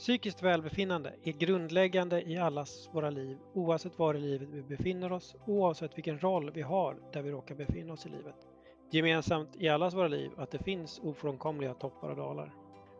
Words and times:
Psykiskt 0.00 0.42
välbefinnande 0.42 1.12
är 1.22 1.32
grundläggande 1.32 2.22
i 2.22 2.36
allas 2.38 2.88
våra 2.92 3.10
liv 3.10 3.38
oavsett 3.54 3.98
var 3.98 4.14
i 4.14 4.20
livet 4.20 4.48
vi 4.48 4.62
befinner 4.62 5.12
oss 5.12 5.36
oavsett 5.46 5.96
vilken 5.96 6.18
roll 6.18 6.50
vi 6.50 6.62
har 6.62 6.96
där 7.12 7.22
vi 7.22 7.30
råkar 7.30 7.54
befinna 7.54 7.92
oss 7.92 8.06
i 8.06 8.08
livet. 8.08 8.34
Gemensamt 8.90 9.56
i 9.56 9.68
allas 9.68 9.94
våra 9.94 10.08
liv 10.08 10.32
att 10.36 10.50
det 10.50 10.58
finns 10.58 11.00
ofrånkomliga 11.02 11.74
toppar 11.74 12.08
och 12.08 12.16
dalar. 12.16 12.54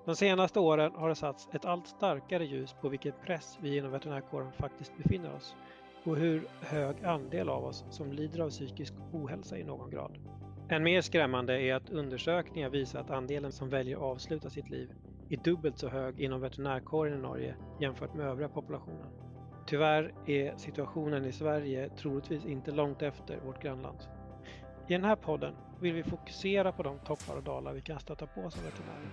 De 0.06 0.16
senaste 0.16 0.60
åren 0.60 0.92
har 0.94 1.08
det 1.08 1.14
satts 1.14 1.48
ett 1.52 1.64
allt 1.64 1.86
starkare 1.86 2.44
ljus 2.46 2.72
på 2.80 2.88
vilken 2.88 3.12
press 3.26 3.58
vi 3.60 3.76
inom 3.76 3.92
veterinärkåren 3.92 4.52
faktiskt 4.52 4.96
befinner 4.96 5.32
oss 5.34 5.56
och 6.04 6.16
hur 6.16 6.48
hög 6.60 7.04
andel 7.04 7.48
av 7.48 7.64
oss 7.64 7.84
som 7.90 8.12
lider 8.12 8.40
av 8.40 8.50
psykisk 8.50 8.94
ohälsa 9.12 9.58
i 9.58 9.64
någon 9.64 9.90
grad. 9.90 10.18
Än 10.70 10.82
mer 10.82 11.00
skrämmande 11.00 11.62
är 11.62 11.74
att 11.74 11.90
undersökningar 11.90 12.70
visar 12.70 13.00
att 13.00 13.10
andelen 13.10 13.52
som 13.52 13.68
väljer 13.68 13.96
att 13.96 14.02
avsluta 14.02 14.50
sitt 14.50 14.70
liv 14.70 14.90
är 15.30 15.36
dubbelt 15.36 15.78
så 15.78 15.88
hög 15.88 16.20
inom 16.20 16.40
veterinärkåren 16.40 17.14
i 17.14 17.22
Norge 17.22 17.54
jämfört 17.78 18.14
med 18.14 18.26
övriga 18.26 18.48
populationen. 18.48 19.06
Tyvärr 19.66 20.12
är 20.26 20.56
situationen 20.56 21.24
i 21.24 21.32
Sverige 21.32 21.88
troligtvis 21.88 22.44
inte 22.44 22.70
långt 22.70 23.02
efter 23.02 23.40
vårt 23.40 23.62
grannland. 23.62 23.98
I 24.88 24.92
den 24.92 25.04
här 25.04 25.16
podden 25.16 25.54
vill 25.80 25.94
vi 25.94 26.02
fokusera 26.02 26.72
på 26.72 26.82
de 26.82 26.98
toppar 26.98 27.36
och 27.36 27.42
dalar 27.42 27.72
vi 27.72 27.80
kan 27.80 28.00
stöta 28.00 28.26
på 28.26 28.50
som 28.50 28.64
veterinärer. 28.64 29.10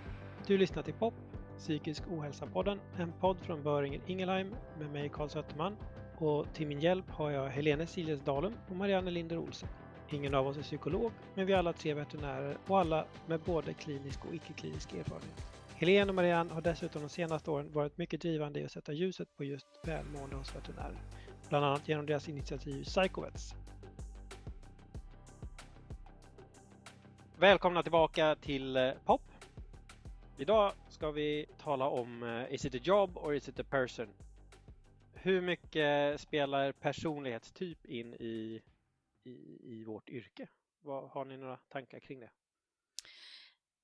Du 0.47 0.57
lyssnar 0.57 0.83
till 0.83 0.93
POP, 0.93 1.13
Psykisk 1.57 2.03
ohälsa-podden, 2.07 2.79
en 2.97 3.13
podd 3.19 3.37
från 3.39 3.63
Böringen 3.63 4.01
Ingelheim 4.05 4.55
med 4.79 4.91
mig 4.91 5.09
Karl 5.09 5.29
Sötterman 5.29 5.77
och 6.17 6.53
till 6.53 6.67
min 6.67 6.79
hjälp 6.79 7.09
har 7.09 7.31
jag 7.31 7.49
Helene 7.49 7.87
Siljes 7.87 8.21
Dalum 8.21 8.53
och 8.69 8.75
Marianne 8.75 9.11
Linder 9.11 9.37
Olsen. 9.37 9.69
Ingen 10.09 10.35
av 10.35 10.47
oss 10.47 10.57
är 10.57 10.61
psykolog, 10.61 11.11
men 11.35 11.45
vi 11.45 11.53
är 11.53 11.57
alla 11.57 11.73
tre 11.73 11.93
veterinärer 11.93 12.57
och 12.67 12.79
alla 12.79 13.05
med 13.25 13.39
både 13.39 13.73
klinisk 13.73 14.25
och 14.25 14.35
icke-klinisk 14.35 14.93
erfarenhet. 14.93 15.47
Helene 15.79 16.09
och 16.11 16.15
Marianne 16.15 16.53
har 16.53 16.61
dessutom 16.61 17.01
de 17.01 17.09
senaste 17.09 17.51
åren 17.51 17.71
varit 17.71 17.97
mycket 17.97 18.21
drivande 18.21 18.59
i 18.59 18.65
att 18.65 18.71
sätta 18.71 18.93
ljuset 18.93 19.37
på 19.37 19.43
just 19.43 19.67
välmående 19.83 20.35
hos 20.35 20.55
veterinärer. 20.55 20.97
Bland 21.49 21.65
annat 21.65 21.87
genom 21.87 22.05
deras 22.05 22.29
initiativ 22.29 22.83
Psychovets. 22.83 23.53
Välkomna 27.39 27.83
tillbaka 27.83 28.35
till 28.35 28.77
eh, 28.77 28.91
POP. 29.05 29.21
Idag 30.37 30.73
ska 30.89 31.11
vi 31.11 31.45
tala 31.57 31.87
om 31.87 32.23
uh, 32.23 32.53
Is 32.53 32.65
it 32.65 32.75
a 32.75 32.79
job 32.83 33.17
or 33.17 33.35
is 33.35 33.49
it 33.49 33.59
a 33.59 33.65
person? 33.69 34.07
Hur 35.13 35.41
mycket 35.41 36.21
spelar 36.21 36.71
personlighetstyp 36.71 37.85
in 37.85 38.13
i, 38.13 38.61
i, 39.23 39.59
i 39.63 39.83
vårt 39.83 40.09
yrke? 40.09 40.47
Har 40.83 41.25
ni 41.25 41.37
några 41.37 41.57
tankar 41.57 41.99
kring 41.99 42.19
det? 42.19 42.29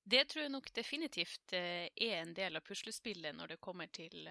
Det 0.04 0.26
tror 0.28 0.44
jeg 0.44 0.52
nok 0.52 0.68
definitivt 0.76 1.54
er 1.56 2.18
en 2.20 2.34
del 2.36 2.58
av 2.58 2.64
puslespillet 2.66 3.36
når 3.36 3.54
det 3.54 3.62
kommer 3.64 3.88
til 3.88 4.28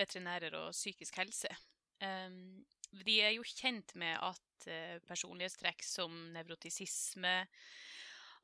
veterinærer 0.00 0.56
og 0.58 0.72
psykisk 0.74 1.20
helse. 1.20 1.50
De 2.00 3.14
er 3.22 3.36
jo 3.36 3.46
kjent 3.46 3.94
med 3.94 4.18
at 4.18 4.66
personlighetstrekk 5.06 5.84
som 5.86 6.16
nevrotisisme, 6.34 7.36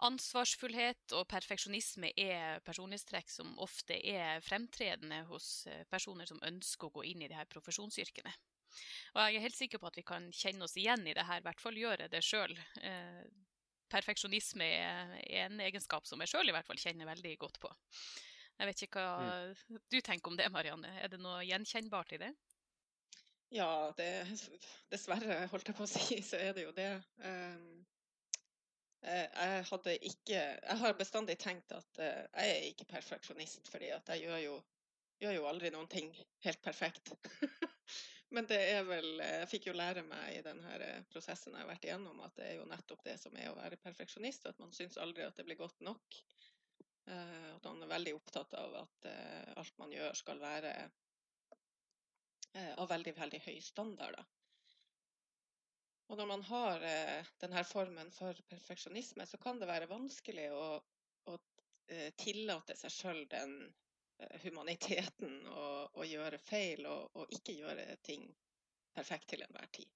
ansvarsfullhet 0.06 1.14
og 1.16 1.24
perfeksjonisme 1.30 2.10
er 2.20 2.60
personlighetstrekk 2.66 3.32
som 3.32 3.54
ofte 3.64 3.96
er 3.96 4.42
fremtredende 4.44 5.22
hos 5.30 5.66
personer 5.90 6.28
som 6.28 6.42
ønsker 6.44 6.88
å 6.88 6.98
gå 6.98 7.06
inn 7.10 7.24
i 7.24 7.30
de 7.32 7.38
her 7.38 7.48
profesjonsyrkene. 7.50 8.32
Og 9.16 9.22
jeg 9.22 9.38
er 9.38 9.46
helt 9.46 9.56
sikker 9.56 9.80
på 9.80 9.88
at 9.88 9.96
vi 9.96 10.04
kan 10.06 10.28
kjenne 10.36 10.68
oss 10.68 10.76
igjen 10.76 11.06
i 11.08 11.16
det 11.16 11.24
her, 11.24 11.40
i 11.40 11.46
hvert 11.48 11.62
fall 11.64 11.80
gjøre 11.80 12.10
det 12.12 12.22
sjøl 12.24 12.52
perfeksjonisme 13.92 14.66
er 14.66 15.16
en 15.44 15.60
egenskap 15.64 16.06
som 16.08 16.22
jeg 16.22 16.32
sjøl 16.32 16.50
i 16.50 16.54
hvert 16.56 16.66
fall 16.68 16.80
kjenner 16.80 17.08
veldig 17.08 17.34
godt 17.42 17.60
på. 17.62 17.70
Jeg 18.56 18.70
vet 18.70 18.84
ikke 18.86 19.02
hva 19.04 19.40
mm. 19.46 19.80
du 19.92 19.98
tenker 20.00 20.32
om 20.32 20.38
det, 20.38 20.46
Marianne. 20.52 20.92
Er 21.02 21.12
det 21.12 21.20
noe 21.20 21.42
gjenkjennbart 21.44 22.14
i 22.16 22.20
det? 22.24 22.30
Ja, 23.54 23.92
det, 23.98 24.08
dessverre, 24.90 25.44
holdt 25.52 25.68
jeg 25.70 25.76
på 25.78 25.84
å 25.84 25.90
si, 25.90 26.18
så 26.28 26.40
er 26.40 26.56
det 26.56 26.66
jo 26.66 26.72
det. 26.76 26.90
Um, 27.22 27.84
jeg 29.06 29.66
hadde 29.68 29.92
ikke 30.08 30.38
Jeg 30.40 30.76
har 30.80 30.96
bestandig 30.98 31.36
tenkt 31.38 31.70
at 31.76 32.00
uh, 32.00 32.24
jeg 32.40 32.56
er 32.56 32.64
ikke 32.72 32.88
perfeksjonist, 32.90 33.70
fordi 33.70 33.92
at 33.94 34.08
jeg 34.14 34.24
gjør 34.24 34.40
jo, 34.42 34.56
gjør 35.22 35.38
jo 35.38 35.46
aldri 35.52 35.70
noen 35.74 35.90
ting 35.92 36.10
helt 36.46 36.62
perfekt. 36.64 37.12
Men 38.36 38.44
det 38.50 38.58
er 38.68 38.82
vel 38.84 39.06
Jeg 39.22 39.48
fikk 39.48 39.70
jo 39.70 39.72
lære 39.76 40.02
meg 40.04 40.34
i 40.36 40.42
denne 40.44 40.74
eh, 40.84 41.04
prosessen 41.08 41.54
jeg 41.54 41.62
har 41.62 41.70
vært 41.70 41.86
igjennom, 41.86 42.18
at 42.20 42.34
det 42.36 42.50
er 42.50 42.58
jo 42.58 42.66
nettopp 42.68 43.04
det 43.06 43.14
som 43.16 43.36
er 43.40 43.48
å 43.48 43.56
være 43.56 43.78
perfeksjonist. 43.80 44.44
At 44.50 44.58
man 44.60 44.74
syns 44.76 44.98
aldri 45.00 45.24
at 45.24 45.38
det 45.38 45.46
blir 45.48 45.56
godt 45.56 45.80
nok. 45.86 46.18
Eh, 47.08 47.46
at 47.54 47.64
man 47.64 47.80
er 47.86 47.92
veldig 47.94 48.12
opptatt 48.18 48.52
av 48.60 48.76
at 48.82 49.08
eh, 49.08 49.54
alt 49.56 49.80
man 49.80 49.94
gjør, 49.94 50.12
skal 50.20 50.42
være 50.42 50.76
av 52.56 52.86
veldig, 52.88 53.12
veldig 53.18 53.38
høy 53.44 53.56
standard. 53.60 54.14
Da. 54.16 54.22
Og 56.08 56.16
når 56.16 56.28
man 56.30 56.44
har 56.48 56.84
denne 57.42 57.64
formen 57.68 58.08
for 58.16 58.38
perfeksjonisme, 58.48 59.26
så 59.28 59.36
kan 59.42 59.60
det 59.60 59.68
være 59.68 59.90
vanskelig 59.90 60.46
å, 60.56 60.62
å 61.28 61.34
tillate 62.16 62.78
seg 62.80 62.94
sjøl 62.94 63.20
den 63.28 63.58
Eh, 63.60 63.85
humaniteten 64.44 65.42
og, 65.50 65.96
og 65.96 66.06
gjøre 66.08 66.40
feil 66.40 66.86
og, 66.88 67.10
og, 67.14 67.30
ikke 67.36 67.58
gjøre 67.60 67.96
ting 68.04 68.26
perfekt 68.96 69.30
til 69.32 69.44
enhver 69.44 69.68
tid. 69.72 69.92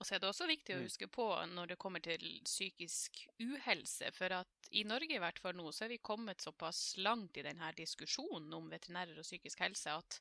Og 0.00 0.06
så 0.06 0.16
er 0.16 0.22
det 0.22 0.32
også 0.32 0.48
viktig 0.50 0.74
å 0.74 0.80
mm. 0.80 0.86
huske 0.88 1.06
på 1.14 1.26
når 1.52 1.72
det 1.72 1.78
kommer 1.78 2.02
til 2.02 2.24
psykisk 2.42 3.20
uhelse, 3.38 4.10
for 4.16 4.34
at 4.34 4.72
i 4.74 4.82
Norge 4.88 5.14
i 5.14 5.20
hvert 5.22 5.38
fall 5.38 5.54
nå 5.54 5.68
så 5.70 5.86
er 5.86 5.92
vi 5.94 6.00
kommet 6.02 6.42
såpass 6.42 6.96
langt 6.98 7.38
i 7.38 7.44
denne 7.46 7.70
diskusjonen 7.78 8.50
om 8.58 8.66
veterinærer 8.72 9.22
og 9.22 9.28
psykisk 9.28 9.62
helse 9.62 9.94
at 9.94 10.18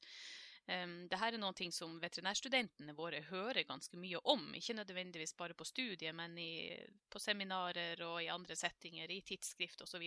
Um, 0.69 1.08
det 1.09 1.18
her 1.18 1.34
er 1.34 1.42
noen 1.42 1.58
ting 1.58 1.72
som 1.74 1.96
veterinærstudentene 2.00 2.94
våre 2.96 3.24
hører 3.31 3.66
ganske 3.68 3.98
mye 4.00 4.19
om. 4.30 4.44
Ikke 4.56 4.75
nødvendigvis 4.78 5.34
bare 5.38 5.58
på 5.58 5.66
studiet, 5.68 6.13
men 6.16 6.38
i, 6.38 6.69
på 7.09 7.19
seminarer 7.19 8.02
og 8.06 8.19
i 8.22 8.30
andre 8.31 8.56
settinger, 8.56 9.09
i 9.09 9.24
tidsskrift 9.25 9.81
osv. 9.81 10.06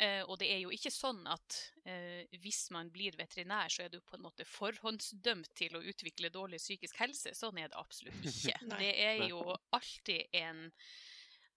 Uh, 0.00 0.24
og 0.24 0.38
det 0.40 0.48
er 0.48 0.62
jo 0.62 0.72
ikke 0.72 0.90
sånn 0.90 1.20
at 1.28 1.58
eh, 1.84 2.24
hvis 2.40 2.64
man 2.72 2.88
blir 2.90 3.16
veterinær, 3.18 3.68
så 3.70 3.84
er 3.84 3.92
du 3.92 3.98
på 4.00 4.16
en 4.16 4.24
måte 4.24 4.46
forhåndsdømt 4.48 5.52
til 5.58 5.76
å 5.76 5.82
utvikle 5.84 6.32
dårlig 6.32 6.62
psykisk 6.62 7.00
helse. 7.02 7.34
Sånn 7.36 7.60
er 7.60 7.68
det 7.70 7.80
absolutt 7.80 8.24
ikke. 8.30 8.56
det 8.80 8.92
er 9.04 9.26
jo 9.28 9.44
alltid 9.70 10.38
en 10.42 10.68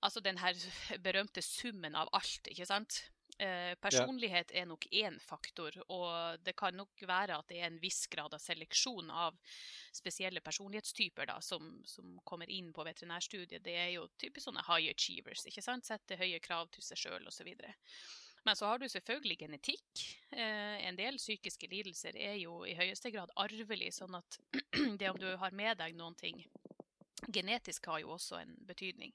Altså 0.03 0.19
den 0.21 0.37
her 0.37 0.53
berømte 1.07 1.41
summen 1.41 1.95
av 1.97 2.11
alt, 2.13 2.51
ikke 2.51 2.67
sant. 2.69 2.99
Eh, 3.41 3.73
personlighet 3.83 4.51
er 4.55 4.67
nok 4.69 4.85
én 4.95 5.17
faktor, 5.19 5.75
og 5.91 6.39
det 6.45 6.53
kan 6.55 6.75
nok 6.77 7.01
være 7.03 7.35
at 7.35 7.49
det 7.49 7.57
er 7.59 7.67
en 7.67 7.79
viss 7.81 8.05
grad 8.07 8.31
av 8.35 8.39
seleksjon 8.39 9.09
av 9.11 9.35
spesielle 9.95 10.39
personlighetstyper 10.45 11.27
da, 11.27 11.41
som, 11.43 11.81
som 11.83 12.13
kommer 12.23 12.51
inn 12.51 12.69
på 12.75 12.85
veterinærstudiet. 12.87 13.63
Det 13.65 13.75
er 13.75 13.89
jo 13.97 14.05
typisk 14.21 14.47
sånne 14.47 14.63
high 14.69 14.93
achievers, 14.93 15.43
ikke 15.49 15.65
sant? 15.65 15.87
sette 15.87 16.19
høye 16.21 16.39
krav 16.39 16.71
til 16.71 16.85
seg 16.85 17.01
sjøl 17.01 17.27
osv. 17.27 17.51
Men 18.45 18.55
så 18.55 18.69
har 18.69 18.79
du 18.79 18.85
selvfølgelig 18.89 19.39
genetikk. 19.41 20.03
Eh, 20.29 20.85
en 20.85 20.97
del 20.97 21.17
psykiske 21.17 21.69
lidelser 21.71 22.17
er 22.21 22.35
jo 22.37 22.59
i 22.67 22.75
høyeste 22.77 23.09
grad 23.13 23.33
arvelig, 23.41 23.95
sånn 23.97 24.17
at 24.19 24.39
det 24.99 25.09
om 25.09 25.19
du 25.21 25.31
har 25.41 25.55
med 25.55 25.79
deg 25.81 25.97
noen 25.97 26.17
ting 26.19 26.43
genetisk 27.33 27.87
har 27.89 28.03
jo 28.03 28.13
også 28.15 28.37
en 28.43 28.53
betydning. 28.67 29.13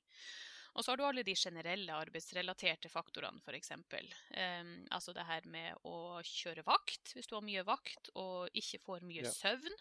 Og 0.74 0.84
så 0.84 0.92
har 0.92 1.00
du 1.00 1.04
alle 1.06 1.24
de 1.26 1.34
generelle 1.34 1.94
arbeidsrelaterte 1.94 2.90
faktorene, 2.90 3.42
f.eks. 3.42 3.72
Um, 3.74 4.74
altså 4.94 5.14
det 5.14 5.26
her 5.26 5.46
med 5.50 5.86
å 5.86 6.20
kjøre 6.26 6.64
vakt, 6.66 7.14
hvis 7.14 7.26
du 7.30 7.34
har 7.36 7.46
mye 7.46 7.64
vakt 7.66 8.12
og 8.14 8.50
ikke 8.56 8.82
får 8.82 9.06
mye 9.06 9.26
ja. 9.26 9.32
søvn. 9.34 9.80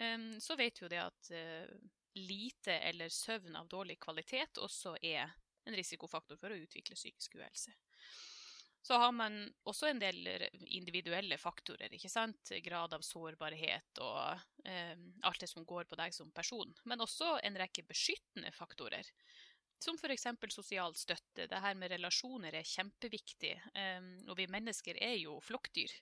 Um, 0.00 0.28
så 0.40 0.56
vet 0.60 0.78
vi 0.78 0.84
jo 0.84 0.92
det 0.92 1.00
at 1.00 1.32
uh, 1.32 1.88
lite 2.20 2.76
eller 2.90 3.12
søvn 3.12 3.56
av 3.56 3.70
dårlig 3.72 3.96
kvalitet 4.00 4.60
også 4.60 4.98
er 5.00 5.32
en 5.64 5.76
risikofaktor 5.78 6.36
for 6.40 6.52
å 6.52 6.60
utvikle 6.60 6.98
psykisk 6.98 7.38
uhelse. 7.40 7.72
Så 8.82 8.98
har 8.98 9.12
man 9.14 9.36
også 9.62 9.86
en 9.92 10.00
del 10.02 10.26
individuelle 10.66 11.38
faktorer. 11.38 11.92
ikke 11.94 12.10
sant? 12.10 12.50
Grad 12.64 12.94
av 12.96 13.04
sårbarhet 13.06 14.00
og 14.02 14.66
eh, 14.66 14.98
alt 15.22 15.40
det 15.40 15.48
som 15.50 15.64
går 15.64 15.86
på 15.86 15.98
deg 16.00 16.14
som 16.14 16.32
person. 16.34 16.72
Men 16.90 17.04
også 17.04 17.36
en 17.46 17.58
rekke 17.62 17.84
beskyttende 17.86 18.50
faktorer. 18.56 19.06
Som 19.82 19.98
f.eks. 19.98 20.26
sosial 20.50 20.94
støtte. 20.98 21.46
Det 21.46 21.62
her 21.62 21.78
med 21.78 21.94
relasjoner 21.94 22.58
er 22.58 22.66
kjempeviktig. 22.66 23.54
Eh, 23.74 24.08
og 24.26 24.34
vi 24.38 24.50
mennesker 24.50 24.98
er 24.98 25.14
jo 25.20 25.38
flokkdyr. 25.46 25.94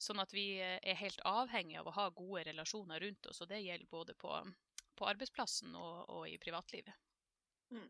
Sånn 0.00 0.20
at 0.20 0.32
vi 0.32 0.54
eh, 0.60 0.78
er 0.80 0.98
helt 1.00 1.20
avhengig 1.28 1.78
av 1.80 1.88
å 1.88 1.96
ha 1.96 2.08
gode 2.16 2.46
relasjoner 2.48 3.00
rundt 3.04 3.28
oss. 3.28 3.42
Og 3.44 3.52
det 3.52 3.60
gjelder 3.64 3.92
både 3.92 4.16
på, 4.16 4.32
på 4.96 5.08
arbeidsplassen 5.12 5.76
og, 5.76 6.02
og, 6.08 6.24
i 6.32 6.40
privatlivet. 6.40 6.96
Mm. 7.76 7.88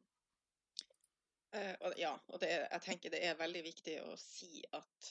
Uh, 1.55 1.93
ja, 1.97 2.13
og 2.33 2.41
det, 2.43 2.51
jeg 2.51 2.83
tenker 2.85 3.13
det 3.15 3.23
er 3.25 3.39
veldig 3.39 3.63
viktig 3.65 3.99
å 4.03 4.17
si 4.21 4.63
at 4.77 5.11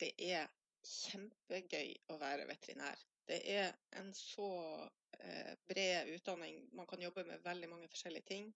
det 0.00 0.12
er 0.22 0.48
kjempegøy 0.86 1.94
å 2.12 2.18
være 2.20 2.48
veterinær. 2.48 3.00
Det 3.28 3.40
er 3.52 3.72
en 4.00 4.10
så 4.16 4.50
uh, 4.86 5.52
bred 5.70 6.12
utdanning. 6.16 6.64
Man 6.76 6.88
kan 6.90 7.02
jobbe 7.02 7.24
med 7.28 7.44
veldig 7.44 7.70
mange 7.72 7.88
forskjellige 7.92 8.30
ting. 8.32 8.52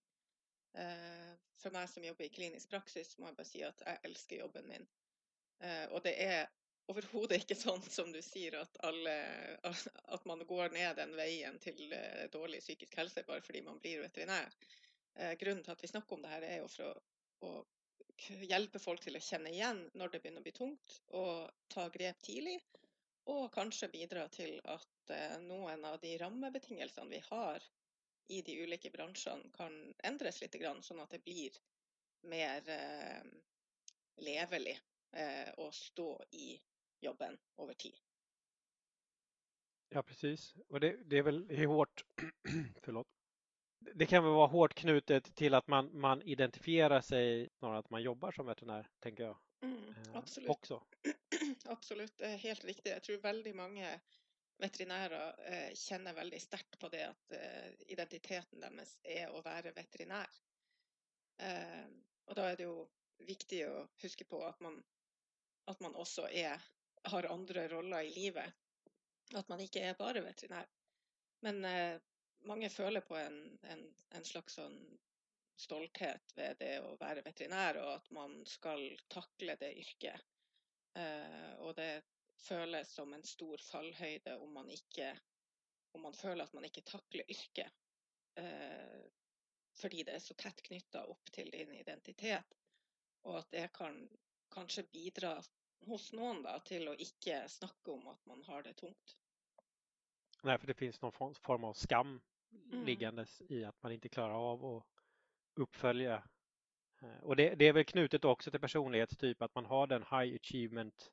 Eh, 0.77 1.33
for 1.61 1.71
meg 1.71 1.87
som 1.89 2.03
jobber 2.03 2.27
i 2.27 2.33
klinisk 2.35 2.69
praksis, 2.69 3.15
må 3.17 3.29
jeg 3.29 3.37
bare 3.37 3.47
si 3.47 3.63
at 3.63 3.81
jeg 3.85 4.01
elsker 4.09 4.41
jobben 4.43 4.67
min. 4.67 4.87
Eh, 5.63 5.85
og 5.95 6.03
det 6.03 6.15
er 6.21 6.49
overhodet 6.91 7.39
ikke 7.41 7.57
sånn 7.57 7.81
som 7.87 8.11
du 8.13 8.19
sier, 8.23 8.57
at, 8.59 8.79
alle, 8.85 9.15
at 9.65 10.25
man 10.29 10.43
går 10.47 10.75
ned 10.75 10.99
den 10.99 11.15
veien 11.17 11.57
til 11.63 11.79
eh, 11.95 12.25
dårlig 12.33 12.61
psykisk 12.63 12.97
helse 12.99 13.23
bare 13.27 13.43
fordi 13.45 13.63
man 13.65 13.79
blir 13.81 14.03
veterinær. 14.03 14.51
Eh, 15.15 15.33
grunnen 15.39 15.63
til 15.63 15.73
at 15.73 15.83
vi 15.85 15.91
snakker 15.93 16.17
om 16.17 16.25
det 16.25 16.33
her, 16.33 16.47
er 16.49 16.59
jo 16.59 16.69
for 16.75 16.91
å, 16.91 16.93
å 17.43 17.65
hjelpe 18.47 18.79
folk 18.79 19.01
til 19.03 19.17
å 19.17 19.23
kjenne 19.23 19.51
igjen 19.51 19.81
når 19.99 20.13
det 20.13 20.21
begynner 20.23 20.43
å 20.43 20.47
bli 20.47 20.53
tungt, 20.55 20.99
og 21.19 21.49
ta 21.73 21.87
grep 21.93 22.21
tidlig. 22.23 22.59
Og 23.33 23.49
kanskje 23.53 23.89
bidra 23.89 24.27
til 24.29 24.59
at 24.69 25.11
eh, 25.15 25.37
noen 25.41 25.83
av 25.89 25.97
de 26.03 26.13
rammebetingelsene 26.21 27.09
vi 27.09 27.21
har 27.29 27.65
i 28.31 28.41
de 28.45 28.59
ulike 28.63 28.91
bransjene, 28.93 29.51
kan 29.53 29.73
endres 30.05 30.41
litt, 30.41 30.55
sånn 30.81 31.01
at 31.03 31.11
det 31.13 31.21
blir 31.25 31.57
mer 32.25 32.65
levelig 34.17 34.73
å 35.61 35.67
stå 35.71 36.07
i 36.33 36.55
jobben 37.05 37.37
over 37.61 37.77
tid. 37.77 37.99
Ja, 39.89 40.03
precis. 40.03 40.55
Och 40.67 40.79
det, 40.79 41.09
det 41.09 41.17
är 41.17 41.23
väl 41.23 41.47
förlåt. 42.81 43.07
Det 43.93 44.05
kan 44.05 44.23
väl 44.23 44.33
vara 44.33 44.47
hårt 44.47 44.73
knutet 44.73 45.35
till 45.35 45.53
att 45.53 45.67
man, 45.67 45.99
man 45.99 46.21
identifierar 46.21 47.01
sig 47.01 47.49
snarare 47.49 47.77
att 47.77 47.89
man 47.89 48.01
jobbar 48.01 48.31
som 48.31 48.45
veterinär, 48.45 48.89
tänker 48.99 49.23
jag. 49.23 49.37
Mm, 49.61 49.89
eh, 49.89 50.15
absolutt. 50.17 50.49
Også. 50.49 50.83
absolutt, 51.65 52.17
det 52.17 52.25
er 52.25 52.37
helt 52.37 52.65
riktig. 52.65 52.89
Jeg 52.89 53.03
tror 53.03 53.17
veldig 53.17 53.55
mange 53.55 53.99
veterinærer 54.57 55.35
eh, 55.51 55.71
kjenner 55.75 56.13
veldig 56.15 56.41
sterkt 56.41 56.79
på 56.79 56.89
det 56.89 57.03
at 57.09 57.35
eh, 57.35 57.71
identiteten 57.91 58.61
deres 58.63 58.97
er 59.03 59.33
å 59.33 59.41
være 59.45 59.73
veterinær. 59.75 60.37
Eh, 61.43 61.87
og 62.25 62.37
da 62.37 62.49
er 62.51 62.59
det 62.59 62.69
jo 62.69 62.85
viktig 63.25 63.65
å 63.67 63.87
huske 64.03 64.27
på 64.27 64.41
at 64.45 64.59
man, 64.63 64.79
at 65.71 65.81
man 65.83 65.95
også 65.95 66.29
er 66.31 66.61
har 67.05 67.27
andre 67.29 67.67
roller 67.67 68.01
i 68.01 68.13
livet. 68.13 68.53
At 69.35 69.49
man 69.49 69.61
ikke 69.61 69.81
er 69.81 69.97
bare 69.97 70.23
veterinær. 70.25 70.67
Men 71.45 71.65
eh, 71.65 72.01
mange 72.45 72.69
føler 72.69 73.01
på 73.05 73.17
en, 73.17 73.37
en, 73.63 73.83
en, 74.17 74.25
slags 74.25 74.57
sånn 74.59 74.77
stolthet 75.59 76.33
ved 76.35 76.59
det 76.59 76.73
å 76.83 76.95
være 76.99 77.23
veterinær, 77.25 77.79
og 77.81 77.91
at 77.95 78.09
man 78.15 78.41
skal 78.49 78.83
takle 79.11 79.55
det 79.61 79.71
yrket. 79.81 80.25
Eh, 80.99 81.53
og 81.63 81.75
det 81.79 82.03
føles 82.45 82.91
som 82.91 83.13
en 83.15 83.23
stor 83.25 83.61
fallhøyde 83.63 84.35
om 84.43 84.51
man 84.59 84.69
ikke 84.71 85.13
om 85.95 86.01
man 86.01 86.13
føler 86.13 86.43
at 86.43 86.53
man 86.53 86.65
ikke 86.67 86.83
takler 86.83 87.23
yrket. 87.31 87.71
Eh, 88.35 89.03
fordi 89.79 90.03
det 90.03 90.17
er 90.17 90.23
så 90.23 90.35
tett 90.39 90.61
knytta 90.63 91.05
opp 91.11 91.31
til 91.35 91.51
din 91.51 91.71
identitet. 91.75 92.55
Og 93.23 93.39
at 93.39 93.51
det 93.51 93.69
kan 93.75 93.95
kanskje 94.51 94.85
bidra 94.91 95.37
hos 95.87 96.09
noen 96.15 96.41
da, 96.43 96.57
til 96.67 96.87
å 96.91 96.97
ikke 96.99 97.45
snakke 97.51 97.95
om 97.95 98.09
at 98.11 98.27
man 98.29 98.43
har 98.47 98.63
det 98.67 98.75
tungt. 98.81 99.15
Nei, 100.43 100.57
for 100.59 100.69
det 100.69 100.77
finnes 100.77 100.99
noen 101.01 101.37
form 101.47 101.67
av 101.71 101.77
skam 101.79 102.17
mm. 102.71 102.85
liggandes 102.85 103.41
i 103.49 103.63
att 103.65 103.83
man 103.83 103.91
inte 103.91 104.09
klarar 104.09 104.51
av 104.51 104.65
att 104.65 104.83
uppfölja. 105.55 106.23
Og 107.01 107.23
och 107.23 107.35
det, 107.35 107.55
det, 107.55 107.67
är 107.67 107.73
väl 107.73 107.85
knutet 107.85 108.25
också 108.25 108.51
till 108.51 108.59
personlighetstyp, 108.59 109.41
att 109.41 109.55
man 109.55 109.65
har 109.65 109.87
den 109.87 110.01
high 110.01 110.35
achievement 110.35 111.11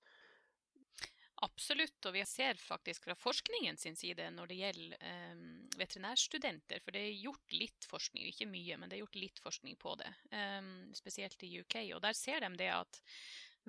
Absolutt, 1.43 2.07
og 2.07 2.15
vi 2.15 2.23
ser 2.25 2.55
faktisk 2.55 3.05
fra 3.05 3.15
forskningen 3.19 3.77
sin 3.77 3.97
side 3.97 4.29
når 4.31 4.47
det 4.47 4.59
gjelder 4.61 5.33
um, 5.33 5.71
veterinærstudenter, 5.75 6.79
for 6.85 6.95
det 6.95 7.01
er 7.03 7.19
gjort 7.19 7.57
litt 7.57 7.89
forskning, 7.91 8.29
ikke 8.31 8.47
mye, 8.47 8.77
men 8.79 8.89
det 8.89 8.97
er 8.97 9.03
gjort 9.03 9.19
litt 9.19 9.41
forskning 9.43 9.75
på 9.83 9.97
det, 9.99 10.13
um, 10.31 10.93
spesielt 10.95 11.43
i 11.43 11.51
UK. 11.65 11.77
Og 11.97 12.03
der 12.05 12.15
ser 12.15 12.47
de 12.47 12.53
det 12.63 12.71
at 12.71 13.03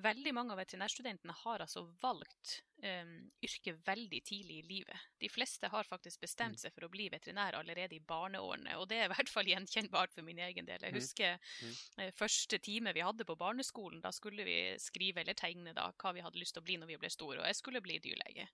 Veldig 0.02 0.32
mange 0.34 0.56
av 0.56 0.58
veterinærstudentene 0.58 1.34
har 1.44 1.62
altså 1.62 1.84
valgt 2.02 2.64
um, 2.84 3.14
yrket 3.44 3.80
veldig 3.88 4.20
tidlig 4.26 4.60
i 4.60 4.68
livet. 4.68 5.06
De 5.20 5.30
fleste 5.32 5.70
har 5.72 5.88
faktisk 5.88 6.24
bestemt 6.24 6.58
mm. 6.58 6.62
seg 6.66 6.76
for 6.76 6.88
å 6.88 6.92
bli 6.92 7.08
veterinær 7.14 7.58
allerede 7.60 7.96
i 7.98 8.04
barneårene, 8.04 8.76
og 8.80 8.88
det 8.92 9.00
er 9.00 9.08
i 9.08 9.14
hvert 9.14 9.32
fall 9.32 9.50
gjenkjennbart 9.50 10.14
for 10.16 10.26
min 10.28 10.42
egen 10.44 10.68
del. 10.68 10.84
Jeg 10.84 10.94
mm. 10.94 11.00
husker 11.00 11.38
uh, 11.38 12.12
første 12.18 12.60
time 12.64 12.94
vi 12.96 13.06
hadde 13.06 13.28
på 13.28 13.38
barneskolen. 13.40 14.02
Da 14.04 14.14
skulle 14.16 14.46
vi 14.48 14.58
skrive 14.82 15.24
eller 15.24 15.38
tegne 15.40 15.76
da, 15.76 15.90
hva 16.00 16.14
vi 16.16 16.24
hadde 16.26 16.42
lyst 16.42 16.58
til 16.58 16.64
å 16.64 16.68
bli 16.68 16.78
når 16.82 16.94
vi 16.94 17.00
ble 17.04 17.12
store, 17.14 17.42
og 17.42 17.50
jeg 17.50 17.60
skulle 17.60 17.84
bli 17.84 18.00
dyrlege. 18.04 18.48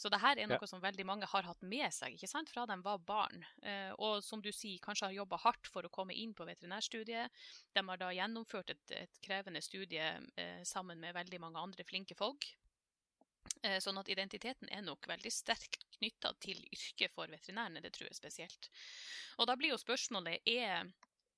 Så 0.00 0.12
det 0.12 0.22
her 0.22 0.40
er 0.40 0.50
noe 0.50 0.60
ja. 0.60 0.70
som 0.70 0.82
veldig 0.82 1.08
mange 1.08 1.30
har 1.30 1.48
hatt 1.48 1.64
med 1.66 1.88
seg 1.94 2.16
ikke 2.16 2.30
sant, 2.30 2.52
fra 2.52 2.66
de 2.68 2.78
var 2.84 3.02
barn, 3.06 3.44
uh, 3.66 3.92
og 4.00 4.20
som 4.24 4.42
du 4.44 4.52
sier, 4.52 4.80
kanskje 4.84 5.10
har 5.10 5.18
jobba 5.20 5.40
hardt 5.44 5.70
for 5.72 5.86
å 5.86 5.92
komme 5.92 6.16
inn 6.16 6.34
på 6.36 6.46
veterinærstudiet. 6.48 7.32
De 7.76 7.86
har 7.88 8.00
da 8.00 8.12
gjennomført 8.14 8.72
et, 8.74 8.84
et 9.04 9.24
krevende 9.24 9.62
studie 9.64 10.12
uh, 10.16 10.62
sammen 10.66 11.00
med 11.02 11.16
veldig 11.16 11.42
mange 11.42 11.60
andre 11.60 11.84
flinke 11.86 12.16
folk. 12.18 12.48
Eh, 13.66 13.78
sånn 13.82 13.98
at 13.98 14.10
identiteten 14.12 14.70
er 14.72 14.84
nok 14.84 15.08
veldig 15.08 15.32
sterkt 15.32 15.86
knytta 15.96 16.32
til 16.42 16.60
yrket 16.70 17.14
for 17.14 17.30
veterinærene, 17.32 17.82
det 17.82 17.92
tror 17.96 18.10
jeg 18.10 18.18
spesielt. 18.18 18.70
Og 19.40 19.48
da 19.48 19.56
blir 19.58 19.72
jo 19.72 19.80
spørsmålet 19.80 20.46
er 20.46 20.86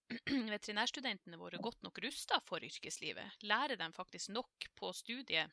veterinærstudentene 0.55 1.39
våre 1.41 1.61
godt 1.63 1.83
nok 1.87 2.01
rusta 2.05 2.41
for 2.49 2.65
yrkeslivet? 2.65 3.43
Lærer 3.49 3.77
de 3.81 3.91
faktisk 3.97 4.33
nok 4.35 4.69
på 4.79 4.93
studiet 4.97 5.53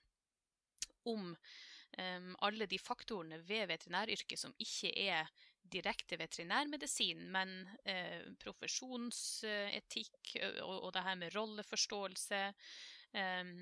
om 1.05 1.33
um, 1.35 2.31
alle 2.47 2.67
de 2.69 2.79
faktorene 2.81 3.39
ved 3.45 3.67
veterinæryrket 3.69 4.41
som 4.41 4.55
ikke 4.57 4.91
er 5.05 5.29
direkte 5.65 6.17
veterinærmedisin, 6.21 7.25
men 7.33 7.53
uh, 7.89 8.25
profesjonsetikk 8.41 10.35
og, 10.63 10.75
og, 10.79 10.89
det 10.95 11.05
her 11.05 11.19
med 11.19 11.35
rolleforståelse, 11.35 12.41
um, 13.17 13.55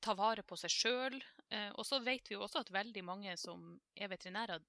ta 0.00 0.14
vare 0.16 0.44
på 0.46 0.58
seg 0.60 0.72
sjøl. 0.72 1.18
Eh, 1.50 1.70
og 1.74 1.86
så 1.86 2.00
vet 2.02 2.30
vi 2.30 2.36
jo 2.36 2.44
også 2.46 2.64
at 2.64 2.72
veldig 2.74 3.04
mange 3.06 3.36
som 3.40 3.76
er 3.94 4.10
veterinærer, 4.12 4.64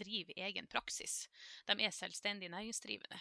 driver 0.00 0.38
egen 0.46 0.68
praksis. 0.70 1.26
De 1.68 1.74
er 1.76 1.92
selvstendig 1.92 2.48
næringsdrivende. 2.48 3.18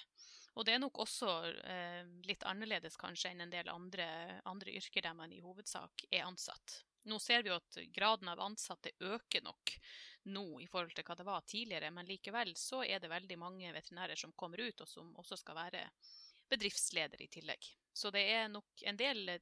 Og 0.56 0.66
det 0.66 0.76
er 0.76 0.82
nok 0.82 1.02
også 1.04 1.32
eh, 1.72 2.06
litt 2.28 2.46
annerledes 2.48 2.96
kanskje 3.00 3.34
enn 3.34 3.44
en 3.46 3.52
del 3.52 3.70
andre, 3.72 4.06
andre, 4.48 4.74
yrker 4.80 5.04
der 5.06 5.18
man 5.18 5.34
i 5.34 5.42
hovedsak 5.44 6.06
er 6.10 6.26
ansatt. 6.28 6.82
Nå 7.10 7.20
ser 7.24 7.44
vi 7.44 7.52
jo 7.52 7.58
at 7.60 7.80
graden 7.96 8.32
av 8.32 8.42
ansatte 8.44 8.92
øker 9.00 9.44
nok 9.44 9.76
nå 10.30 10.46
i 10.62 10.68
forhold 10.68 10.96
til 10.96 11.06
hva 11.08 11.16
det 11.16 11.28
var 11.28 11.46
tidligere, 11.48 11.92
men 11.96 12.08
likevel 12.08 12.52
så 12.60 12.84
er 12.84 13.00
det 13.00 13.12
veldig 13.12 13.38
mange 13.40 13.72
veterinærer 13.74 14.20
som 14.20 14.36
kommer 14.36 14.62
ut, 14.62 14.84
og 14.84 14.90
som 14.90 15.14
også 15.22 15.40
skal 15.40 15.58
være 15.58 15.86
bedriftsleder 16.52 17.22
i 17.24 17.30
tillegg. 17.32 17.72
Så 17.94 18.12
det 18.12 18.26
er 18.34 18.52
nok 18.52 18.84
en 18.88 19.00
del 19.00 19.40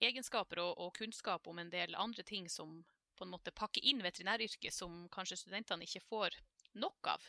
egenskaper 0.00 0.60
og, 0.62 0.72
og, 0.78 0.92
kunnskap 0.96 1.46
om 1.48 1.58
en 1.58 1.72
del 1.72 1.94
andre 1.98 2.24
ting 2.26 2.48
som 2.52 2.80
på 3.16 3.26
en 3.26 3.32
måte 3.32 3.54
pakke 3.56 3.82
inn 3.90 4.02
veterinæryrket, 4.04 4.74
som 4.74 5.06
kanskje 5.12 5.40
studentene 5.40 5.86
ikke 5.88 6.04
får 6.04 6.36
nok 6.76 7.12
av 7.16 7.28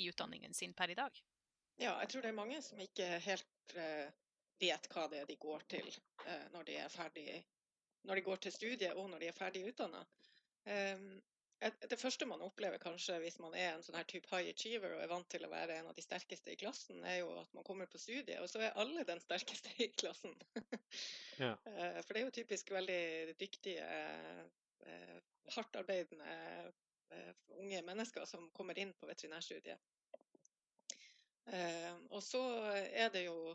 i 0.00 0.08
utdanningen 0.10 0.54
sin 0.54 0.74
per 0.74 0.90
i 0.90 0.98
dag? 0.98 1.20
Ja, 1.76 1.96
jeg 2.02 2.10
tror 2.10 2.22
det 2.22 2.30
er 2.30 2.38
mange 2.38 2.60
som 2.62 2.80
ikke 2.80 3.06
helt 3.24 3.76
uh, 3.76 4.08
vet 4.62 4.88
hva 4.92 5.08
det 5.10 5.22
er 5.22 5.30
de 5.30 5.38
går 5.42 5.66
til 5.70 5.90
uh, 5.90 6.46
når 6.54 6.70
de 6.70 6.80
er 6.84 6.92
ferdig 6.92 7.28
når 8.04 8.20
de 8.20 8.26
går 8.26 8.42
til 8.44 8.52
studiet 8.52 8.98
og 9.00 9.08
når 9.10 9.22
de 9.22 9.30
er 9.30 9.36
ferdig 9.36 9.64
utdanna. 9.70 10.02
Um, 10.68 11.22
det 11.64 11.96
første 11.96 12.26
man 12.28 12.42
opplever 12.44 12.78
kanskje 12.82 13.16
hvis 13.22 13.38
man 13.40 13.54
er 13.56 13.70
en 13.72 13.82
sånn 13.84 13.96
her 13.96 14.06
type 14.08 14.28
high 14.28 14.50
achiever 14.50 14.92
og 14.96 15.00
er 15.00 15.08
vant 15.08 15.28
til 15.32 15.46
å 15.46 15.50
være 15.52 15.78
en 15.78 15.88
av 15.88 15.96
de 15.96 16.04
sterkeste 16.04 16.52
i 16.52 16.58
klassen, 16.60 17.00
er 17.08 17.22
jo 17.22 17.30
at 17.40 17.54
man 17.56 17.64
kommer 17.64 17.88
på 17.88 18.00
studiet, 18.00 18.36
og 18.42 18.50
så 18.50 18.60
er 18.60 18.76
alle 18.80 19.06
den 19.08 19.22
sterkeste 19.22 19.72
i 19.80 19.88
klassen. 19.94 20.36
ja. 21.40 21.54
Eh, 21.74 22.00
for 22.04 22.14
det 22.14 22.20
er 22.20 22.26
jo 22.26 22.34
typisk 22.34 22.70
veldig 22.70 23.34
dyktige, 23.40 23.86
eh, 24.86 25.18
hardtarbeidende 25.56 26.36
eh, 27.10 27.32
unge 27.60 27.82
mennesker 27.86 28.26
som 28.28 28.50
kommer 28.56 28.78
inn 28.78 28.94
på 28.98 29.08
veterinærstudiet. 29.10 29.90
Og 32.08 32.22
så 32.24 32.40
er 32.72 33.10
det 33.12 33.26
jo 33.26 33.52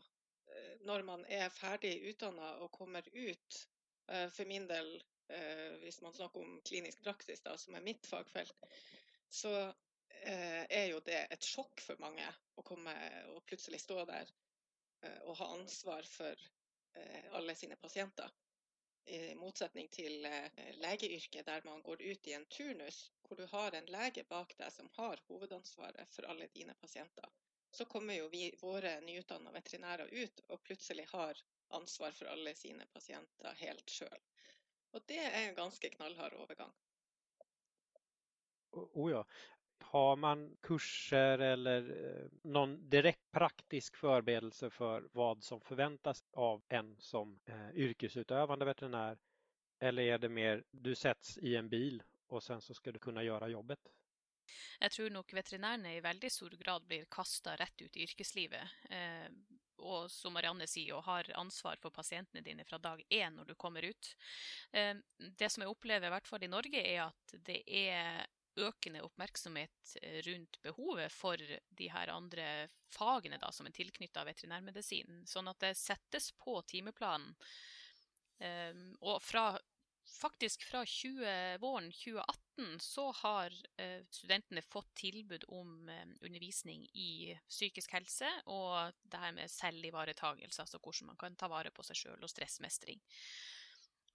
når 0.86 1.02
man 1.08 1.24
er 1.26 1.50
ferdig 1.50 1.96
utdanna 2.12 2.52
og 2.62 2.70
kommer 2.72 3.06
ut, 3.16 3.58
for 4.06 4.46
min 4.46 4.68
del 4.70 4.92
eh, 5.30 5.78
hvis 5.82 6.02
man 6.02 6.14
snakker 6.14 6.42
om 6.42 6.62
klinisk 6.66 7.04
praksis, 7.04 7.42
da, 7.46 7.58
som 7.58 7.76
er 7.76 7.86
mitt 7.86 8.08
fagfelt, 8.08 8.68
så 9.30 9.54
eh, 10.24 10.66
er 10.70 10.86
jo 10.92 11.02
det 11.06 11.22
et 11.30 11.46
sjokk 11.46 11.82
for 11.86 12.02
mange 12.02 12.26
å 12.58 12.66
komme 12.66 12.94
og 13.34 13.44
plutselig 13.50 13.82
stå 13.84 14.04
der 14.10 14.32
eh, 15.06 15.20
og 15.26 15.38
ha 15.40 15.52
ansvar 15.58 16.08
for 16.10 16.46
eh, 16.98 17.26
alle 17.38 17.56
sine 17.56 17.78
pasienter. 17.82 18.32
I 19.06 19.36
motsetning 19.36 19.88
til 19.92 20.26
eh, 20.26 20.74
legeyrket, 20.82 21.46
der 21.46 21.62
man 21.66 21.82
går 21.82 22.02
ut 22.02 22.28
i 22.28 22.34
en 22.34 22.46
turnus 22.46 23.12
hvor 23.28 23.38
du 23.38 23.46
har 23.46 23.76
en 23.78 23.86
lege 23.86 24.24
bak 24.30 24.56
deg 24.58 24.74
som 24.74 24.90
har 24.98 25.22
hovedansvaret 25.28 26.14
for 26.16 26.26
alle 26.30 26.48
dine 26.54 26.74
pasienter. 26.82 27.30
Så 27.72 27.86
kommer 27.86 28.18
jo 28.18 28.28
vi, 28.34 28.50
våre 28.62 28.96
nyutdanna 29.06 29.52
veterinærer 29.54 30.10
ut 30.12 30.42
og 30.48 30.62
plutselig 30.66 31.06
har 31.12 31.42
ansvar 31.80 32.12
for 32.12 32.32
alle 32.34 32.56
sine 32.58 32.86
pasienter 32.94 33.58
helt 33.62 33.90
sjøl. 33.90 34.22
Og 34.94 35.06
det 35.06 35.22
er 35.22 35.42
en 35.44 35.58
ganske 35.58 35.90
knallhard 35.94 36.34
overgang. 36.34 36.74
Oh 38.72 39.12
ja. 39.12 39.24
Har 39.92 40.16
man 40.16 40.58
kurser 40.62 41.40
eller 41.40 41.82
noen 42.44 42.54
någon 42.54 42.90
direkt 42.90 43.32
praktisk 43.32 43.96
förberedelse 43.96 44.70
för 44.70 45.08
vad 45.12 45.44
som 45.44 45.62
förväntas 45.62 46.24
av 46.34 46.62
en 46.68 46.96
som 47.00 47.40
eh, 47.46 47.70
yrkesutövande 47.76 48.66
veterinär 48.66 49.18
Eller 49.80 50.04
är 50.04 50.18
det 50.18 50.30
mer 50.30 50.64
du 50.72 50.96
sätts 50.96 51.38
i 51.38 51.56
en 51.56 51.70
bil 51.70 52.04
och 52.28 52.44
sen 52.44 52.62
så 52.62 52.74
ska 52.74 52.92
du 52.92 53.00
kunna 53.00 53.24
göra 53.24 53.48
jobbet? 53.48 53.80
Jeg 54.80 54.92
tror 54.92 55.10
nok 55.14 55.34
veterinærene 55.34 55.96
i 55.96 56.04
veldig 56.04 56.32
stor 56.32 56.56
grad 56.60 56.86
blir 56.88 57.06
kasta 57.12 57.56
rett 57.56 57.82
ut 57.82 57.98
i 57.98 58.04
yrkeslivet. 58.04 58.78
Eh, 58.90 59.28
og 59.80 60.10
som 60.12 60.34
Marianne 60.36 60.68
sier, 60.68 60.96
og 60.98 61.06
har 61.08 61.30
ansvar 61.40 61.80
for 61.82 61.94
pasientene 61.96 62.44
dine 62.44 62.66
fra 62.68 62.80
dag 62.82 63.04
én 63.10 63.38
når 63.38 63.52
du 63.52 63.56
kommer 63.56 63.86
ut. 63.86 64.16
Eh, 64.72 64.96
det 65.18 65.50
som 65.50 65.64
jeg 65.64 65.72
opplever, 65.72 66.08
i 66.08 66.16
hvert 66.16 66.28
fall 66.28 66.44
i 66.44 66.52
Norge, 66.52 66.84
er 66.84 67.06
at 67.08 67.36
det 67.46 67.62
er 67.68 68.26
økende 68.58 69.04
oppmerksomhet 69.06 69.96
eh, 70.02 70.20
rundt 70.26 70.60
behovet 70.66 71.14
for 71.14 71.38
de 71.38 71.90
her 71.94 72.12
andre 72.14 72.70
fagene 72.94 73.40
da, 73.42 73.52
som 73.54 73.68
er 73.70 73.76
tilknytta 73.76 74.26
veterinærmedisin. 74.28 75.24
Sånn 75.30 75.52
at 75.52 75.60
det 75.64 75.76
settes 75.78 76.32
på 76.40 76.60
timeplanen. 76.70 77.36
Um, 78.40 78.94
og 79.04 79.18
fra, 79.20 79.52
faktisk 80.08 80.64
fra 80.70 80.86
20, 80.88 81.60
våren 81.60 81.90
2018 81.92 82.80
så 82.84 83.10
har 83.20 83.52
uh, 83.52 84.00
studentene 84.16 84.64
fått 84.64 84.94
tilbud 85.02 85.44
om 85.52 85.74
um, 85.92 86.14
undervisning 86.24 86.86
i 86.96 87.36
psykisk 87.50 87.98
helse 87.98 88.32
og 88.48 88.96
det 89.04 89.20
her 89.20 89.36
med 89.36 89.52
selvivaretagelse, 89.52 90.64
altså 90.64 90.80
hvordan 90.80 91.12
man 91.12 91.20
kan 91.20 91.36
ta 91.36 91.52
vare 91.52 91.74
på 91.76 91.84
seg 91.84 92.00
sjøl 92.00 92.24
og 92.24 92.32
stressmestring. 92.32 93.04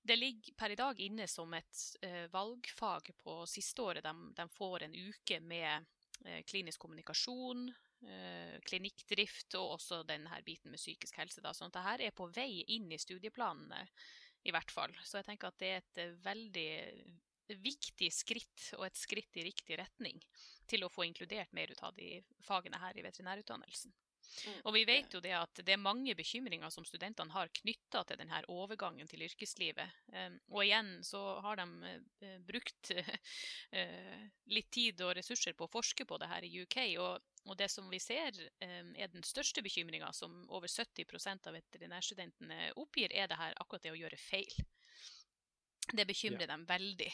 Det 0.05 0.17
ligger 0.17 0.53
per 0.53 0.71
i 0.71 0.77
dag 0.77 0.99
inne 1.01 1.25
som 1.29 1.55
et 1.57 1.79
eh, 2.05 2.27
valgfag 2.33 3.09
på 3.23 3.39
siste 3.49 3.81
året. 3.83 4.05
De, 4.05 4.13
de 4.37 4.45
får 4.53 4.85
en 4.85 4.97
uke 4.99 5.39
med 5.41 5.87
eh, 6.27 6.43
klinisk 6.45 6.83
kommunikasjon, 6.85 7.71
eh, 8.05 8.59
klinikkdrift 8.69 9.57
og 9.57 9.79
også 9.79 10.03
denne 10.05 10.43
biten 10.45 10.75
med 10.75 10.83
psykisk 10.83 11.17
helse. 11.23 11.41
Da. 11.41 11.55
Sånn 11.57 11.73
at 11.73 11.79
dette 11.81 12.11
er 12.11 12.17
på 12.17 12.29
vei 12.37 12.67
inn 12.77 12.93
i 12.93 13.01
studieplanene, 13.01 13.81
i 14.45 14.53
hvert 14.53 14.77
fall. 14.77 14.93
Så 15.01 15.23
jeg 15.23 15.31
tenker 15.31 15.49
at 15.49 15.63
det 15.63 15.73
er 15.73 15.81
et 15.81 16.21
veldig 16.27 16.69
viktig 17.65 18.13
skritt, 18.13 18.71
og 18.77 18.85
et 18.85 19.01
skritt 19.01 19.41
i 19.41 19.49
riktig 19.49 19.81
retning, 19.81 20.21
til 20.69 20.85
å 20.85 20.93
få 20.93 21.09
inkludert 21.09 21.57
mer 21.57 21.73
ut 21.73 21.81
av 21.85 21.97
de 21.97 22.19
fagene 22.45 22.81
her 22.81 23.01
i 23.01 23.05
veterinærutdannelsen. 23.09 23.93
Mm. 24.45 24.61
Og 24.65 24.75
vi 24.77 24.85
vet 24.89 25.15
jo 25.15 25.21
det 25.25 25.33
at 25.37 25.61
det 25.65 25.75
er 25.75 25.81
mange 25.81 26.15
bekymringer 26.19 26.73
som 26.73 26.87
studentene 26.87 27.33
har 27.35 27.53
knytta 27.61 28.03
til 28.09 28.21
denne 28.21 28.41
overgangen 28.53 29.09
til 29.11 29.25
yrkeslivet. 29.27 29.95
Um, 30.13 30.39
og 30.53 30.65
igjen 30.65 30.91
så 31.07 31.23
har 31.45 31.61
de 31.61 31.95
uh, 31.95 32.37
brukt 32.47 32.93
uh, 32.95 33.15
litt 34.57 34.71
tid 34.75 35.01
og 35.07 35.15
ressurser 35.19 35.57
på 35.57 35.69
å 35.69 35.73
forske 35.73 36.07
på 36.09 36.19
det 36.21 36.31
her 36.31 36.47
i 36.47 36.53
UK. 36.65 36.79
Og, 37.03 37.31
og 37.49 37.59
det 37.61 37.71
som 37.73 37.89
vi 37.93 38.03
ser 38.03 38.37
um, 38.37 38.95
er 38.97 39.13
den 39.13 39.27
største 39.27 39.65
bekymringa, 39.65 40.13
som 40.17 40.43
over 40.49 40.71
70% 40.71 41.51
av 41.51 41.59
veterinærstudentene 41.59 42.73
oppgir, 42.81 43.13
er 43.13 43.31
det 43.31 43.41
her 43.41 43.57
akkurat 43.61 43.87
det 43.87 43.95
å 43.95 44.01
gjøre 44.03 44.21
feil. 44.21 44.65
Det 45.93 46.07
bekymrer 46.09 46.47
ja. 46.47 46.55
dem 46.55 46.65
veldig. 46.69 47.11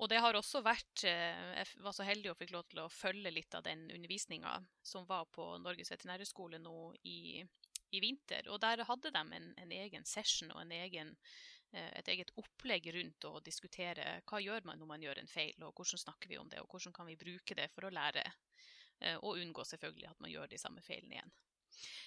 Og 0.00 0.08
det 0.10 0.20
har 0.24 0.34
også 0.34 0.62
vært 0.64 1.04
eh, 1.06 1.52
Jeg 1.58 1.82
var 1.84 1.94
så 1.94 2.06
heldig 2.06 2.32
og 2.32 2.38
fikk 2.40 2.54
lov 2.54 2.66
til 2.70 2.82
å 2.82 2.90
følge 2.92 3.32
litt 3.32 3.54
av 3.54 3.64
den 3.66 3.84
undervisninga 3.92 4.56
som 4.82 5.06
var 5.08 5.28
på 5.34 5.46
Norges 5.62 5.92
veterinærhøgskole 5.92 6.58
nå 6.62 6.76
i, 7.08 7.42
i, 7.90 8.00
vinter. 8.02 8.48
Og 8.50 8.60
der 8.62 8.84
hadde 8.88 9.12
de 9.14 9.22
en, 9.22 9.50
en 9.62 9.74
egen 9.78 10.06
session 10.08 10.50
og 10.56 10.62
en 10.64 10.74
egen, 10.80 11.14
eh, 11.72 11.90
et 12.00 12.08
eget 12.14 12.32
opplegg 12.40 12.88
rundt 12.96 13.28
å 13.28 13.38
diskutere 13.44 14.18
hva 14.26 14.42
gjør 14.42 14.66
man 14.68 14.80
når 14.80 14.92
man 14.94 15.06
gjør 15.06 15.22
en 15.22 15.30
feil, 15.30 15.54
og 15.62 15.76
hvordan 15.76 16.04
snakker 16.06 16.32
vi 16.32 16.40
om 16.40 16.50
det, 16.50 16.64
og 16.64 16.72
hvordan 16.72 16.96
kan 16.96 17.08
vi 17.10 17.20
bruke 17.20 17.58
det 17.58 17.68
for 17.74 17.86
å 17.86 17.94
lære. 17.94 18.26
Eh, 19.02 19.18
og 19.20 19.38
unngå 19.38 19.64
selvfølgelig 19.66 20.10
at 20.10 20.20
man 20.24 20.32
gjør 20.32 20.50
de 20.50 20.60
samme 20.60 20.82
feilene 20.82 21.18
igjen. 21.20 21.34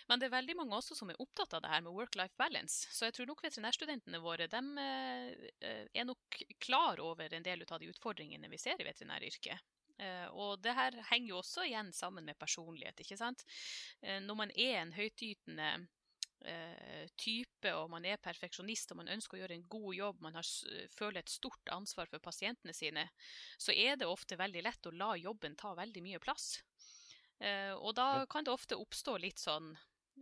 Men 0.09 0.21
det 0.21 0.29
er 0.29 0.35
veldig 0.35 0.57
mange 0.59 0.77
også 0.77 0.97
som 0.97 1.09
er 1.11 1.21
opptatt 1.21 1.55
av 1.57 1.63
det 1.63 1.71
her 1.71 1.85
med 1.85 1.95
work-life 1.95 2.37
balance. 2.39 2.89
Så 2.93 3.07
jeg 3.07 3.17
tror 3.17 3.29
nok 3.29 3.43
veterinærstudentene 3.45 4.21
våre 4.23 4.49
de 4.51 4.61
eh, 4.81 5.87
er 5.93 6.07
nok 6.07 6.41
klar 6.63 7.01
over 7.03 7.33
en 7.33 7.45
del 7.45 7.65
av 7.65 7.81
de 7.81 7.89
utfordringene 7.91 8.51
vi 8.51 8.61
ser 8.61 8.81
i 8.81 8.87
veterinæryrket. 8.87 9.71
Uh, 9.95 10.27
og 10.35 10.57
det 10.59 10.73
her 10.75 10.95
henger 11.07 11.29
jo 11.29 11.37
også 11.39 11.63
igjen 11.69 11.93
sammen 11.95 12.25
med 12.27 12.35
personlighet. 12.35 12.99
ikke 12.99 13.15
sant? 13.15 13.45
Når 14.03 14.35
man 14.35 14.51
er 14.51 14.81
en 14.81 14.91
høytytende 14.95 15.69
type, 17.17 17.71
og 17.73 17.87
man 17.89 18.05
er 18.05 18.21
perfeksjonist 18.21 18.91
og 18.93 18.99
man 18.99 19.09
ønsker 19.15 19.37
å 19.37 19.39
gjøre 19.39 19.55
en 19.55 19.63
god 19.71 19.95
jobb, 19.97 20.19
man 20.21 20.35
har, 20.37 20.49
føler 20.93 21.23
et 21.23 21.31
stort 21.31 21.71
ansvar 21.73 22.11
for 22.11 22.21
pasientene 22.21 22.75
sine, 22.75 23.07
så 23.57 23.73
er 23.73 23.97
det 23.97 24.05
ofte 24.05 24.37
veldig 24.37 24.61
lett 24.67 24.85
å 24.85 24.93
la 24.93 25.15
jobben 25.17 25.55
ta 25.57 25.73
veldig 25.79 26.03
mye 26.05 26.21
plass. 26.21 26.59
Eh, 27.39 27.73
og 27.73 27.95
da 27.95 28.25
kan 28.31 28.45
det 28.45 28.53
ofte 28.53 28.77
oppstå 28.79 29.17
litt 29.19 29.41
sånn 29.41 29.73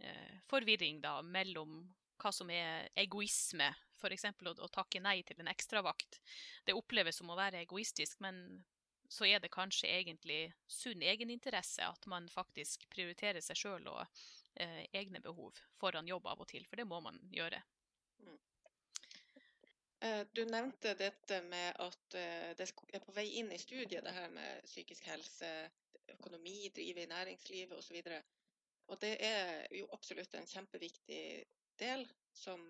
eh, 0.01 0.39
forvirring 0.49 1.01
da, 1.03 1.19
mellom 1.21 1.83
hva 2.21 2.31
som 2.33 2.49
er 2.53 2.89
egoisme, 2.97 3.69
f.eks. 3.99 4.25
Å, 4.25 4.53
å 4.65 4.69
takke 4.73 5.01
nei 5.03 5.21
til 5.27 5.41
en 5.43 5.51
ekstravakt. 5.51 6.19
Det 6.65 6.75
oppleves 6.77 7.19
som 7.19 7.29
å 7.29 7.37
være 7.37 7.61
egoistisk, 7.63 8.21
men 8.23 8.63
så 9.11 9.27
er 9.29 9.43
det 9.43 9.53
kanskje 9.53 9.91
egentlig 9.91 10.47
sunn 10.71 11.03
egeninteresse 11.05 11.85
at 11.85 12.07
man 12.09 12.29
faktisk 12.31 12.87
prioriterer 12.89 13.43
seg 13.45 13.59
sjøl 13.59 13.91
og 13.91 14.01
eh, 14.55 14.87
egne 14.95 15.21
behov 15.21 15.59
foran 15.77 16.09
jobb 16.09 16.31
av 16.31 16.41
og 16.41 16.49
til, 16.49 16.65
for 16.65 16.81
det 16.81 16.87
må 16.89 17.01
man 17.03 17.19
gjøre. 17.29 17.59
Mm. 18.23 18.39
Eh, 20.07 20.23
du 20.33 20.41
nevnte 20.49 20.95
dette 20.97 21.43
med 21.45 21.77
at 21.83 22.17
det 22.57 22.65
er 22.65 23.05
på 23.05 23.13
vei 23.13 23.27
inn 23.43 23.53
i 23.53 23.61
studiet, 23.61 24.01
det 24.01 24.17
her 24.17 24.33
med 24.33 24.65
psykisk 24.65 25.05
helse 25.11 25.53
økonomi, 26.13 26.69
drive 26.75 27.03
i 27.03 27.11
næringslivet 27.11 27.77
osv. 27.77 27.99
Og, 28.05 28.31
og 28.93 29.01
det 29.03 29.13
er 29.25 29.67
jo 29.77 29.89
absolutt 29.95 30.35
en 30.39 30.49
kjempeviktig 30.49 31.23
del 31.79 32.07
som 32.33 32.63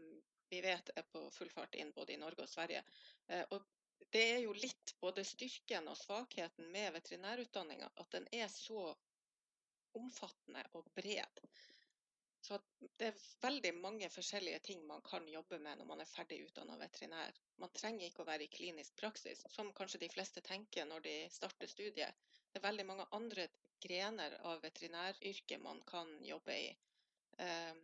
vi 0.49 0.61
vet 0.61 0.91
er 0.95 1.05
på 1.09 1.23
full 1.33 1.49
fart 1.49 1.75
inn 1.75 1.93
både 1.95 2.13
i 2.13 2.19
Norge 2.21 2.45
og 2.45 2.51
Sverige. 2.51 2.83
Eh, 3.27 3.45
og 3.49 3.63
det 4.13 4.23
er 4.35 4.41
jo 4.43 4.53
litt 4.53 4.93
både 5.01 5.23
styrken 5.25 5.87
og 5.89 5.97
svakheten 5.97 6.69
med 6.71 6.93
veterinærutdanninga 6.93 7.89
at 8.03 8.11
den 8.13 8.27
er 8.31 8.51
så 8.51 8.91
omfattende 9.97 10.63
og 10.77 10.89
bred. 10.97 11.41
Så 12.43 12.57
det 12.99 13.07
er 13.07 13.19
veldig 13.41 13.71
mange 13.79 14.09
forskjellige 14.11 14.59
ting 14.67 14.81
man 14.87 15.01
kan 15.05 15.27
jobbe 15.31 15.59
med 15.63 15.79
når 15.79 15.87
man 15.87 16.01
er 16.03 16.09
ferdig 16.11 16.41
utdanna 16.43 16.75
veterinær. 16.81 17.37
Man 17.63 17.71
trenger 17.71 18.09
ikke 18.09 18.25
å 18.25 18.27
være 18.27 18.45
i 18.45 18.51
klinisk 18.51 18.97
praksis, 18.99 19.45
som 19.53 19.71
kanskje 19.77 20.01
de 20.01 20.09
fleste 20.11 20.43
tenker 20.43 20.89
når 20.89 21.05
de 21.05 21.13
starter 21.31 21.71
studiet. 21.71 22.33
Det 22.53 22.61
er 22.61 22.67
veldig 22.67 22.85
mange 22.85 23.05
andre 23.17 23.47
grener 23.81 24.35
av 24.45 24.61
veterinæryrket 24.61 25.61
man 25.63 25.81
kan 25.89 26.11
jobbe 26.23 26.53
i. 26.53 26.69
Um, 27.41 27.81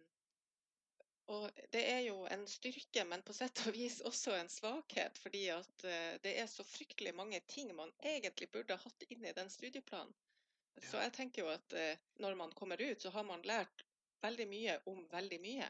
og 1.34 1.60
det 1.74 1.82
er 1.90 2.00
jo 2.06 2.22
en 2.30 2.46
styrke, 2.50 3.04
men 3.06 3.26
på 3.26 3.34
sett 3.38 3.64
og 3.66 3.74
vis 3.74 4.00
også 4.06 4.36
en 4.38 4.50
svakhet. 4.50 5.18
Fordi 5.24 5.44
at 5.54 5.86
uh, 5.90 6.14
det 6.24 6.36
er 6.38 6.48
så 6.52 6.66
fryktelig 6.66 7.16
mange 7.18 7.42
ting 7.50 7.74
man 7.76 7.92
egentlig 8.14 8.52
burde 8.54 8.78
hatt 8.86 9.06
inn 9.10 9.26
i 9.26 9.36
den 9.42 9.50
studieplanen. 9.50 10.14
Så 10.80 11.02
jeg 11.02 11.12
tenker 11.18 11.44
jo 11.44 11.52
at 11.52 11.76
uh, 11.76 12.08
når 12.24 12.38
man 12.40 12.54
kommer 12.56 12.82
ut, 12.82 13.02
så 13.02 13.12
har 13.18 13.26
man 13.28 13.46
lært 13.50 13.86
veldig 14.22 14.48
mye 14.54 14.80
om 14.92 15.02
veldig 15.12 15.42
mye. 15.44 15.70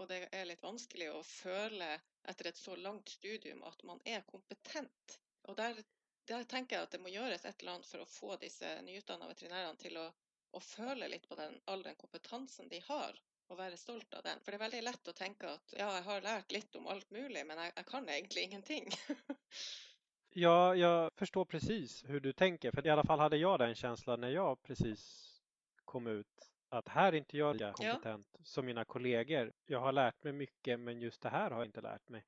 Og 0.00 0.08
det 0.10 0.24
er 0.34 0.46
litt 0.48 0.62
vanskelig 0.64 1.12
å 1.12 1.22
føle 1.26 1.94
etter 2.30 2.48
et 2.50 2.58
så 2.58 2.74
langt 2.76 3.10
studium 3.12 3.62
at 3.68 3.82
man 3.86 4.00
er 4.08 4.24
kompetent. 4.28 5.18
Og 5.50 5.56
der, 5.58 5.78
der 6.28 6.44
tenker 6.44 6.76
jeg 6.76 6.86
at 6.86 6.94
det 6.94 7.00
må 7.02 7.10
gjøres 7.12 7.44
et 7.44 7.62
eller 7.62 7.76
annet 7.76 7.88
for 7.88 8.04
å 8.04 8.08
få 8.08 8.36
disse 8.42 8.68
nyutdanna 8.86 9.28
veterinærene 9.30 9.80
til 9.80 9.98
å, 10.00 10.06
å, 10.52 10.60
føle 10.62 11.08
litt 11.10 11.28
på 11.28 11.38
den, 11.38 11.58
all 11.66 11.82
den 11.82 11.98
kompetansen 11.98 12.68
de 12.70 12.80
har, 12.86 13.18
og 13.50 13.58
være 13.58 13.76
stolt 13.76 14.14
av 14.14 14.22
den. 14.26 14.40
For 14.40 14.52
det 14.52 14.60
er 14.60 14.64
veldig 14.66 14.82
lett 14.86 15.10
å 15.10 15.16
tenke 15.16 15.50
at 15.50 15.74
ja, 15.76 15.88
jeg 15.98 16.06
har 16.06 16.24
lært 16.24 16.54
litt 16.54 16.78
om 16.78 16.86
alt 16.92 17.10
mulig, 17.10 17.42
men 17.48 17.58
jeg, 17.58 17.74
jeg 17.76 17.88
kan 17.90 18.08
egentlig 18.08 18.46
ingenting. 18.48 18.88
ja, 20.44 20.56
jeg 20.78 21.10
forstår 21.18 21.50
precis 21.56 21.98
hvordan 22.06 22.30
du 22.30 22.32
tenker, 22.38 22.72
for 22.72 22.86
i 22.86 22.94
alle 22.94 23.04
fall 23.08 23.24
hadde 23.24 23.42
jeg 23.42 23.64
den 23.64 23.76
følelsen 23.76 24.24
når 24.24 24.36
jeg 24.38 24.64
precis 24.68 25.04
kom 25.84 26.08
ut 26.08 26.52
at 26.72 26.88
her 26.88 27.12
ikke 27.12 27.18
inte 27.20 27.36
jeg 27.36 27.58
lika 27.58 27.72
kompetent 27.76 28.28
ja. 28.32 28.44
som 28.48 28.64
mine 28.64 28.84
kolleger. 28.88 29.50
Jeg 29.68 29.80
har 29.84 29.92
lært 29.92 30.24
meg 30.24 30.38
mye, 30.40 30.76
men 30.80 31.02
just 31.04 31.20
det 31.22 31.32
her 31.34 31.52
har 31.52 31.60
jeg 31.60 31.72
ikke 31.72 31.84
lært 31.84 32.14
mig. 32.14 32.24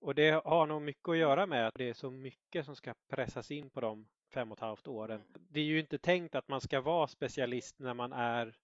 Och 0.00 0.14
det 0.14 0.44
har 0.44 0.66
nog 0.66 0.82
mycket 0.82 1.08
att 1.08 1.16
göra 1.16 1.46
med 1.46 1.66
att 1.66 1.74
det 1.74 1.88
är 1.88 1.94
så 1.94 2.10
mycket 2.10 2.66
som 2.66 2.76
ska 2.76 2.94
pressas 3.08 3.50
in 3.50 3.70
på 3.70 3.80
de 3.80 4.06
fem 4.34 4.52
och 4.52 4.58
ett 4.58 4.62
halvt 4.62 4.88
åren. 4.88 5.20
Mm. 5.20 5.46
Det 5.48 5.60
är 5.60 5.64
ju 5.64 5.80
inte 5.80 5.98
tänkt 5.98 6.34
att 6.34 6.48
man 6.48 6.60
ska 6.60 6.80
vara 6.80 7.06
specialist 7.06 7.78
när 7.78 7.94
man 7.94 8.12
är 8.12 8.56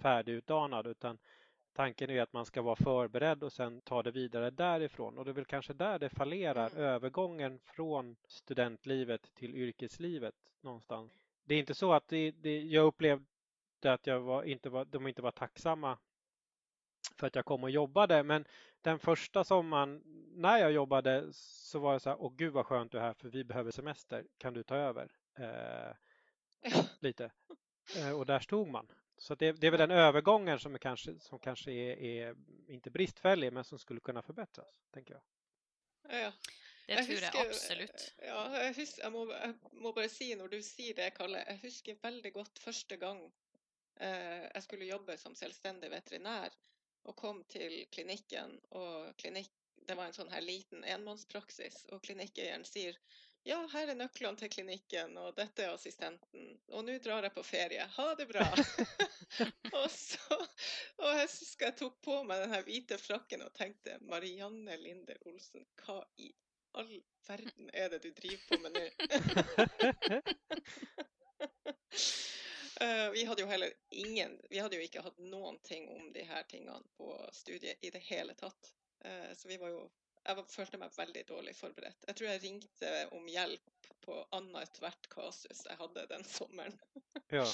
färdigutdanad 0.00 0.86
utan 0.86 1.18
tanken 1.72 2.10
är 2.10 2.22
att 2.22 2.32
man 2.32 2.46
ska 2.46 2.62
vara 2.62 2.76
förberedd 2.76 3.42
och 3.42 3.52
sen 3.52 3.80
ta 3.80 4.02
det 4.02 4.10
vidare 4.10 4.50
därifrån. 4.50 5.18
Och 5.18 5.24
det 5.24 5.30
är 5.30 5.32
väl 5.32 5.44
kanske 5.44 5.72
där 5.72 5.98
det 5.98 6.08
fallerar, 6.08 6.70
mm. 6.70 6.82
övergången 6.82 7.60
från 7.64 8.16
studentlivet 8.26 9.34
till 9.34 9.54
yrkeslivet 9.54 10.34
någonstans. 10.60 11.12
Det 11.44 11.54
är 11.54 11.58
inte 11.58 11.74
så 11.74 11.92
att 11.92 12.08
det, 12.08 12.30
det, 12.30 12.60
jag 12.60 12.86
upplevde 12.86 13.24
att 13.84 14.06
jag 14.06 14.20
var, 14.20 14.42
inte 14.42 14.70
var, 14.70 14.84
de 14.84 15.06
inte 15.06 15.22
var 15.22 15.30
tacksamma 15.30 15.98
för 17.14 17.26
att 17.26 17.34
jag 17.34 17.44
kom 17.44 17.64
och 17.64 17.70
jobbade. 17.70 18.22
Men 18.22 18.44
den 18.82 18.98
första 18.98 19.44
sommaren 19.44 20.02
när 20.34 20.58
jag 20.58 20.72
jobbade 20.72 21.28
så 21.32 21.78
var 21.78 21.94
det 21.94 22.00
så 22.00 22.10
här, 22.10 22.22
åh 22.22 22.32
gud 22.36 22.52
vad 22.52 22.66
skönt 22.66 22.92
du 22.92 22.98
är 22.98 23.02
här 23.02 23.14
för 23.14 23.28
vi 23.28 23.44
behöver 23.44 23.70
semester, 23.70 24.26
kan 24.38 24.54
du 24.54 24.62
ta 24.62 24.76
över? 24.76 25.12
Eh, 25.38 25.94
lite. 27.00 27.30
Eh, 27.96 28.18
och 28.18 28.26
där 28.26 28.40
stod 28.40 28.68
man. 28.68 28.90
Så 29.16 29.34
det, 29.34 29.52
det, 29.52 29.66
är 29.66 29.70
väl 29.70 29.78
den 29.78 29.90
övergången 29.90 30.58
som, 30.58 30.74
är 30.74 30.78
kanske, 30.78 31.18
som 31.18 31.38
kanske 31.38 31.72
är, 31.72 31.96
är, 31.96 32.36
inte 32.68 32.90
bristfällig 32.90 33.52
men 33.52 33.64
som 33.64 33.78
skulle 33.78 34.00
kunna 34.00 34.22
förbättras, 34.22 34.68
tänker 34.90 35.14
jag. 35.14 35.22
Ja. 36.22 36.32
Det 36.86 36.96
Jeg 36.96 37.06
tror 37.06 37.20
jeg 37.22 37.46
absolutt. 37.46 38.14
Ja, 38.18 38.40
jeg, 38.50 38.74
husker, 38.76 39.02
jeg, 39.02 39.12
må, 39.12 39.20
jeg 39.30 39.54
må 39.72 39.92
bare 39.94 40.08
si 40.10 40.32
når 40.34 40.48
du 40.50 40.56
sier 40.64 40.96
det, 40.98 41.12
Kalle, 41.14 41.44
jeg 41.46 41.60
husker 41.62 42.00
veldig 42.02 42.32
godt 42.34 42.58
første 42.58 42.96
gang 42.98 43.20
eh, 44.00 44.48
jeg 44.48 44.62
skulle 44.64 44.88
jobbe 44.88 45.14
som 45.20 45.36
selvstendig 45.38 45.90
veterinær 45.92 46.56
og 47.08 47.16
kom 47.16 47.42
til 47.52 47.86
klinikken, 47.94 48.58
og 48.76 49.16
klinikk, 49.20 49.52
det 49.88 49.96
var 49.98 50.10
en 50.10 50.16
sånn 50.16 50.32
her 50.32 50.44
liten 50.44 50.84
enmannspraksis, 50.84 51.84
og 51.90 52.02
klinikkeieren 52.04 52.64
sier 52.68 52.98
ja, 53.48 53.56
her 53.72 53.88
er 53.88 53.96
nøklene 53.96 54.36
til 54.36 54.50
klinikken, 54.52 55.14
og 55.16 55.32
dette 55.38 55.64
er 55.64 55.72
assistenten, 55.72 56.60
og 56.68 56.84
nå 56.84 56.98
drar 57.00 57.24
jeg 57.24 57.32
på 57.32 57.42
ferie. 57.46 57.86
Ha 57.94 58.14
det 58.18 58.26
bra! 58.28 58.44
og 59.80 59.88
så, 59.94 60.36
og 61.00 61.08
jeg 61.08 61.24
husker 61.24 61.66
jeg 61.70 61.78
tok 61.80 61.96
på 62.04 62.18
meg 62.28 62.36
den 62.42 62.52
her 62.52 62.66
hvite 62.66 62.98
frakken 63.00 63.40
og 63.46 63.54
tenkte 63.56 63.96
Marianne 64.04 64.76
Linde 64.82 65.16
Olsen, 65.30 65.64
hva 65.80 65.98
i 66.20 66.28
all 66.76 66.92
verden 67.26 67.70
er 67.72 67.88
det 67.94 68.00
du 68.04 68.10
driver 68.14 68.42
på 68.50 68.56
med 68.60 68.70
nå? 68.76 68.84
Eh, 72.80 73.10
vi 73.10 73.24
hadde 73.24 73.42
jo 73.42 73.46
heller 73.46 73.72
ingen 73.90 74.40
Vi 74.50 74.58
hadde 74.58 74.76
jo 74.78 74.84
ikke 74.84 75.02
hatt 75.04 75.18
noen 75.20 75.58
ting 75.66 75.88
om 75.92 76.12
de 76.14 76.22
her 76.24 76.46
tingene 76.48 76.80
på 76.96 77.12
studiet 77.36 77.84
i 77.84 77.90
det 77.92 78.00
hele 78.06 78.34
tatt. 78.34 78.72
Uh, 79.04 79.32
så 79.36 79.48
vi 79.48 79.56
var 79.60 79.72
jo 79.72 79.82
Jeg 80.24 80.36
var, 80.36 80.46
følte 80.52 80.78
meg 80.80 80.96
veldig 80.96 81.22
dårlig 81.28 81.54
forberedt. 81.56 82.04
Jeg 82.06 82.16
tror 82.16 82.28
jeg 82.28 82.42
ringte 82.42 82.90
om 83.16 83.28
hjelp 83.28 83.86
på 84.04 84.16
annethvert 84.36 85.08
kasus 85.12 85.62
jeg 85.64 85.76
hadde 85.80 86.06
den 86.12 86.24
sommeren. 86.24 86.80
Ja. 87.30 87.44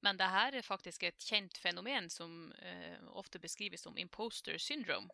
Men 0.00 0.16
det 0.16 0.30
her 0.32 0.54
er 0.56 0.64
faktisk 0.64 1.02
et 1.04 1.20
kjent 1.22 1.58
fenomen 1.60 2.08
som 2.10 2.48
uh, 2.56 3.02
ofte 3.20 3.38
beskrives 3.38 3.84
som 3.84 3.98
imposter 4.00 4.56
syndrome. 4.58 5.12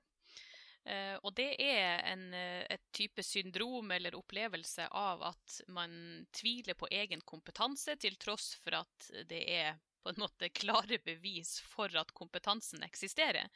Eh, 0.84 1.16
og 1.22 1.34
det 1.36 1.50
er 1.60 2.04
en, 2.12 2.28
eh, 2.34 2.64
et 2.70 2.84
type 2.94 3.22
syndrom 3.22 3.90
eller 3.90 4.16
opplevelse 4.16 4.86
av 4.88 5.22
at 5.32 5.60
man 5.68 6.26
tviler 6.32 6.78
på 6.78 6.88
egen 6.90 7.20
kompetanse, 7.20 7.96
til 7.96 8.16
tross 8.16 8.54
for 8.62 8.78
at 8.80 9.10
det 9.28 9.42
er 9.58 9.76
på 10.08 10.14
en 10.14 10.22
måte 10.24 10.48
klare 10.48 10.98
bevis 11.04 11.58
for 11.68 11.92
at 12.00 12.12
kompetansen 12.16 12.80
eksisterer. 12.86 13.48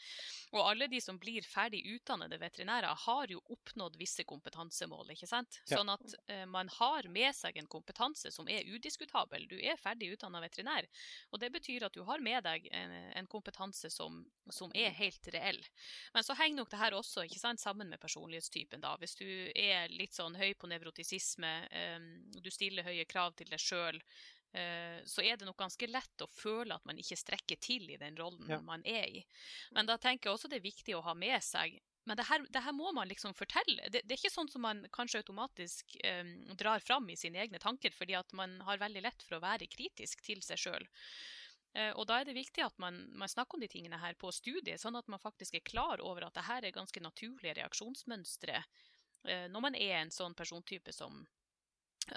Og 0.52 0.61
alle 0.61 0.88
de 0.92 1.00
som 1.00 1.16
blir 1.21 1.44
ferdig 1.49 1.80
utdannede 1.94 2.37
veterinærer, 2.42 2.92
har 3.06 3.32
jo 3.32 3.40
oppnådd 3.54 3.97
visse 3.97 4.25
kompetansemål. 4.28 5.14
ikke 5.14 5.28
sant? 5.30 5.62
Sånn 5.68 5.88
at 5.88 6.16
eh, 6.28 6.44
man 6.44 6.68
har 6.76 7.09
med 7.09 7.32
seg 7.37 7.56
en 7.56 7.71
kompetanse 7.73 8.30
som 8.35 8.50
er 8.52 8.68
udiskutabel. 8.68 9.47
Du 9.49 9.56
er 9.56 9.80
ferdig 9.80 10.11
utdanna 10.12 10.42
veterinær. 10.44 10.88
Og 11.32 11.40
det 11.40 11.52
betyr 11.56 11.88
at 11.88 11.97
du 11.97 12.02
har 12.04 12.21
med 12.21 12.44
deg 12.44 12.68
en, 12.68 12.92
en 13.16 13.30
kompetanse 13.32 13.88
som, 13.90 14.21
som 14.52 14.75
er 14.76 14.92
helt 14.99 15.32
reell. 15.32 15.62
Men 16.12 16.26
så 16.26 16.37
henger 16.37 16.61
nok 16.61 16.75
det 16.75 16.82
her 16.82 16.99
også 16.99 17.25
ikke 17.25 17.40
sant, 17.40 17.64
sammen 17.64 17.88
med 17.88 18.02
personlighetstypen. 18.02 18.85
da. 18.85 18.92
Hvis 19.00 19.16
du 19.16 19.26
er 19.56 19.88
litt 19.88 20.12
sånn 20.21 20.37
høy 20.37 20.52
på 20.52 20.68
nevrotisisme, 20.68 21.56
eh, 21.73 21.99
du 22.37 22.52
stiller 22.52 22.85
høye 22.85 23.09
krav 23.09 23.32
til 23.40 23.49
deg 23.49 23.62
sjøl, 23.62 24.04
så 25.09 25.23
er 25.25 25.38
det 25.40 25.47
nok 25.49 25.56
ganske 25.56 25.87
lett 25.88 26.23
å 26.25 26.26
føle 26.28 26.75
at 26.76 26.85
man 26.85 26.99
ikke 27.00 27.16
strekker 27.16 27.56
til 27.56 27.87
i 27.88 27.97
den 27.97 28.18
rollen 28.18 28.50
Ja. 28.50 28.59
man 28.61 28.82
er 28.85 29.06
i. 29.09 29.23
Men 29.73 29.87
da 29.88 29.97
tenker 29.97 30.28
jeg 30.28 30.35
også 30.37 30.50
det 30.52 30.59
er 30.61 30.66
viktig 30.66 30.97
å 30.99 31.00
ha 31.06 31.14
med 31.16 31.40
seg 31.42 31.80
men 32.04 32.18
det 32.18 32.25
her, 32.26 32.42
det 32.50 32.62
her 32.64 32.75
må 32.75 32.90
man 32.92 33.06
liksom 33.06 33.35
fortelle. 33.38 33.85
Det, 33.87 34.00
det 34.02 34.16
er 34.16 34.18
ikke 34.18 34.35
sånn 34.35 34.50
som 34.50 34.64
man 34.64 34.80
kanskje 34.94 35.21
automatisk 35.23 35.94
eh, 36.02 36.25
drar 36.59 36.82
fram 36.82 37.06
i 37.12 37.16
sine 37.16 37.38
egne 37.38 37.61
tanker, 37.62 37.94
fordi 37.94 38.16
at 38.18 38.32
man 38.35 38.56
har 38.66 38.80
veldig 38.82 39.04
lett 39.04 39.23
for 39.23 39.38
å 39.38 39.42
være 39.44 39.68
kritisk 39.71 40.25
til 40.26 40.42
seg 40.42 40.59
sjøl. 40.64 40.88
Eh, 41.78 41.92
og 41.94 42.09
da 42.11 42.18
er 42.21 42.26
det 42.26 42.35
viktig 42.37 42.64
at 42.66 42.75
man, 42.82 42.99
man 43.14 43.30
snakker 43.30 43.56
om 43.56 43.62
de 43.62 43.71
tingene 43.71 44.00
her 44.02 44.18
på 44.18 44.32
studiet, 44.35 44.82
sånn 44.82 44.99
at 44.99 45.06
man 45.09 45.23
faktisk 45.23 45.54
er 45.56 45.64
klar 45.64 46.02
over 46.02 46.26
at 46.26 46.35
det 46.35 46.49
her 46.49 46.66
er 46.66 46.75
ganske 46.75 47.00
naturlige 47.00 47.54
reaksjonsmønstre 47.61 48.59
eh, 48.59 49.47
når 49.49 49.64
man 49.71 49.78
er 49.78 50.00
en 50.02 50.12
sånn 50.12 50.35
persontype 50.35 50.92
som 50.92 51.23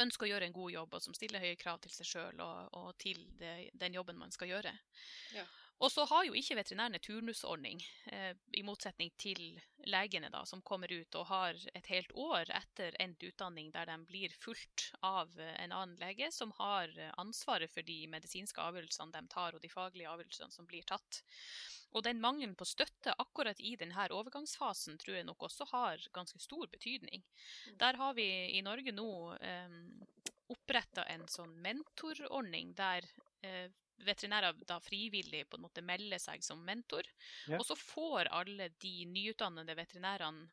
ønsker 0.02 0.28
å 0.28 0.30
gjøre 0.30 0.50
en 0.50 0.56
god 0.56 0.72
jobb, 0.72 0.98
og 0.98 1.04
som 1.04 1.16
stiller 1.18 1.44
høye 1.44 1.60
krav 1.60 1.82
til 1.84 1.94
seg 1.94 2.10
sjøl 2.10 2.42
og, 2.44 2.74
og 2.80 2.90
til 3.02 3.22
det, 3.40 3.54
den 3.74 3.98
jobben 3.98 4.20
man 4.20 4.34
skal 4.34 4.52
gjøre. 4.52 4.74
Ja. 5.36 5.46
Og 5.84 5.92
så 5.92 6.06
har 6.08 6.24
jo 6.24 6.36
ikke 6.40 6.56
veterinærene 6.56 7.02
turnusordning, 7.04 7.82
eh, 8.08 8.32
i 8.56 8.64
motsetning 8.64 9.12
til 9.20 9.42
legene, 9.92 10.30
da, 10.32 10.46
som 10.48 10.62
kommer 10.64 10.92
ut 10.92 11.16
og 11.20 11.28
har 11.28 11.60
et 11.76 11.90
helt 11.92 12.14
år 12.16 12.50
etter 12.56 12.96
endt 13.04 13.24
utdanning 13.28 13.72
der 13.74 13.90
de 13.90 13.98
blir 14.08 14.34
fulgt 14.40 14.88
av 15.04 15.36
eh, 15.40 15.52
en 15.66 15.76
annen 15.76 16.00
lege 16.00 16.32
som 16.32 16.54
har 16.62 16.96
eh, 16.96 17.12
ansvaret 17.20 17.72
for 17.74 17.84
de 17.84 18.06
medisinske 18.08 18.62
avgjørelsene 18.62 19.12
de 19.18 19.28
tar, 19.36 19.56
og 19.56 19.62
de 19.62 19.72
faglige 19.72 20.10
avgjørelsene 20.14 20.56
som 20.56 20.70
blir 20.70 20.88
tatt. 20.88 21.22
Og 21.96 22.04
den 22.04 22.20
mangelen 22.24 22.56
på 22.60 22.68
støtte 22.68 23.14
akkurat 23.20 23.60
i 23.60 23.76
denne 23.80 24.08
overgangsfasen 24.12 24.98
tror 25.00 25.20
jeg 25.20 25.28
nok 25.28 25.44
også 25.48 25.68
har 25.72 26.08
ganske 26.16 26.40
stor 26.44 26.68
betydning. 26.72 27.24
Der 27.80 28.00
har 28.00 28.16
vi 28.16 28.28
i 28.56 28.64
Norge 28.64 28.96
nå 28.96 29.10
eh, 29.40 29.80
oppretta 30.52 31.04
en 31.12 31.28
sånn 31.32 31.56
mentorordning 31.64 32.74
der 32.78 33.08
eh, 33.44 33.68
veterinærer 34.04 34.58
da 34.68 34.80
frivillig 34.84 35.46
på 35.50 35.58
en 35.58 35.66
måte 35.68 35.84
melder 35.86 36.22
seg 36.22 36.44
som 36.44 36.62
mentor. 36.66 37.08
Ja. 37.48 37.60
Og 37.60 37.66
så 37.68 37.78
får 37.80 38.32
alle 38.34 38.70
de 38.82 38.94
nyutdannede 39.10 39.76
veterinærene 39.78 40.48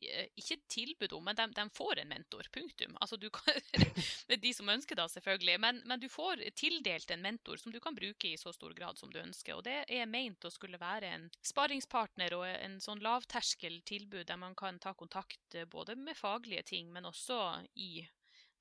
eh, 0.00 0.30
ikke 0.40 0.58
tilbud 0.72 1.12
om, 1.16 1.24
men 1.28 1.38
de, 1.38 1.46
de 1.56 1.66
får 1.76 2.02
en 2.02 2.10
mentor. 2.12 2.48
Punktum. 2.54 2.96
Altså 3.00 3.18
du 3.20 3.28
kan, 3.34 3.60
de 4.46 4.54
som 4.56 4.72
ønsker 4.72 4.98
det, 4.98 5.08
selvfølgelig. 5.16 5.58
Men, 5.60 5.82
men 5.86 6.00
du 6.00 6.08
får 6.12 6.44
tildelt 6.58 7.10
en 7.10 7.24
mentor 7.24 7.60
som 7.60 7.74
du 7.74 7.80
kan 7.80 7.96
bruke 7.98 8.32
i 8.32 8.40
så 8.40 8.54
stor 8.56 8.74
grad 8.78 8.98
som 8.98 9.12
du 9.12 9.20
ønsker. 9.22 9.58
Og 9.58 9.66
det 9.68 9.82
er 9.88 10.10
meint 10.10 10.44
å 10.44 10.54
skulle 10.54 10.80
være 10.80 11.12
en 11.12 11.28
sparingspartner 11.44 12.38
og 12.38 12.46
en 12.48 12.80
sånn 12.82 13.04
lavterskeltilbud 13.04 14.26
der 14.30 14.40
man 14.40 14.56
kan 14.58 14.80
ta 14.82 14.94
kontakt 14.98 15.58
eh, 15.58 15.68
både 15.68 15.98
med 16.00 16.18
faglige 16.18 16.66
ting, 16.74 16.92
men 16.92 17.08
også 17.08 17.38
i 17.74 18.06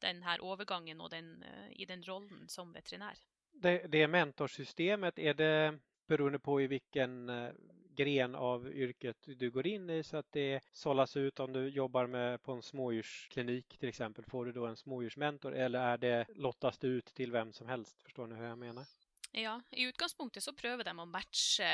den 0.01 0.23
her 0.25 0.41
overgangen 0.43 1.01
og 1.01 1.11
den, 1.13 1.43
eh, 1.43 1.69
i 1.81 1.85
den 1.85 2.03
rollen 2.07 2.47
som 2.49 2.73
veterinær. 2.73 3.19
Det, 3.53 3.85
det 3.87 4.07
mentorsystemet, 4.07 5.19
är 5.19 5.33
det 5.33 5.79
beroende 6.07 6.39
på 6.39 6.61
i 6.61 6.67
vilken 6.67 7.29
eh, 7.29 7.51
gren 7.95 8.35
av 8.35 8.73
yrket 8.73 9.17
du 9.25 9.51
går 9.51 9.67
in 9.67 9.89
i 9.89 10.03
så 10.03 10.17
att 10.17 10.31
det 10.31 10.61
sållas 10.71 11.17
ut 11.17 11.39
om 11.39 11.53
du 11.53 11.69
jobbar 11.69 12.07
med 12.07 12.41
på 12.41 12.51
en 12.51 12.61
smådjursklinik 12.61 13.77
till 13.77 13.89
exempel, 13.89 14.25
får 14.25 14.45
du 14.45 14.51
då 14.51 14.65
en 14.65 14.77
smådjursmentor 14.77 15.55
eller 15.55 15.79
är 15.79 15.97
det 15.97 16.25
lottas 16.35 16.77
det 16.77 16.87
ut 16.87 17.05
till 17.05 17.31
vem 17.31 17.53
som 17.53 17.67
helst? 17.67 18.03
Förstår 18.03 18.27
ni 18.27 18.35
hur 18.35 18.45
jag 18.45 18.57
menar? 18.57 18.85
Ja, 19.33 19.61
i 19.69 19.83
utgangspunktet 19.83 20.43
så 20.43 20.51
prøver 20.53 20.83
de 20.83 20.99
å 20.99 21.05
matche 21.07 21.67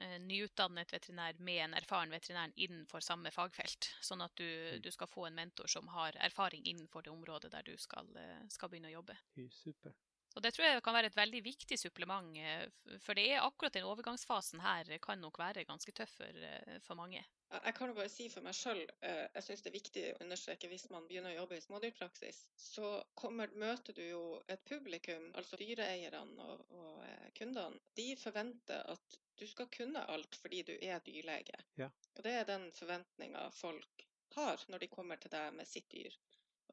eh, 0.00 0.14
nyutdannet 0.20 0.92
veterinær 0.94 1.36
med 1.44 1.58
en 1.64 1.74
erfaren 1.76 2.14
veterinær 2.14 2.54
innenfor 2.56 3.04
samme 3.04 3.30
fagfelt, 3.30 3.90
sånn 4.00 4.24
at 4.24 4.32
du, 4.40 4.78
du 4.80 4.88
skal 4.90 5.10
få 5.12 5.26
en 5.28 5.36
mentor 5.36 5.68
som 5.68 5.90
har 5.92 6.16
erfaring 6.16 6.64
innenfor 6.64 7.04
det 7.04 7.12
området 7.12 7.52
der 7.52 7.68
du 7.68 7.76
skal, 7.76 8.08
eh, 8.16 8.40
skal 8.48 8.72
begynne 8.72 8.88
å 8.88 8.96
jobbe. 8.96 9.18
Super. 9.50 9.92
Og 10.36 10.44
det 10.44 10.54
tror 10.54 10.68
jeg 10.68 10.82
kan 10.84 10.96
være 10.96 11.10
et 11.12 11.16
veldig 11.18 11.42
viktig 11.44 11.78
supplement, 11.80 12.32
eh, 12.38 12.96
for 13.04 13.18
det 13.18 13.26
er 13.32 13.44
akkurat 13.44 13.74
den 13.76 13.88
overgangsfasen 13.88 14.62
her 14.64 14.90
kan 15.02 15.20
nok 15.20 15.38
være 15.42 15.66
ganske 15.68 15.92
tøff 15.92 16.16
for, 16.20 16.42
eh, 16.48 16.78
for 16.80 16.98
mange. 16.98 17.24
Jeg 17.52 17.74
kan 17.76 17.90
jo 17.90 17.94
bare 17.94 18.08
si 18.08 18.28
for 18.32 18.40
meg 18.40 18.54
sjøl, 18.56 18.80
jeg 19.02 19.44
syns 19.44 19.60
det 19.60 19.70
er 19.70 19.76
viktig 19.76 20.04
å 20.08 20.20
understreke 20.24 20.70
hvis 20.70 20.86
man 20.90 21.04
begynner 21.08 21.34
å 21.34 21.42
jobbe 21.42 21.58
i 21.58 21.64
smådyrpraksis, 21.64 22.46
så 22.56 22.92
kommer, 23.14 23.52
møter 23.60 23.92
du 23.92 24.00
jo 24.06 24.22
et 24.48 24.64
publikum, 24.64 25.28
altså 25.36 25.58
dyreeierne 25.60 26.46
og, 26.46 26.64
og 26.70 27.02
eh, 27.04 27.28
kundene. 27.36 27.82
De 27.98 28.08
forventer 28.16 28.88
at 28.94 29.18
du 29.36 29.44
skal 29.46 29.68
kunne 29.74 30.06
alt 30.14 30.38
fordi 30.40 30.62
du 30.62 30.72
er 30.78 31.04
dyrlege. 31.04 31.60
Ja. 31.76 31.90
Og 32.16 32.24
det 32.24 32.34
er 32.38 32.48
den 32.48 32.70
forventninga 32.76 33.50
folk 33.56 34.06
har 34.36 34.64
når 34.72 34.84
de 34.84 34.92
kommer 34.92 35.20
til 35.20 35.32
deg 35.32 35.52
med 35.56 35.68
sitt 35.68 35.90
dyr. 35.92 36.16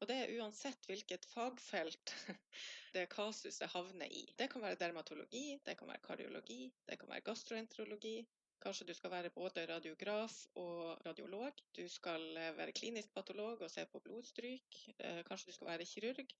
Og 0.00 0.08
det 0.08 0.16
er 0.16 0.34
uansett 0.40 0.86
hvilket 0.88 1.26
fagfelt 1.28 2.14
det 2.94 3.06
kasuset 3.12 3.72
havner 3.74 4.08
i. 4.08 4.26
Det 4.38 4.48
kan 4.52 4.64
være 4.64 4.80
dermatologi, 4.80 5.60
det 5.66 5.76
kan 5.78 5.90
være 5.92 6.04
kardiologi, 6.06 6.62
det 6.88 6.96
kan 7.00 7.12
være 7.12 7.26
gastroenterologi, 7.28 8.18
Kanskje 8.60 8.84
du 8.90 8.94
skal 8.94 9.10
være 9.10 9.30
både 9.32 9.62
radiograf 9.66 10.34
og 10.60 11.06
radiolog. 11.06 11.60
Du 11.76 11.86
skal 11.88 12.24
eh, 12.36 12.56
være 12.56 12.74
klinisk 12.76 13.14
patolog 13.14 13.62
og 13.64 13.70
se 13.72 13.86
på 13.88 14.02
blodstryk. 14.04 14.80
Eh, 14.98 15.22
Kanskje 15.24 15.48
du 15.48 15.56
skal 15.56 15.70
være 15.70 15.86
kirurg. 15.88 16.34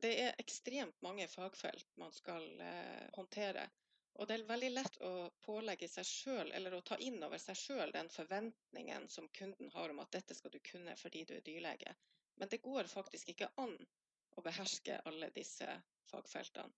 Det 0.00 0.12
er 0.22 0.40
ekstremt 0.40 1.02
mange 1.04 1.26
fagfelt 1.28 1.90
man 2.00 2.12
skal 2.16 2.46
eh, 2.64 3.10
håndtere. 3.18 3.66
Og 4.14 4.28
det 4.28 4.38
er 4.38 4.48
veldig 4.48 4.70
lett 4.72 4.96
å 5.04 5.12
pålegge 5.44 5.88
seg 5.90 6.08
sjøl, 6.08 6.52
eller 6.56 6.78
å 6.78 6.82
ta 6.86 6.96
inn 7.02 7.20
over 7.26 7.40
seg 7.42 7.58
sjøl, 7.60 7.92
den 7.92 8.08
forventningen 8.14 9.08
som 9.12 9.28
kunden 9.36 9.72
har 9.74 9.92
om 9.92 10.00
at 10.00 10.16
dette 10.16 10.36
skal 10.38 10.54
du 10.54 10.60
kunne 10.64 10.96
fordi 10.96 11.26
du 11.28 11.34
er 11.36 11.44
dyrlege. 11.44 11.96
Men 12.40 12.50
det 12.50 12.62
går 12.64 12.88
faktisk 12.90 13.34
ikke 13.34 13.50
an 13.62 13.76
å 14.34 14.42
beherske 14.42 14.98
alle 15.08 15.30
disse 15.34 15.68
fagfeltene. 16.10 16.72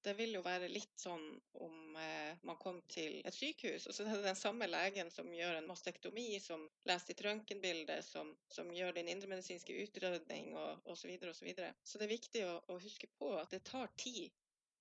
Det 0.00 0.14
vil 0.16 0.32
jo 0.32 0.40
være 0.40 0.70
litt 0.72 0.94
sånn 0.96 1.24
om 1.60 1.96
eh, 2.00 2.38
man 2.48 2.56
kom 2.56 2.78
til 2.88 3.18
et 3.20 3.36
sykehus, 3.36 3.84
og 3.84 3.92
så 3.92 4.06
er 4.06 4.14
det 4.14 4.30
den 4.30 4.38
samme 4.38 4.64
legen 4.70 5.10
som 5.12 5.28
gjør 5.34 5.58
en 5.58 5.68
mastektomi, 5.68 6.38
som 6.40 6.62
leser 6.88 7.12
ditt 7.12 7.20
røntgenbilde, 7.26 7.98
som, 8.06 8.30
som 8.48 8.70
gjør 8.72 8.96
din 8.96 9.10
indremedisinske 9.12 9.76
utredning 9.82 10.54
og 10.56 10.88
osv. 10.88 11.02
Så, 11.02 11.10
videre, 11.10 11.34
og 11.34 11.36
så, 11.36 11.44
videre. 11.50 11.74
så 11.84 12.00
det 12.00 12.08
er 12.08 12.14
viktig 12.14 12.46
å, 12.48 12.54
å 12.72 12.78
huske 12.80 13.12
på 13.20 13.34
at 13.42 13.52
det 13.52 13.60
tar 13.68 13.92
tid 14.00 14.32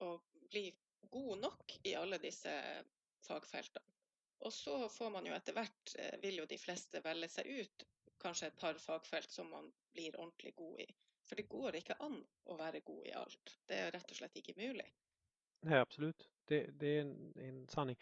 å 0.07 0.13
bli 0.47 0.69
god 1.11 1.43
nok 1.43 1.75
i 1.83 1.97
alle 1.99 2.21
disse 2.23 2.55
fagfeltene. 3.27 3.85
Og 4.47 4.53
så 4.55 4.85
får 4.87 5.11
man 5.11 5.25
jo 5.27 5.35
etter 5.35 5.57
hvert, 5.57 5.95
eh, 5.99 6.15
vil 6.23 6.39
jo 6.39 6.47
de 6.47 6.63
fleste 6.63 7.03
velge 7.03 7.27
seg 7.33 7.51
ut 7.59 7.89
kanskje 8.21 8.47
et 8.47 8.59
par 8.59 8.73
fagfelt 8.73 9.31
som 9.31 9.49
man 9.49 9.71
blir 9.93 10.15
ordentlig 10.19 10.55
god 10.55 10.79
i. 10.79 10.87
For 11.29 11.35
det 11.35 11.49
går 11.49 11.75
ikke 11.79 11.97
an 11.99 12.17
å 12.49 12.57
være 12.57 12.81
god 12.85 13.05
i 13.07 13.13
alt. 13.13 13.57
Det 13.67 13.77
er 13.77 13.91
rett 13.93 14.11
og 14.11 14.17
slett 14.17 14.39
ikke 14.41 14.57
mulig. 14.57 14.87
Nei, 15.67 15.77
absolut. 15.77 16.29
Det, 16.45 16.63
det 16.79 16.97
är 16.97 17.01
en, 17.01 17.33
en 17.35 17.67
sanning. 17.67 17.97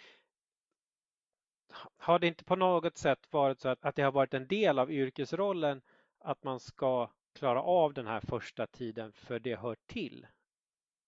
Har 1.98 2.20
det 2.20 2.28
inte 2.28 2.44
på 2.44 2.56
något 2.56 2.98
sätt 2.98 3.34
varit 3.34 3.60
så 3.60 3.70
att, 3.70 3.86
att 3.86 3.96
det 3.96 4.02
har 4.02 4.12
varit 4.12 4.34
en 4.34 4.48
del 4.48 4.80
av 4.80 4.92
yrkesrollen 4.92 5.82
att 6.20 6.44
man 6.44 6.60
ska 6.60 7.12
klara 7.34 7.62
av 7.62 7.94
den 7.94 8.08
här 8.08 8.20
första 8.20 8.68
tiden 8.68 9.12
för 9.14 9.40
det 9.40 9.56
hör 9.56 9.78
till? 9.86 10.28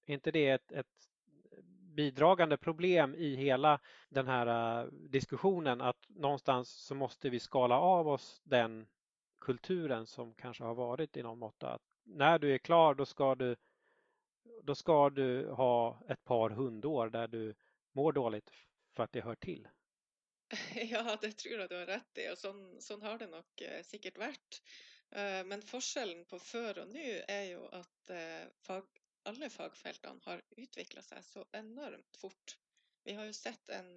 Är 0.06 0.14
inte 0.14 0.32
det 0.32 0.50
ett, 0.50 0.72
ett 0.72 1.10
bidragande 1.96 2.58
problem 2.58 3.16
i 3.16 3.36
hela 3.36 3.80
den 4.10 4.28
här 4.28 4.84
uh, 4.84 4.92
diskussionen 4.92 5.82
att 5.82 6.06
någonstans 6.08 6.70
så 6.70 6.96
måste 6.96 7.30
vi 7.30 7.40
skala 7.40 7.80
av 7.80 8.08
oss 8.08 8.42
den 8.44 8.88
kulturen 9.42 10.08
som 10.08 10.34
kanske 10.34 10.64
har 10.64 10.76
varit 10.76 11.18
i 11.18 11.24
någon 11.24 11.40
mått 11.40 11.64
att 11.64 11.82
när 12.04 12.40
du 12.40 12.54
är 12.54 12.58
klar 12.58 12.94
då 12.94 13.06
ska 13.06 13.36
du 13.36 13.56
då 14.64 14.76
ska 14.76 15.10
du 15.10 15.50
ha 15.50 16.02
ett 16.08 16.24
par 16.24 16.50
hundår 16.50 17.10
där 17.10 17.28
du 17.28 17.56
mår 17.92 18.14
dåligt 18.14 18.52
för 18.96 19.04
att 19.04 19.12
det 19.12 19.22
hör 19.22 19.36
till. 19.36 19.68
Ja, 20.76 21.18
det 21.22 21.32
tror 21.32 21.60
jeg 21.60 21.70
du 21.70 21.76
har 21.76 21.86
rett 21.86 22.18
i, 22.18 22.30
og 22.32 22.38
sånn, 22.38 22.62
sånn 22.82 23.04
har 23.06 23.20
det 23.22 23.28
nok 23.30 23.62
eh, 23.62 23.82
sikkert 23.86 24.18
vært. 24.18 24.62
Eh, 25.12 25.42
men 25.46 25.62
forskjellen 25.66 26.26
på 26.30 26.40
før 26.42 26.84
og 26.84 26.94
nå 26.94 27.06
er 27.28 27.44
jo 27.52 27.68
at 27.76 28.14
eh, 28.16 28.46
fag, 28.66 28.88
alle 29.30 29.50
fagfeltene 29.54 30.26
har 30.26 30.42
utvikla 30.58 31.04
seg 31.06 31.26
så 31.26 31.46
enormt 31.58 32.18
fort. 32.22 32.58
Vi 33.06 33.16
har 33.18 33.30
jo 33.30 33.36
sett 33.38 33.70
en, 33.74 33.92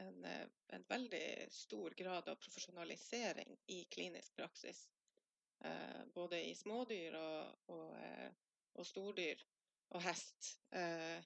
en, 0.00 0.24
eh, 0.24 0.46
en 0.76 0.84
veldig 0.88 1.48
stor 1.54 1.94
grad 1.98 2.28
av 2.28 2.40
profesjonalisering 2.42 3.56
i 3.66 3.84
klinisk 3.84 4.34
praksis. 4.36 4.86
Eh, 5.64 6.04
både 6.14 6.40
i 6.48 6.54
smådyr 6.54 7.16
og, 7.20 7.56
og, 7.74 7.96
eh, 8.00 8.30
og 8.80 8.86
stordyr 8.86 9.42
og 9.90 10.02
hest, 10.04 10.54
eh, 10.72 11.20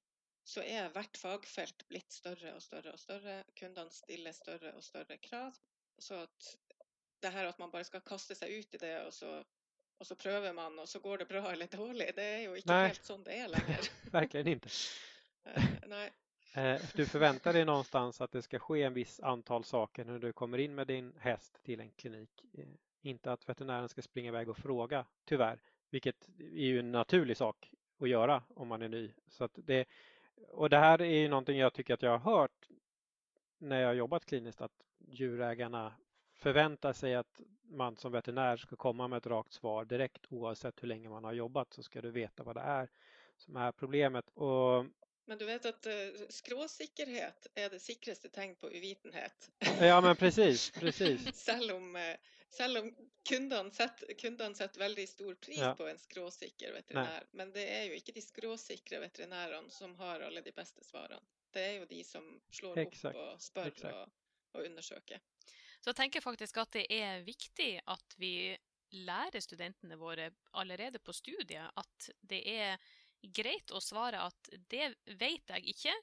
så 0.44 0.64
er 0.64 0.90
hvert 0.92 1.16
fagfelt 1.16 1.86
blitt 1.88 2.12
større 2.12 2.54
og 2.56 2.62
større 2.62 2.92
og 2.92 3.00
større. 3.00 3.38
Kundene 3.56 3.92
stiller 3.94 4.34
større 4.36 4.74
og 4.76 4.84
større 4.84 5.18
krav. 5.22 5.56
Så 5.98 6.18
at 6.26 6.50
det 7.22 7.32
her 7.32 7.48
at 7.48 7.60
man 7.62 7.72
bare 7.72 7.86
skal 7.88 8.02
kaste 8.04 8.36
seg 8.36 8.52
ut 8.58 8.74
i 8.76 8.80
det, 8.82 8.94
og 9.06 9.12
så, 9.14 9.30
og 9.98 10.08
så 10.08 10.16
prøver 10.20 10.52
man, 10.56 10.76
og 10.82 10.88
så 10.90 11.00
går 11.00 11.22
det 11.22 11.28
bra 11.30 11.46
eller 11.52 11.70
dårlig, 11.72 12.10
det 12.16 12.26
er 12.34 12.42
jo 12.44 12.58
ikke 12.58 12.74
Nei. 12.74 12.90
helt 12.90 13.08
sånn 13.08 13.24
det 13.24 13.38
er 13.38 13.52
lenger. 13.52 13.90
Verkligen 14.18 14.56
inte. 14.58 14.74
Eh, 15.44 15.64
Nei. 15.90 16.06
Eh, 16.56 16.80
Du 16.94 17.06
förväntar 17.06 17.52
dig 17.52 17.64
någonstans 17.64 18.20
att 18.20 18.32
det 18.32 18.42
ska 18.42 18.58
ske 18.58 18.82
en 18.82 18.94
viss 18.94 19.20
antal 19.20 19.64
saker 19.64 20.04
när 20.04 20.18
du 20.18 20.32
kommer 20.32 20.58
in 20.58 20.74
med 20.74 20.86
din 20.86 21.12
häst 21.18 21.60
till 21.62 21.80
en 21.80 21.90
klinik. 21.90 22.44
Eh, 22.52 22.64
Inte 23.02 23.32
att 23.32 23.48
veterinären 23.48 23.88
ska 23.88 24.02
springa 24.02 24.28
iväg 24.28 24.48
och 24.48 24.56
fråga, 24.56 25.04
tyvärr, 25.24 25.58
vilket 25.90 26.28
är 26.38 26.64
ju 26.66 26.78
en 26.78 26.92
naturlig 26.92 27.36
sak 27.36 27.70
att 28.00 28.08
göra 28.08 28.42
om 28.54 28.68
man 28.68 28.82
är 28.82 28.88
ny. 28.88 29.12
Så 29.28 29.48
det, 29.54 29.88
och 30.48 30.70
det 30.70 30.78
här 30.78 31.00
är 31.02 31.20
ju 31.20 31.28
någonting 31.28 31.58
jag 31.58 31.74
tycker 31.74 31.94
att 31.94 32.02
jag 32.02 32.18
har 32.18 32.36
hört 32.36 32.68
när 33.58 33.80
jag 33.80 33.94
jobbat 33.94 34.24
kliniskt 34.26 34.60
att 34.60 34.84
djurägarna 34.98 35.92
förväntar 36.34 36.92
sig 36.92 37.14
att 37.14 37.40
man 37.62 37.96
som 37.96 38.12
veterinär 38.12 38.56
ska 38.56 38.76
komma 38.76 39.08
med 39.08 39.16
ett 39.16 39.26
rakt 39.26 39.52
svar 39.52 39.84
direkt 39.84 40.26
oavsett 40.28 40.82
hur 40.82 40.88
länge 40.88 41.08
man 41.08 41.24
har 41.24 41.32
jobbat 41.32 41.72
så 41.72 41.82
ska 41.82 42.00
du 42.00 42.10
veta 42.10 42.42
vad 42.42 42.56
det 42.56 42.60
är 42.60 42.88
som 43.36 43.56
är 43.56 43.72
problemet. 43.72 44.28
Och 44.28 44.84
Men 45.26 45.38
du 45.40 45.44
vet 45.48 45.66
at 45.66 45.86
uh, 45.88 46.24
skråsikkerhet 46.28 47.46
er 47.56 47.70
det 47.72 47.80
sikreste 47.80 48.28
tegn 48.28 48.54
på 48.60 48.68
uvitenhet. 48.68 49.50
Ja, 49.80 50.00
men 50.04 50.16
precis, 50.20 50.70
precis. 50.80 51.24
selv 51.38 51.76
om, 51.78 51.94
uh, 51.96 52.34
selv 52.52 52.82
om 52.82 52.90
kundene, 53.28 53.72
setter, 53.72 54.12
kundene 54.20 54.58
setter 54.58 54.84
veldig 54.84 55.06
stor 55.08 55.38
pris 55.46 55.62
Ja. 55.62 55.72
på 55.78 55.88
en 55.88 55.98
skråsikker 55.98 56.74
veterinær. 56.76 57.24
Men 57.32 57.54
det 57.56 57.64
er 57.72 57.86
jo 57.88 57.96
ikke 58.00 58.12
de 58.16 58.24
skråsikre 58.24 59.00
veterinærene 59.06 59.72
som 59.72 59.96
har 60.02 60.26
alle 60.26 60.44
de 60.44 60.52
beste 60.52 60.84
svarene. 60.84 61.24
Det 61.54 61.62
er 61.62 61.74
jo 61.78 61.88
de 61.88 62.02
som 62.04 62.24
slår 62.52 62.82
Exakt, 62.84 63.16
opp 63.16 63.34
og 63.36 63.42
spør 63.42 63.90
og, 63.94 64.14
og 64.58 64.64
undersøker. 64.66 65.22
Så 65.80 65.92
jeg 65.92 66.00
tenker 66.02 66.24
faktisk 66.24 66.56
at 66.62 66.72
det 66.74 66.86
er 66.92 67.24
viktig 67.24 67.76
at 67.92 68.16
vi 68.18 68.56
lærer 68.94 69.42
studentene 69.42 69.96
våre 69.98 70.30
allerede 70.60 71.00
på 71.02 71.12
studiet 71.12 71.70
at 71.80 72.10
det 72.22 72.40
er 72.50 72.76
greit 73.32 73.72
å 73.72 73.82
svare 73.82 74.20
at 74.26 74.50
det 74.72 74.92
vet 75.20 75.52
jeg 75.54 75.74
ikke, 75.74 75.94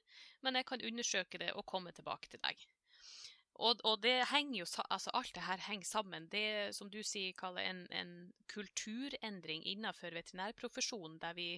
men 0.41 0.57
jeg 0.57 0.67
kan 0.69 0.86
undersøke 0.89 1.41
det 1.41 1.51
og 1.53 1.67
komme 1.69 1.93
tilbake 1.95 2.31
til 2.31 2.41
deg. 2.43 2.67
Og, 3.62 3.81
og 3.86 3.99
det 4.01 4.23
henger 4.31 4.63
jo, 4.63 4.67
altså 4.89 5.12
alt 5.13 5.34
det 5.36 5.43
her 5.45 5.62
henger 5.67 5.86
sammen. 5.86 6.27
Det 6.31 6.73
som 6.73 6.89
du 6.89 7.01
sier, 7.05 7.36
Kalle, 7.38 7.62
en, 7.62 7.84
en 7.93 8.13
kulturendring 8.49 9.65
innenfor 9.69 10.15
veterinærprofesjonen, 10.17 11.19
der 11.21 11.36
vi 11.38 11.49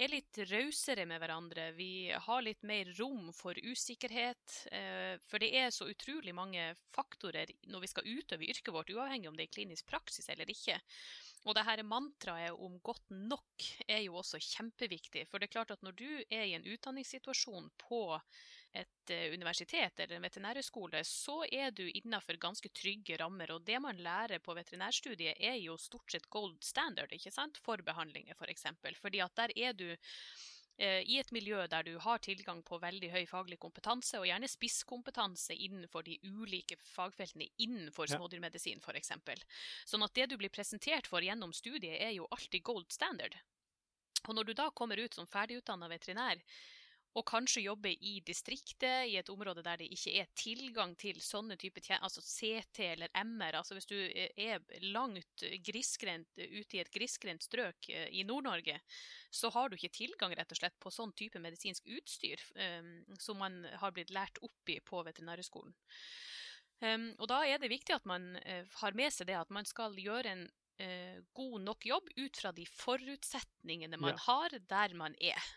er 0.00 0.12
litt 0.12 0.38
rausere 0.48 1.04
med 1.08 1.20
hverandre. 1.20 1.70
Vi 1.76 2.10
har 2.10 2.44
litt 2.44 2.62
mer 2.66 2.88
rom 2.98 3.30
for 3.36 3.58
usikkerhet. 3.58 4.54
Eh, 4.72 5.16
for 5.28 5.42
det 5.42 5.50
er 5.60 5.72
så 5.74 5.88
utrolig 5.90 6.34
mange 6.36 6.70
faktorer 6.94 7.52
når 7.70 7.84
vi 7.84 7.90
skal 7.92 8.08
utøve 8.08 8.48
yrket 8.48 8.72
vårt, 8.74 8.92
uavhengig 8.94 9.28
om 9.30 9.36
det 9.36 9.48
er 9.48 9.54
klinisk 9.58 9.90
praksis 9.90 10.30
eller 10.32 10.48
ikke. 10.50 10.78
Og 11.48 11.56
det 11.56 11.64
her 11.64 11.82
mantraet 11.88 12.56
om 12.56 12.78
godt 12.84 13.12
nok 13.12 13.68
er 13.88 14.02
jo 14.04 14.18
også 14.20 14.40
kjempeviktig. 14.44 15.26
For 15.28 15.40
det 15.40 15.48
er 15.48 15.56
klart 15.58 15.74
at 15.76 15.84
når 15.84 15.96
du 15.96 16.08
er 16.28 16.44
i 16.44 16.56
en 16.56 16.66
utdanningssituasjon 16.68 17.70
på 17.80 18.02
et 18.72 19.10
eh, 19.10 19.32
universitet 19.34 19.98
eller 20.00 20.16
en 20.16 20.26
veterinærhøgskole, 20.26 21.02
så 21.06 21.40
er 21.50 21.72
du 21.74 21.84
innenfor 21.88 22.38
ganske 22.40 22.70
trygge 22.74 23.16
rammer. 23.18 23.50
Og 23.54 23.64
det 23.66 23.80
man 23.82 23.98
lærer 23.98 24.38
på 24.42 24.54
veterinærstudiet 24.54 25.40
er 25.40 25.58
jo 25.58 25.76
stort 25.80 26.12
sett 26.12 26.28
gold 26.30 26.58
standard, 26.64 27.12
ikke 27.12 27.32
sant? 27.34 27.58
For 27.64 27.82
behandlinger, 27.82 28.34
f.eks. 28.36 28.44
For 28.44 28.54
eksempel. 28.54 28.96
Fordi 29.00 29.20
at 29.24 29.34
der 29.36 29.54
er 29.56 29.72
du 29.74 29.88
eh, 29.90 31.02
i 31.02 31.18
et 31.18 31.32
miljø 31.32 31.66
der 31.66 31.82
du 31.82 31.98
har 31.98 32.22
tilgang 32.22 32.62
på 32.62 32.78
veldig 32.80 33.10
høy 33.10 33.26
faglig 33.26 33.58
kompetanse, 33.58 34.18
og 34.20 34.28
gjerne 34.30 34.48
spisskompetanse 34.48 35.54
innenfor 35.54 36.06
de 36.06 36.18
ulike 36.24 36.78
fagfeltene 36.94 37.50
innenfor 37.58 38.06
Ja. 38.08 38.16
smådyrmedisin 38.18 38.80
f.eks. 38.80 39.12
Sånn 39.86 40.06
at 40.06 40.14
det 40.14 40.30
du 40.30 40.36
blir 40.38 40.50
presentert 40.54 41.10
for 41.10 41.20
gjennom 41.20 41.52
studiet, 41.52 41.98
er 42.00 42.14
jo 42.14 42.28
alltid 42.30 42.62
gold 42.62 42.92
standard. 42.92 43.34
Og 44.28 44.34
når 44.36 44.44
du 44.44 44.52
da 44.54 44.70
kommer 44.70 45.00
ut 45.00 45.14
som 45.14 45.26
ferdigutdanna 45.26 45.88
veterinær, 45.88 46.38
og 47.18 47.24
kanskje 47.26 47.64
jobber 47.64 47.90
i 48.06 48.20
distriktet, 48.22 49.08
i 49.10 49.16
et 49.18 49.30
område 49.32 49.64
der 49.66 49.80
det 49.80 49.88
ikke 49.90 50.12
er 50.20 50.28
tilgang 50.38 50.92
til 51.00 51.18
sånne 51.24 51.56
typer 51.58 51.82
tjenester, 51.82 52.06
altså 52.06 52.22
CT 52.22 52.84
eller 52.86 53.10
MR, 53.24 53.56
altså 53.58 53.74
hvis 53.74 53.88
du 53.90 53.96
eh, 53.98 54.30
er 54.38 54.62
langt 54.94 55.42
grisgrendt 55.66 56.38
ute 56.38 56.78
i 56.78 56.82
et 56.84 56.92
grisgrendt 56.94 57.42
strøk 57.48 57.90
eh, 57.90 58.06
i 58.14 58.22
Nord-Norge, 58.28 58.78
så 59.34 59.50
har 59.54 59.68
du 59.68 59.74
ikke 59.76 59.90
tilgang 59.96 60.34
rett 60.38 60.54
og 60.54 60.60
slett 60.60 60.78
på 60.82 60.92
sånn 60.94 61.10
type 61.18 61.42
medisinsk 61.42 61.86
utstyr 61.98 62.42
um, 62.54 62.92
som 63.18 63.38
man 63.42 63.62
har 63.82 63.94
blitt 63.94 64.10
lært 64.14 64.38
opp 64.46 64.70
i 64.70 64.78
på 64.82 65.02
veterinærhøgskolen. 65.06 65.74
Um, 66.80 67.10
og 67.20 67.28
da 67.30 67.42
er 67.46 67.60
det 67.60 67.70
viktig 67.70 67.94
at 67.94 68.06
man 68.08 68.32
uh, 68.40 68.62
har 68.80 68.96
med 68.98 69.12
seg 69.12 69.28
det 69.28 69.36
at 69.38 69.50
man 69.52 69.66
skal 69.68 69.98
gjøre 70.00 70.32
en 70.32 70.46
uh, 70.80 71.18
god 71.36 71.58
nok 71.66 71.86
jobb 71.90 72.08
ut 72.16 72.40
fra 72.40 72.54
de 72.56 72.64
forutsetningene 72.70 73.98
man 74.00 74.14
Ja. 74.16 74.22
har 74.28 74.56
der 74.70 74.94
man 74.98 75.14
er. 75.20 75.50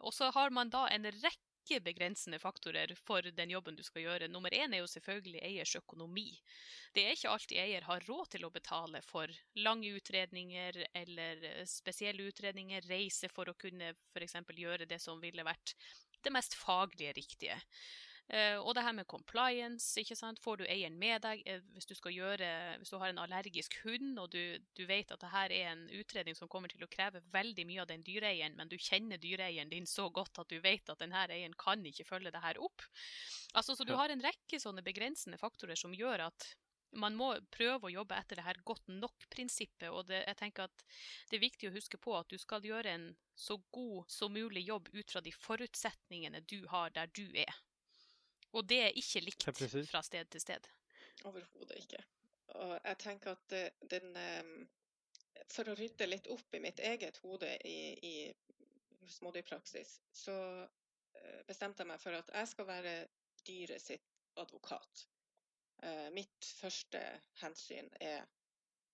Og 0.00 0.14
så 0.14 0.30
har 0.34 0.50
man 0.54 0.70
da 0.72 0.86
en 0.92 1.06
rekke 1.10 1.80
begrensende 1.84 2.38
faktorer 2.40 2.94
for 2.96 3.24
den 3.36 3.52
jobben 3.52 3.76
du 3.76 3.82
skal 3.84 4.06
gjøre. 4.06 4.30
Nummer 4.32 4.54
én 4.54 4.72
er 4.72 4.82
jo 4.82 4.88
selvfølgelig 4.88 5.42
eiers 5.44 5.74
økonomi. 5.76 6.30
Det 6.96 7.04
er 7.04 7.16
ikke 7.16 7.32
alltid 7.34 7.60
eier 7.60 7.88
har 7.88 8.06
råd 8.08 8.32
til 8.34 8.46
å 8.48 8.52
betale 8.54 9.02
for 9.04 9.32
lange 9.60 9.92
utredninger 9.98 10.82
eller 10.96 11.44
eh, 11.44 11.64
spesielle 11.68 12.30
utredninger, 12.30 12.88
reise 12.88 13.28
for 13.32 13.50
å 13.50 13.56
kunne 13.58 13.92
f.eks. 14.14 14.38
gjøre 14.56 14.88
det 14.88 15.00
som 15.02 15.20
ville 15.20 15.44
vært 15.44 15.74
det 16.24 16.32
mest 16.34 16.56
faglige 16.58 17.12
riktige. 17.20 17.58
Eh, 18.28 18.58
og 18.60 18.74
det 18.76 18.82
her 18.84 18.92
med 18.92 19.08
compliance, 19.08 19.94
ikke 20.00 20.16
sant. 20.18 20.40
Får 20.44 20.60
du 20.60 20.64
eieren 20.68 20.98
med 21.00 21.22
deg 21.24 21.40
eh, 21.48 21.62
hvis 21.72 21.88
du 21.88 21.94
gjøre 22.12 22.48
Hvis 22.78 22.92
du 22.92 22.98
har 23.00 23.08
en 23.08 23.20
allergisk 23.22 23.78
hund, 23.84 24.18
og 24.20 24.30
du, 24.32 24.58
du 24.76 24.84
vet 24.86 25.10
at 25.10 25.20
det 25.20 25.32
her 25.32 25.54
er 25.54 25.72
en 25.72 25.86
utredning 25.96 26.36
som 26.36 26.48
kommer 26.48 26.68
til 26.68 26.84
å 26.84 26.90
kreve 26.92 27.22
veldig 27.32 27.64
mye 27.68 27.82
av 27.82 27.88
den 27.88 28.04
dyreeieren, 28.04 28.56
men 28.56 28.68
du 28.68 28.76
kjenner 28.76 29.20
dyreeieren 29.20 29.72
din 29.72 29.86
så 29.86 30.10
godt 30.10 30.38
at 30.42 30.52
du 30.52 30.60
vet 30.60 30.88
at 30.88 31.00
denne 31.00 31.24
eieren 31.28 31.56
kan 31.58 31.84
ikke 31.84 32.06
følge 32.08 32.32
det 32.34 32.44
her 32.44 32.60
opp. 32.60 32.84
Altså, 33.54 33.74
så 33.74 33.84
du 33.84 33.94
har 33.96 34.12
en 34.12 34.22
rekke 34.22 34.60
sånne 34.60 34.84
begrensende 34.84 35.40
faktorer 35.40 35.78
som 35.78 35.96
gjør 35.96 36.28
at 36.28 36.50
man 36.96 37.16
må 37.16 37.34
prøve 37.52 37.88
å 37.88 37.92
jobbe 37.92 38.16
etter 38.16 38.38
det 38.38 38.46
her 38.46 38.60
godt 38.64 38.86
nok-prinsippet. 38.88 39.88
Og 39.92 40.06
det, 40.08 40.22
jeg 40.24 40.38
tenker 40.40 40.68
at 40.68 40.84
det 41.28 41.38
er 41.38 41.44
viktig 41.44 41.70
å 41.70 41.74
huske 41.74 42.00
på 42.00 42.14
at 42.16 42.28
du 42.32 42.38
skal 42.40 42.64
gjøre 42.64 42.94
en 42.94 43.08
så 43.38 43.58
god 43.74 44.08
som 44.12 44.32
mulig 44.34 44.64
jobb 44.68 44.88
ut 44.94 45.12
fra 45.12 45.22
de 45.24 45.32
forutsetningene 45.34 46.42
du 46.48 46.62
har 46.72 46.92
der 46.96 47.10
du 47.12 47.26
er. 47.36 47.52
Og 48.56 48.64
det 48.68 48.78
er 48.86 48.96
ikke 48.96 49.22
likt 49.24 49.46
Ja, 49.48 49.52
fra 49.92 50.02
sted 50.06 50.30
til 50.32 50.40
sted. 50.40 50.68
Overhodet 51.28 51.76
ikke. 51.82 52.00
Og 52.56 52.74
jeg 52.78 52.98
tenker 53.02 53.36
at 53.36 53.56
den 53.90 54.14
For 55.52 55.68
å 55.70 55.74
rydde 55.78 56.06
litt 56.08 56.26
opp 56.32 56.54
i 56.54 56.60
mitt 56.60 56.80
eget 56.84 57.16
hode 57.24 57.48
i, 57.64 57.94
i 58.04 58.14
smådyrpraksis, 59.08 59.94
så 60.12 60.34
eh, 61.16 61.38
bestemte 61.48 61.82
jeg 61.84 61.88
meg 61.88 62.02
for 62.02 62.16
at 62.18 62.28
jeg 62.34 62.50
skal 62.50 62.66
være 62.68 62.94
dyret 63.46 63.80
sitt 63.80 64.10
advokat. 64.36 65.06
Eh, 65.82 66.08
Mitt 66.12 66.50
første 66.58 67.00
hensyn 67.40 67.88
er 68.00 68.26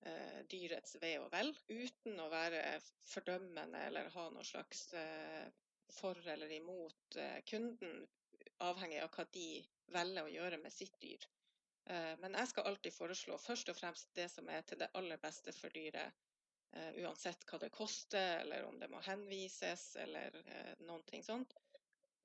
eh, 0.07 0.41
dyrets 0.53 0.95
ve 1.03 1.17
og 1.23 1.31
vel, 1.33 1.51
uten 1.73 2.21
å 2.23 2.29
være 2.33 2.63
fordømmende 3.11 3.83
eller 3.89 4.13
ha 4.15 4.29
noe 4.31 4.47
slags 4.47 4.87
eh, 5.01 5.49
for 5.99 6.19
eller 6.37 6.53
imot 6.55 7.19
eh, 7.21 7.41
kunden, 7.51 8.05
avhengig 8.59 9.01
av 9.03 9.11
hva 9.15 9.25
de 9.33 9.49
velger 9.95 10.27
å 10.27 10.33
gjøre 10.33 10.59
med 10.63 10.73
sitt 10.73 10.95
dyr. 11.01 11.27
Eh, 11.85 12.15
men 12.19 12.37
jeg 12.39 12.51
skal 12.51 12.71
alltid 12.71 12.95
foreslå 12.95 13.39
først 13.39 13.71
og 13.73 13.77
fremst 13.77 14.15
det 14.17 14.29
som 14.33 14.49
er 14.49 14.63
til 14.69 14.81
det 14.81 14.93
aller 14.99 15.21
beste 15.21 15.53
for 15.57 15.75
dyret. 15.75 16.23
Uh, 16.75 16.91
uansett 17.05 17.45
hva 17.47 17.59
det 17.63 17.69
koster, 17.71 18.41
eller 18.41 18.65
om 18.67 18.81
det 18.81 18.89
må 18.91 18.99
henvises, 19.07 19.93
eller 20.03 20.35
uh, 20.35 20.73
noen 20.83 21.05
ting 21.07 21.23
sånt. 21.23 21.53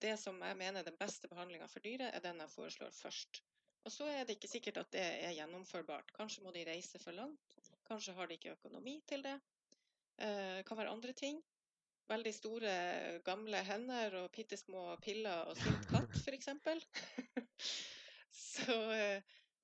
Det 0.01 0.15
som 0.17 0.39
jeg 0.41 0.57
mener 0.57 0.81
er 0.81 0.87
den 0.87 0.97
beste 0.97 1.29
behandlinga 1.29 1.67
for 1.69 1.85
dyret, 1.85 2.09
er 2.17 2.23
den 2.23 2.41
jeg 2.41 2.49
foreslår 2.55 2.95
først. 2.97 3.43
Og 3.85 3.93
så 3.93 4.07
er 4.09 4.23
det 4.25 4.39
ikke 4.39 4.49
sikkert 4.49 4.79
at 4.81 4.89
det 4.95 5.03
er 5.27 5.35
gjennomførbart. 5.37 6.15
Kanskje 6.17 6.41
må 6.47 6.53
de 6.55 6.65
reise 6.65 6.97
for 7.03 7.13
langt. 7.13 7.69
Kanskje 7.85 8.15
har 8.17 8.25
de 8.25 8.39
ikke 8.39 8.55
økonomi 8.55 8.95
til 9.05 9.21
det. 9.27 9.35
Det 10.17 10.65
kan 10.65 10.81
være 10.81 10.95
andre 10.97 11.13
ting. 11.13 11.37
Veldig 12.09 12.33
store, 12.33 12.73
gamle 13.25 13.61
hender 13.69 14.17
og 14.23 14.31
bitte 14.33 14.57
små 14.57 14.95
piller 15.03 15.51
og 15.51 15.57
sint 15.61 15.91
katt, 16.09 16.27
f.eks. 16.27 16.49
så 18.49 18.79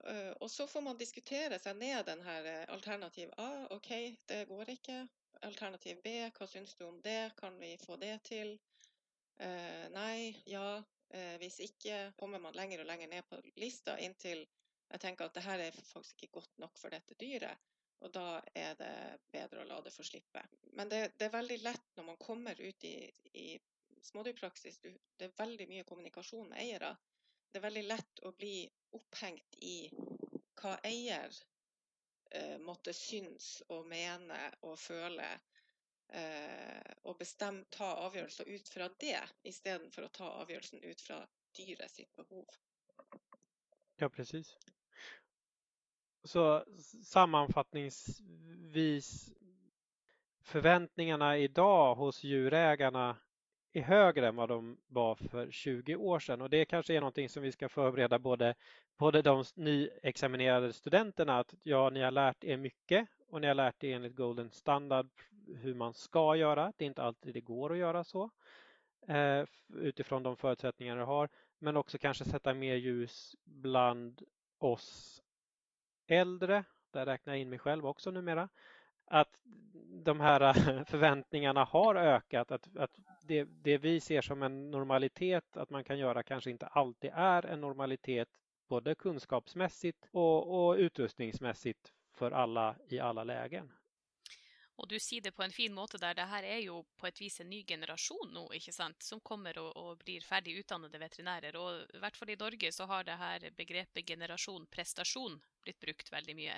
Eh, 0.05 0.31
og 0.31 0.51
så 0.51 0.67
får 0.67 0.81
man 0.86 0.97
diskutere 0.97 1.58
seg 1.60 1.77
ned 1.79 2.05
den 2.05 2.21
her 2.25 2.45
eh, 2.45 2.65
alternativ 2.73 3.31
A. 3.41 3.65
OK, 3.73 3.91
det 4.29 4.43
går 4.49 4.75
ikke. 4.75 4.99
Alternativ 5.45 6.01
B, 6.03 6.13
hva 6.36 6.47
syns 6.49 6.75
du 6.77 6.86
om 6.86 6.99
det? 7.03 7.34
Kan 7.39 7.58
vi 7.60 7.73
få 7.81 7.97
det 8.01 8.13
til? 8.29 8.53
Eh, 9.41 9.88
nei, 9.95 10.36
ja. 10.49 10.84
Eh, 11.10 11.36
hvis 11.41 11.60
ikke 11.65 12.12
kommer 12.19 12.41
man 12.41 12.55
lenger 12.58 12.84
og 12.84 12.89
lenger 12.89 13.10
ned 13.10 13.25
på 13.29 13.39
lista 13.62 13.97
inntil 14.01 14.45
jeg 14.86 15.01
tenker 15.01 15.25
at 15.25 15.34
det 15.34 15.41
her 15.41 15.62
er 15.63 15.77
faktisk 15.86 16.23
ikke 16.23 16.39
godt 16.39 16.60
nok 16.62 16.77
for 16.77 16.93
dette 16.93 17.17
dyret. 17.17 17.62
Og 18.05 18.12
da 18.13 18.38
er 18.53 18.75
det 18.77 18.93
bedre 19.34 19.63
å 19.63 19.67
la 19.67 19.79
det 19.81 19.93
få 19.95 20.05
slippe. 20.05 20.43
Men 20.77 20.91
det, 20.91 20.99
det 21.17 21.25
er 21.25 21.34
veldig 21.34 21.58
lett 21.63 21.88
når 21.97 22.05
man 22.12 22.19
kommer 22.21 22.60
ut 22.62 22.86
i, 22.86 22.99
i 23.34 23.47
smådyrpraksis. 24.05 24.81
Det 24.81 25.29
er 25.29 25.37
veldig 25.37 25.69
mye 25.71 25.87
kommunikasjon 25.87 26.49
med 26.51 26.63
eiere 26.63 26.95
det 27.55 27.61
er 27.61 27.69
veldig 27.69 27.87
lett 27.87 28.19
å 28.27 28.33
bli 28.35 28.67
opphengt 28.97 29.53
i 29.63 29.87
hva 30.59 30.73
eier 30.83 31.31
eh, 32.35 32.57
måtte 32.59 32.91
synes 32.91 33.63
og 33.71 33.87
mene 33.87 34.51
og 34.67 34.75
føle, 34.75 35.39
eh, 36.19 36.83
og 37.07 37.15
bestemme, 37.21 37.63
ta 37.71 37.95
avgjørelser 38.09 38.51
ut 38.51 38.67
fra 38.73 38.89
det, 38.99 39.21
istedenfor 39.47 40.03
å 40.03 40.11
ta 40.19 40.27
avgjørelsen 40.41 40.83
ut 40.83 40.99
fra 41.07 41.21
dyret 41.55 41.95
sitt 41.95 42.11
behov. 42.19 42.43
Ja, 44.03 44.09
precis. 44.09 44.51
Så 46.27 46.65
sammanfattningsvis 47.07 49.31
förväntningarna 50.43 51.37
idag 51.37 51.95
hos 51.95 52.23
djurägarna 52.23 53.17
är 53.75 53.83
högre 53.83 54.27
än 54.27 54.35
vad 54.35 54.49
de 54.49 54.77
var 54.88 55.15
för 55.15 55.51
20 55.51 55.95
år 55.95 56.19
sedan. 56.19 56.41
Och 56.41 56.49
det 56.49 56.65
kanske 56.65 56.93
är 56.93 56.99
någonting 56.99 57.29
som 57.29 57.43
vi 57.43 57.51
ska 57.51 57.69
förbereda 57.69 58.19
både, 58.19 58.55
både 58.97 59.21
de 59.21 59.43
nyexaminerade 59.55 60.73
studenterna 60.73 61.39
att 61.39 61.53
ja, 61.63 61.89
ni 61.89 62.01
har 62.01 62.11
lärt 62.11 62.43
er 62.43 62.57
mycket 62.57 63.07
och 63.29 63.41
ni 63.41 63.47
har 63.47 63.55
lärt 63.55 63.83
er 63.83 63.95
enligt 63.95 64.15
Golden 64.15 64.51
Standard 64.51 65.09
hur 65.47 65.73
man 65.73 65.93
ska 65.93 66.35
göra. 66.35 66.73
Det 66.77 66.85
är 66.85 66.88
inte 66.88 67.03
alltid 67.03 67.33
det 67.33 67.41
går 67.41 67.71
att 67.71 67.77
göra 67.77 68.03
så 68.03 68.29
eh, 69.07 69.45
utifrån 69.73 70.23
de 70.23 70.38
förutsättningar 70.38 70.97
du 70.97 71.03
har, 71.03 71.29
men 71.59 71.77
också 71.77 71.97
kanske 71.97 72.25
sätta 72.25 72.53
mer 72.53 72.75
ljus 72.75 73.35
bland 73.43 74.21
oss 74.57 75.21
äldre, 76.07 76.63
där 76.91 77.05
räknar 77.05 77.33
jag 77.33 77.41
in 77.41 77.49
mig 77.49 77.59
själv 77.59 77.85
också 77.85 78.11
numera, 78.11 78.49
att 79.05 79.29
de 80.03 80.19
här 80.19 80.53
förväntningarna 80.85 81.63
har 81.63 81.95
ökat, 81.95 82.51
att, 82.51 82.77
att 82.77 82.99
det, 83.21 83.43
det 83.43 83.77
vi 83.77 83.99
ser 83.99 84.21
som 84.21 84.43
en 84.43 84.71
normalitet 84.71 85.57
att 85.57 85.69
man 85.69 85.83
kan 85.83 85.99
göra 85.99 86.23
kanske 86.23 86.51
inte 86.51 86.67
alltid 86.67 87.11
är 87.13 87.45
en 87.45 87.61
normalitet 87.61 88.29
både 88.67 88.95
kunskapsmässigt 88.95 90.07
och, 90.11 90.67
och 90.67 90.75
utrustningsmässigt 90.75 91.91
för 92.13 92.31
alla 92.31 92.75
i 92.89 92.99
alla 92.99 93.23
lägen. 93.23 93.71
Og 94.75 94.89
du 94.91 94.97
sier 94.99 95.21
det 95.21 95.31
på 95.31 95.43
en 95.43 95.53
fin 95.55 95.73
måte 95.73 95.97
der. 95.97 96.13
Det 96.13 96.25
her 96.27 96.43
er 96.43 96.59
jo 96.59 96.81
på 96.99 97.07
et 97.07 97.19
vis 97.21 97.39
en 97.39 97.49
ny 97.49 97.61
generasjon 97.63 98.33
nå, 98.35 98.43
ikke 98.57 98.73
sant, 98.75 99.03
som 99.03 99.21
kommer 99.23 99.57
og, 99.61 99.69
og 99.79 100.01
blir 100.03 100.23
ferdig 100.23 100.57
utdannede 100.59 100.99
veterinærer. 100.99 101.55
Og 101.55 101.95
i 101.95 102.01
hvert 102.03 102.17
fall 102.19 102.33
i 102.33 102.39
Norge 102.39 102.71
så 102.75 102.87
har 102.91 103.07
det 103.07 103.15
her 103.21 103.47
begrepet 103.55 104.07
generasjon 104.07 104.67
prestasjon 104.67 105.39
blitt 105.63 105.79
brukt 105.79 106.11
veldig 106.11 106.35
mye. 106.35 106.57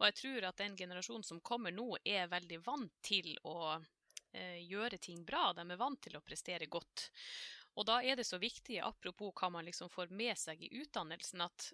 Og 0.00 0.08
jeg 0.08 0.16
tror 0.16 0.48
at 0.48 0.60
den 0.60 0.76
generasjonen 0.78 1.26
som 1.26 1.42
kommer 1.44 1.74
nå, 1.76 1.92
er 2.04 2.30
veldig 2.32 2.60
vant 2.64 2.92
til 3.04 3.34
å 3.44 3.76
eh, 3.76 4.60
gjøre 4.64 4.98
ting 4.98 5.24
bra. 5.28 5.50
De 5.56 5.66
er 5.66 5.80
vant 5.80 6.00
til 6.00 6.16
å 6.16 6.24
prestere 6.24 6.70
godt. 6.72 7.10
Og 7.76 7.86
da 7.86 8.00
er 8.02 8.16
det 8.16 8.26
så 8.26 8.40
viktig, 8.40 8.80
apropos 8.82 9.34
hva 9.36 9.50
man 9.52 9.68
liksom 9.68 9.92
får 9.92 10.10
med 10.16 10.38
seg 10.40 10.64
i 10.64 10.72
utdannelsen, 10.80 11.44
at 11.44 11.70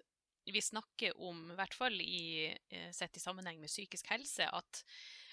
vi 0.47 0.61
snakker 0.63 1.15
om, 1.23 1.39
i 1.51 1.55
hvert 1.57 1.75
fall 1.75 1.95
i, 2.03 2.51
eh, 2.69 2.91
sett 2.91 3.17
i 3.17 3.23
sammenheng 3.23 3.59
med 3.63 3.71
psykisk 3.71 4.11
helse, 4.11 4.47
at 4.47 4.83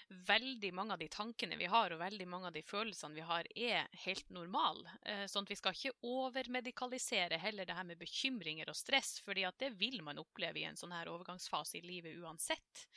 veldig 0.08 0.70
mange 0.74 0.94
av 0.94 1.00
de 1.00 1.08
tankene 1.08 1.56
vi 1.60 1.68
har, 1.70 1.92
og 1.92 2.02
veldig 2.02 2.26
mange 2.28 2.50
av 2.50 2.56
de 2.56 2.62
følelsene 2.64 3.16
vi 3.16 3.26
har, 3.26 3.48
er 3.56 3.88
helt 4.04 4.30
normale. 4.34 4.96
Eh, 5.02 5.24
sånn 5.30 5.46
at 5.46 5.52
vi 5.54 5.58
skal 5.58 5.76
ikke 5.76 6.10
overmedikalisere 6.10 7.40
heller 7.40 7.68
det 7.68 7.76
her 7.76 7.88
med 7.88 8.00
bekymringer 8.00 8.70
og 8.70 8.78
stress, 8.78 9.18
fordi 9.24 9.46
at 9.48 9.58
det 9.60 9.74
vil 9.80 10.00
man 10.06 10.20
oppleve 10.22 10.60
i 10.60 10.66
en 10.68 10.78
sånn 10.78 10.94
her 10.94 11.10
overgangsfase 11.12 11.80
i 11.80 11.86
livet 11.86 12.18
uansett. 12.20 12.88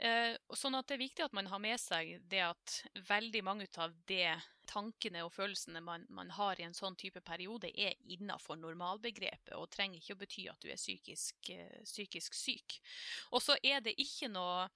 Eh, 0.00 0.32
sånn 0.56 0.78
at 0.78 0.88
det 0.88 0.96
er 0.96 1.02
viktig 1.02 1.24
at 1.26 1.34
man 1.36 1.50
har 1.52 1.60
med 1.60 1.76
seg 1.76 2.14
det 2.32 2.40
at 2.46 2.76
veldig 3.04 3.42
mange 3.44 3.66
av 3.84 3.92
de 4.08 4.22
tankene 4.70 5.26
og 5.26 5.32
følelsene 5.34 5.82
man, 5.84 6.06
man 6.08 6.30
har 6.32 6.60
i 6.60 6.64
en 6.64 6.76
sånn 6.76 6.96
type 6.96 7.20
periode, 7.26 7.68
er 7.74 7.98
innafor 8.14 8.56
normalbegrepet 8.56 9.52
og 9.58 9.68
trenger 9.74 10.00
ikke 10.00 10.16
å 10.16 10.20
bety 10.22 10.46
at 10.48 10.62
du 10.62 10.70
er 10.70 10.80
psykisk, 10.80 11.50
eh, 11.52 11.82
psykisk 11.84 12.38
syk. 12.38 12.78
Og 13.34 13.44
så 13.44 13.58
er 13.60 13.84
det 13.84 13.98
ikke 14.00 14.30
noe 14.32 14.70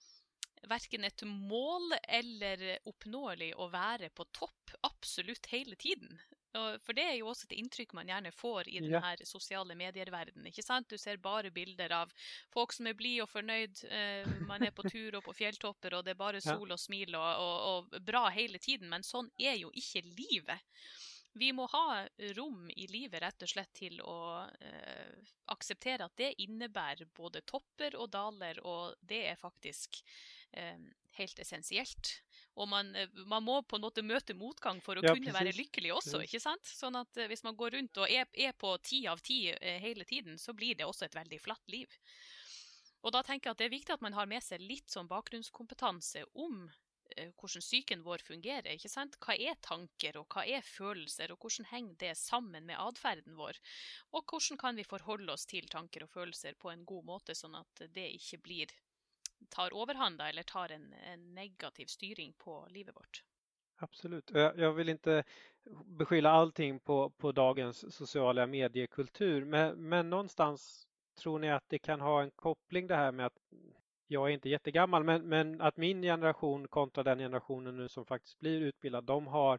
verken 0.70 1.05
et 1.05 1.24
mål 1.27 1.96
eller 2.03 2.64
oppnåelig 2.88 3.53
å 3.61 3.68
være 3.72 4.11
på 4.14 4.27
topp 4.33 4.77
absolutt 4.87 5.50
hele 5.53 5.77
tiden. 5.81 6.18
For 6.55 6.94
det 6.94 7.03
er 7.03 7.16
jo 7.18 7.31
også 7.33 7.48
et 7.48 7.57
inntrykk 7.59 7.96
man 7.98 8.11
gjerne 8.11 8.31
får 8.35 8.68
i 8.70 8.79
denne 8.79 9.00
ja. 9.03 9.27
sosiale 9.27 9.74
medier-verdenen. 9.79 10.46
ikke 10.50 10.62
sant? 10.62 10.87
Du 10.90 11.00
ser 11.00 11.18
bare 11.22 11.50
bilder 11.55 11.90
av 11.96 12.12
folk 12.55 12.72
som 12.77 12.87
er 12.87 12.94
blide 12.94 13.24
og 13.24 13.33
fornøyd. 13.33 13.83
Eh, 13.90 14.29
man 14.46 14.62
er 14.62 14.70
på 14.74 14.87
tur 14.92 15.18
og 15.18 15.24
på 15.27 15.35
fjelltopper, 15.35 15.98
og 15.98 16.05
det 16.07 16.14
er 16.14 16.20
bare 16.20 16.42
sol 16.44 16.70
og 16.70 16.79
smil 16.79 17.16
og, 17.18 17.27
og, 17.42 17.57
og 17.96 18.07
bra 18.07 18.29
hele 18.31 18.62
tiden. 18.62 18.87
Men 18.92 19.03
sånn 19.07 19.33
er 19.40 19.59
jo 19.59 19.72
ikke 19.74 20.05
livet. 20.07 20.79
Vi 21.35 21.50
må 21.50 21.66
ha 21.72 22.05
rom 22.37 22.68
i 22.70 22.87
livet 22.87 23.24
rett 23.24 23.42
og 23.42 23.50
slett 23.50 23.72
til 23.74 23.98
å 24.07 24.44
eh, 24.62 25.33
akseptere 25.50 26.07
at 26.07 26.14
det 26.20 26.37
innebærer 26.44 27.11
både 27.11 27.42
topper 27.42 27.98
og 27.98 28.12
daler, 28.14 28.62
og 28.62 28.94
det 29.03 29.24
er 29.33 29.40
faktisk 29.40 29.98
helt 31.18 31.38
essensielt. 31.42 32.10
Og 32.54 32.68
man, 32.70 32.94
eh, 32.96 33.10
man, 33.26 33.42
må 33.42 33.60
på 33.66 33.78
en 33.78 33.84
måte 33.86 34.04
møte 34.06 34.36
motgang 34.38 34.80
for 34.82 34.98
å 34.98 35.02
ja, 35.02 35.14
kunne 35.14 35.26
precis. 35.26 35.38
være 35.40 35.56
lykkelig 35.58 35.92
også. 35.96 36.22
ikke 36.26 36.42
sant? 36.42 36.70
Sånn 36.70 36.98
at 36.98 37.18
eh, 37.18 37.28
Hvis 37.30 37.44
man 37.46 37.56
går 37.58 37.76
rundt 37.78 38.02
og 38.02 38.10
er, 38.10 38.28
er 38.34 38.54
på 38.58 38.76
ti 38.82 39.04
av 39.10 39.22
ti 39.24 39.48
eh, 39.50 39.80
hele 39.82 40.06
tiden, 40.06 40.38
så 40.38 40.54
blir 40.54 40.78
det 40.78 40.86
også 40.86 41.08
et 41.08 41.18
veldig 41.18 41.40
flatt 41.42 41.74
liv. 41.74 41.98
Og 43.04 43.12
da 43.12 43.22
tenker 43.26 43.50
jeg 43.50 43.56
at 43.56 43.62
Det 43.62 43.68
er 43.68 43.76
viktig 43.76 43.96
at 43.96 44.06
man 44.06 44.16
har 44.16 44.30
med 44.30 44.42
seg 44.42 44.62
litt 44.62 44.90
sånn 44.90 45.10
bakgrunnskompetanse 45.10 46.24
om 46.34 46.64
Eh, 47.16 47.30
hvordan 47.38 47.62
psyken 47.62 48.02
vår 48.02 48.22
fungerer. 48.26 48.70
ikke 48.72 48.88
sant? 48.88 49.16
Hva 49.22 49.36
er 49.36 49.58
tanker, 49.62 50.16
og 50.18 50.26
hva 50.32 50.44
er 50.48 50.64
følelser, 50.66 51.32
og 51.32 51.38
hvordan 51.38 51.68
henger 51.70 51.98
det 52.00 52.14
sammen 52.18 52.66
med 52.66 52.80
atferden 52.80 53.36
vår? 53.38 53.60
Og 54.12 54.24
hvordan 54.24 54.58
kan 54.58 54.76
vi 54.76 54.86
forholde 54.88 55.32
oss 55.32 55.46
til 55.46 55.68
tanker 55.68 56.06
og 56.06 56.10
følelser 56.14 56.56
på 56.58 56.72
en 56.72 56.84
god 56.84 57.04
måte, 57.04 57.36
sånn 57.36 57.54
at 57.60 57.86
det 57.94 58.08
ikke 58.18 58.40
blir 58.48 58.74
tar 59.48 59.74
overhanda 59.74 60.28
eller 60.28 60.42
tar 60.42 60.72
en, 60.72 60.92
en 60.92 61.35
negativ 61.35 61.87
styring 61.87 62.33
på 62.33 62.66
livet 62.70 62.96
vårt. 62.96 63.22
Absolut. 63.76 64.30
Jeg 64.35 64.72
vill 64.76 64.88
inte 64.88 65.24
beskylla 65.87 66.30
allting 66.30 66.80
på, 66.80 67.11
på 67.11 67.33
dagens 67.33 67.94
sociala 67.94 68.46
mediekultur, 68.46 69.44
men, 69.44 69.88
men 69.88 70.11
någonstans 70.11 70.87
tror 71.14 71.38
ni 71.38 71.50
att 71.50 71.68
det 71.68 71.78
kan 71.78 72.00
ha 72.00 72.22
en 72.22 72.30
koppling 72.30 72.87
det 72.87 72.96
här 72.96 73.12
med 73.12 73.26
att 73.26 73.38
jag 74.07 74.28
är 74.28 74.35
inte 74.35 74.48
jättegammal, 74.48 75.04
men, 75.04 75.28
men 75.28 75.61
att 75.61 75.76
min 75.76 76.02
generation 76.02 76.68
kontra 76.68 77.02
den 77.02 77.18
generationen 77.18 77.76
nu 77.76 77.88
som 77.88 78.07
faktiskt 78.07 78.38
blir 78.38 78.61
utbildad, 78.61 79.04
de 79.04 79.26
har 79.26 79.59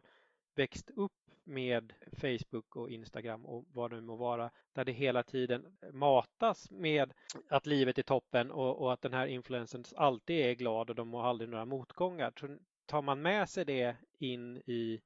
växt 0.54 0.90
upp 0.90 1.12
med 1.46 1.92
Facebook 2.12 2.76
och 2.76 2.90
Instagram 2.90 3.46
och 3.46 3.64
vad 3.72 3.90
det 3.90 4.00
må 4.00 4.16
vara, 4.16 4.50
där 4.72 4.84
det 4.84 4.92
hela 4.92 5.22
tiden 5.22 5.76
matas 5.92 6.70
med 6.70 7.12
att 7.48 7.66
livet 7.66 7.98
är 7.98 8.02
toppen 8.02 8.50
och, 8.50 8.82
och 8.82 8.92
att 8.92 9.02
den 9.02 9.12
här 9.12 9.26
influensen 9.26 9.84
alltid 9.96 10.46
är 10.46 10.54
glad 10.54 10.90
och 10.90 10.96
de 10.96 11.14
har 11.14 11.22
aldrig 11.24 11.50
några 11.50 11.64
motgångar. 11.64 12.32
Så 12.40 12.56
tar 12.86 13.02
man 13.02 13.22
med 13.22 13.48
sig 13.48 13.64
det 13.64 13.96
in 14.18 14.56
i 14.56 15.00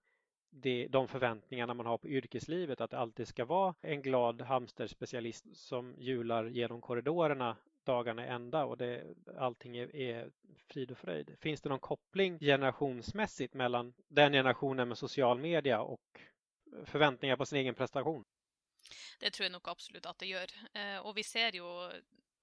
det, 0.51 0.87
de 0.89 1.09
förväntningarna 1.09 1.75
man 1.75 1.87
har 1.87 1.99
på 1.99 2.09
yrkeslivet, 2.09 2.81
att 2.81 2.91
det 2.91 2.99
alltid 2.99 3.29
ska 3.29 3.45
vara 3.45 3.75
en 3.81 4.03
glad 4.03 4.41
hamsterspecialist 4.41 5.57
som 5.57 5.95
hjular 5.99 6.45
genom 6.45 6.81
korridorerna 6.81 7.57
dagarna 7.85 8.27
ända 8.27 8.65
och 8.65 8.77
det, 8.77 9.05
allting 9.39 9.77
är, 9.77 9.97
är 9.97 10.31
frid 10.67 10.91
och 10.91 10.99
fröjd. 10.99 11.37
Finns 11.41 11.61
det 11.61 11.69
någon 11.69 11.81
koppling 11.81 12.39
generationsmässigt 12.39 13.55
mellan 13.55 13.95
den 14.09 14.33
generationen 14.33 14.89
med 14.89 14.99
social 14.99 15.39
media 15.39 15.81
och 15.81 16.21
förväntningar 16.85 17.37
på 17.37 17.47
sin 17.47 17.59
egen 17.59 17.75
prestation? 17.75 18.25
Det 19.21 19.31
tror 19.31 19.45
jeg 19.45 19.53
nok 19.53 19.69
absolutt 19.69 20.07
at 20.09 20.19
det 20.19 20.31
gjør. 20.31 20.53
Eh, 20.73 20.99
og 21.05 21.15
vi 21.17 21.25
ser 21.27 21.57
jo, 21.57 21.69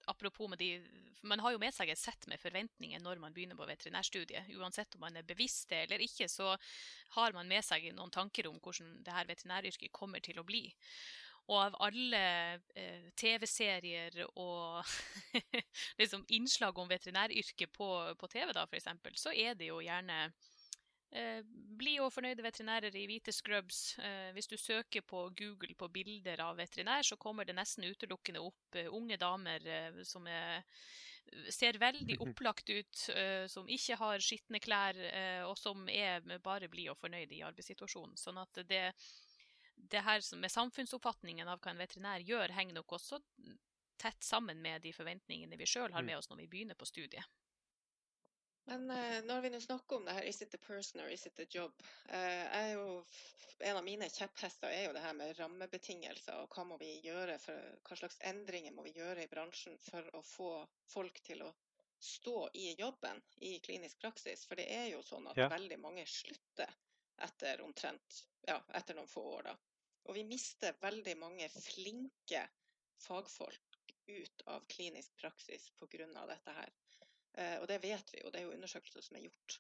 apropos 0.08 0.50
med 0.50 0.60
de 0.60 0.82
Man 1.24 1.40
har 1.40 1.52
jo 1.52 1.60
med 1.60 1.74
seg 1.74 1.90
et 1.90 2.00
sett 2.00 2.28
med 2.30 2.40
forventninger 2.40 3.02
når 3.02 3.18
man 3.20 3.34
begynner 3.34 3.58
på 3.58 3.66
veterinærstudiet. 3.66 4.52
Uansett 4.56 4.96
om 4.96 5.02
man 5.02 5.18
er 5.18 5.26
bevisst 5.26 5.70
det 5.70 5.82
eller 5.84 6.04
ikke, 6.06 6.28
så 6.30 6.54
har 7.18 7.34
man 7.34 7.50
med 7.50 7.66
seg 7.66 7.90
noen 7.96 8.14
tanker 8.14 8.48
om 8.48 8.60
hvordan 8.62 9.00
det 9.04 9.16
her 9.16 9.26
veterinæryrket 9.26 9.92
kommer 9.92 10.22
til 10.24 10.40
å 10.40 10.46
bli. 10.46 10.62
Og 11.48 11.62
av 11.62 11.78
alle 11.88 12.22
eh, 12.76 13.08
TV-serier 13.16 14.20
og 14.36 14.84
liksom 16.02 16.26
innslag 16.36 16.78
om 16.78 16.90
veterinæryrket 16.92 17.72
på, 17.72 17.90
på 18.20 18.30
TV, 18.34 18.52
da, 18.56 18.66
f.eks., 18.68 19.22
så 19.22 19.32
er 19.32 19.56
det 19.56 19.72
jo 19.72 19.80
gjerne 19.84 20.26
Eh, 21.16 21.40
blide 21.80 22.04
og 22.04 22.12
fornøyde 22.12 22.44
veterinærer 22.44 22.96
i 23.00 23.06
hvite 23.08 23.32
scrubs. 23.32 23.96
Eh, 24.04 24.32
hvis 24.36 24.50
du 24.52 24.58
søker 24.60 25.06
på 25.08 25.30
Google 25.40 25.76
på 25.80 25.88
bilder 25.88 26.42
av 26.44 26.58
veterinær, 26.60 27.06
så 27.08 27.16
kommer 27.16 27.48
det 27.48 27.56
nesten 27.56 27.88
utelukkende 27.88 28.44
opp 28.44 28.76
eh, 28.76 28.90
unge 28.92 29.18
damer 29.18 29.64
eh, 29.64 30.02
som 30.04 30.28
er, 30.28 30.66
ser 31.54 31.80
veldig 31.80 32.20
opplagt 32.28 32.70
ut, 32.70 33.06
eh, 33.16 33.48
som 33.48 33.72
ikke 33.72 33.96
har 34.02 34.24
skitne 34.24 34.60
klær, 34.60 35.00
og 35.48 35.56
som 35.60 35.88
er 35.88 36.28
bare 36.44 36.68
blide 36.68 36.92
og 36.92 37.00
fornøyde 37.00 37.40
i 37.40 37.44
arbeidssituasjonen. 37.48 38.20
Sånn 38.20 38.44
at 38.44 38.64
det, 38.68 38.84
det 39.78 40.04
her 40.04 40.22
med 40.36 40.52
samfunnsoppfatningen 40.52 41.48
av 41.48 41.62
hva 41.62 41.72
en 41.72 41.82
veterinær 41.82 42.26
gjør, 42.26 42.54
henger 42.58 42.80
nok 42.80 42.98
også 42.98 43.22
tett 43.98 44.24
sammen 44.24 44.62
med 44.62 44.82
de 44.82 44.94
forventningene 44.94 45.58
vi 45.58 45.66
sjøl 45.70 45.94
har 45.94 46.04
mm. 46.04 46.10
med 46.12 46.18
oss 46.18 46.30
når 46.30 46.44
vi 46.44 46.48
begynner 46.52 46.78
på 46.78 46.86
studiet. 46.86 47.26
Men 48.68 48.90
eh, 48.92 49.22
når 49.24 49.42
vi 49.42 49.50
nå 49.54 49.60
snakker 49.64 49.96
om 49.96 50.06
det 50.06 50.18
her, 50.18 50.26
is 50.28 50.42
it 50.42 50.52
the 50.52 50.60
person 50.60 51.02
or 51.02 51.10
is 51.10 51.26
it 51.26 51.36
the 51.36 51.46
job? 51.50 51.72
Eh, 52.10 52.74
jo, 52.74 53.06
en 53.60 53.78
av 53.80 53.86
mine 53.86 54.10
kjepphester 54.12 54.68
er 54.68 54.90
jo 54.90 54.96
det 54.98 55.04
her 55.06 55.16
med 55.16 55.38
rammebetingelser. 55.40 56.42
Og 56.44 56.52
hva 56.52 56.66
må 56.68 56.76
vi 56.82 56.98
gjøre 57.06 57.38
for, 57.40 57.78
hva 57.88 58.00
slags 58.02 58.20
endringer 58.28 58.76
må 58.76 58.84
vi 58.84 58.98
gjøre 58.98 59.24
i 59.24 59.32
bransjen 59.32 59.80
for 59.86 60.10
å 60.20 60.24
få 60.26 60.52
folk 60.92 61.22
til 61.24 61.46
å 61.48 61.54
stå 62.04 62.50
i 62.60 62.74
jobben 62.82 63.24
i 63.48 63.56
klinisk 63.64 64.04
praksis? 64.04 64.44
For 64.46 64.60
det 64.60 64.68
er 64.68 64.92
jo 64.92 65.00
sånn 65.06 65.32
at 65.32 65.40
ja. 65.40 65.48
veldig 65.54 65.80
mange 65.82 66.04
slutter 66.12 66.76
etter 67.26 67.62
omtrent 67.66 68.22
ja, 68.48 68.58
etter 68.80 68.96
noen 68.98 69.10
få 69.12 69.24
år. 69.38 69.50
da. 69.50 69.56
Og 70.08 70.16
vi 70.16 70.24
mister 70.28 70.76
veldig 70.82 71.18
mange 71.20 71.50
flinke 71.52 72.46
fagfolk 73.04 73.64
ut 74.08 74.44
av 74.54 74.66
klinisk 74.72 75.16
praksis 75.20 75.70
pga. 75.80 76.26
dette 76.28 76.52
her. 76.60 76.74
Eh, 77.38 77.58
og 77.62 77.68
det 77.68 77.82
vet 77.84 78.14
vi 78.14 78.24
jo, 78.24 78.32
det 78.32 78.42
er 78.42 78.48
jo 78.48 78.56
undersøkelser 78.56 79.04
som 79.04 79.18
er 79.18 79.28
gjort. 79.28 79.60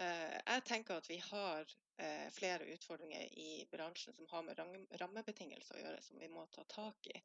Eh, 0.00 0.38
jeg 0.46 0.64
tenker 0.66 0.98
at 0.98 1.10
vi 1.10 1.18
har 1.22 1.74
eh, 2.00 2.28
flere 2.32 2.66
utfordringer 2.72 3.36
i 3.38 3.66
bransjen 3.70 4.16
som 4.16 4.30
har 4.32 4.46
med 4.46 4.58
rammebetingelser 5.00 5.76
å 5.76 5.84
gjøre, 5.84 6.02
som 6.02 6.18
vi 6.22 6.30
må 6.32 6.46
ta 6.54 6.64
tak 6.72 7.12
i. 7.12 7.22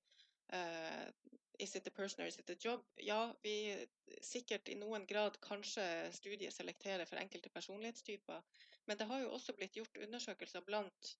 Is 1.59 1.75
it 1.75 1.87
a 1.87 1.91
person 1.91 2.23
or 2.23 2.27
is 2.27 2.37
it 2.39 2.49
a 2.49 2.55
job? 2.55 2.83
Ja, 3.03 3.33
vi 3.41 3.87
sikkert 4.23 4.69
i 4.69 4.77
noen 4.79 5.07
grad 5.09 5.39
kanskje 5.43 5.83
studiet 6.15 6.53
selekterer 6.55 7.03
for 7.09 7.19
enkelte 7.19 7.49
personlighetstyper. 7.51 8.43
Men 8.87 8.97
det 8.97 9.07
har 9.09 9.19
jo 9.19 9.33
også 9.35 9.53
blitt 9.57 9.75
gjort 9.75 9.97
undersøkelser 9.99 10.63
blant 10.67 11.17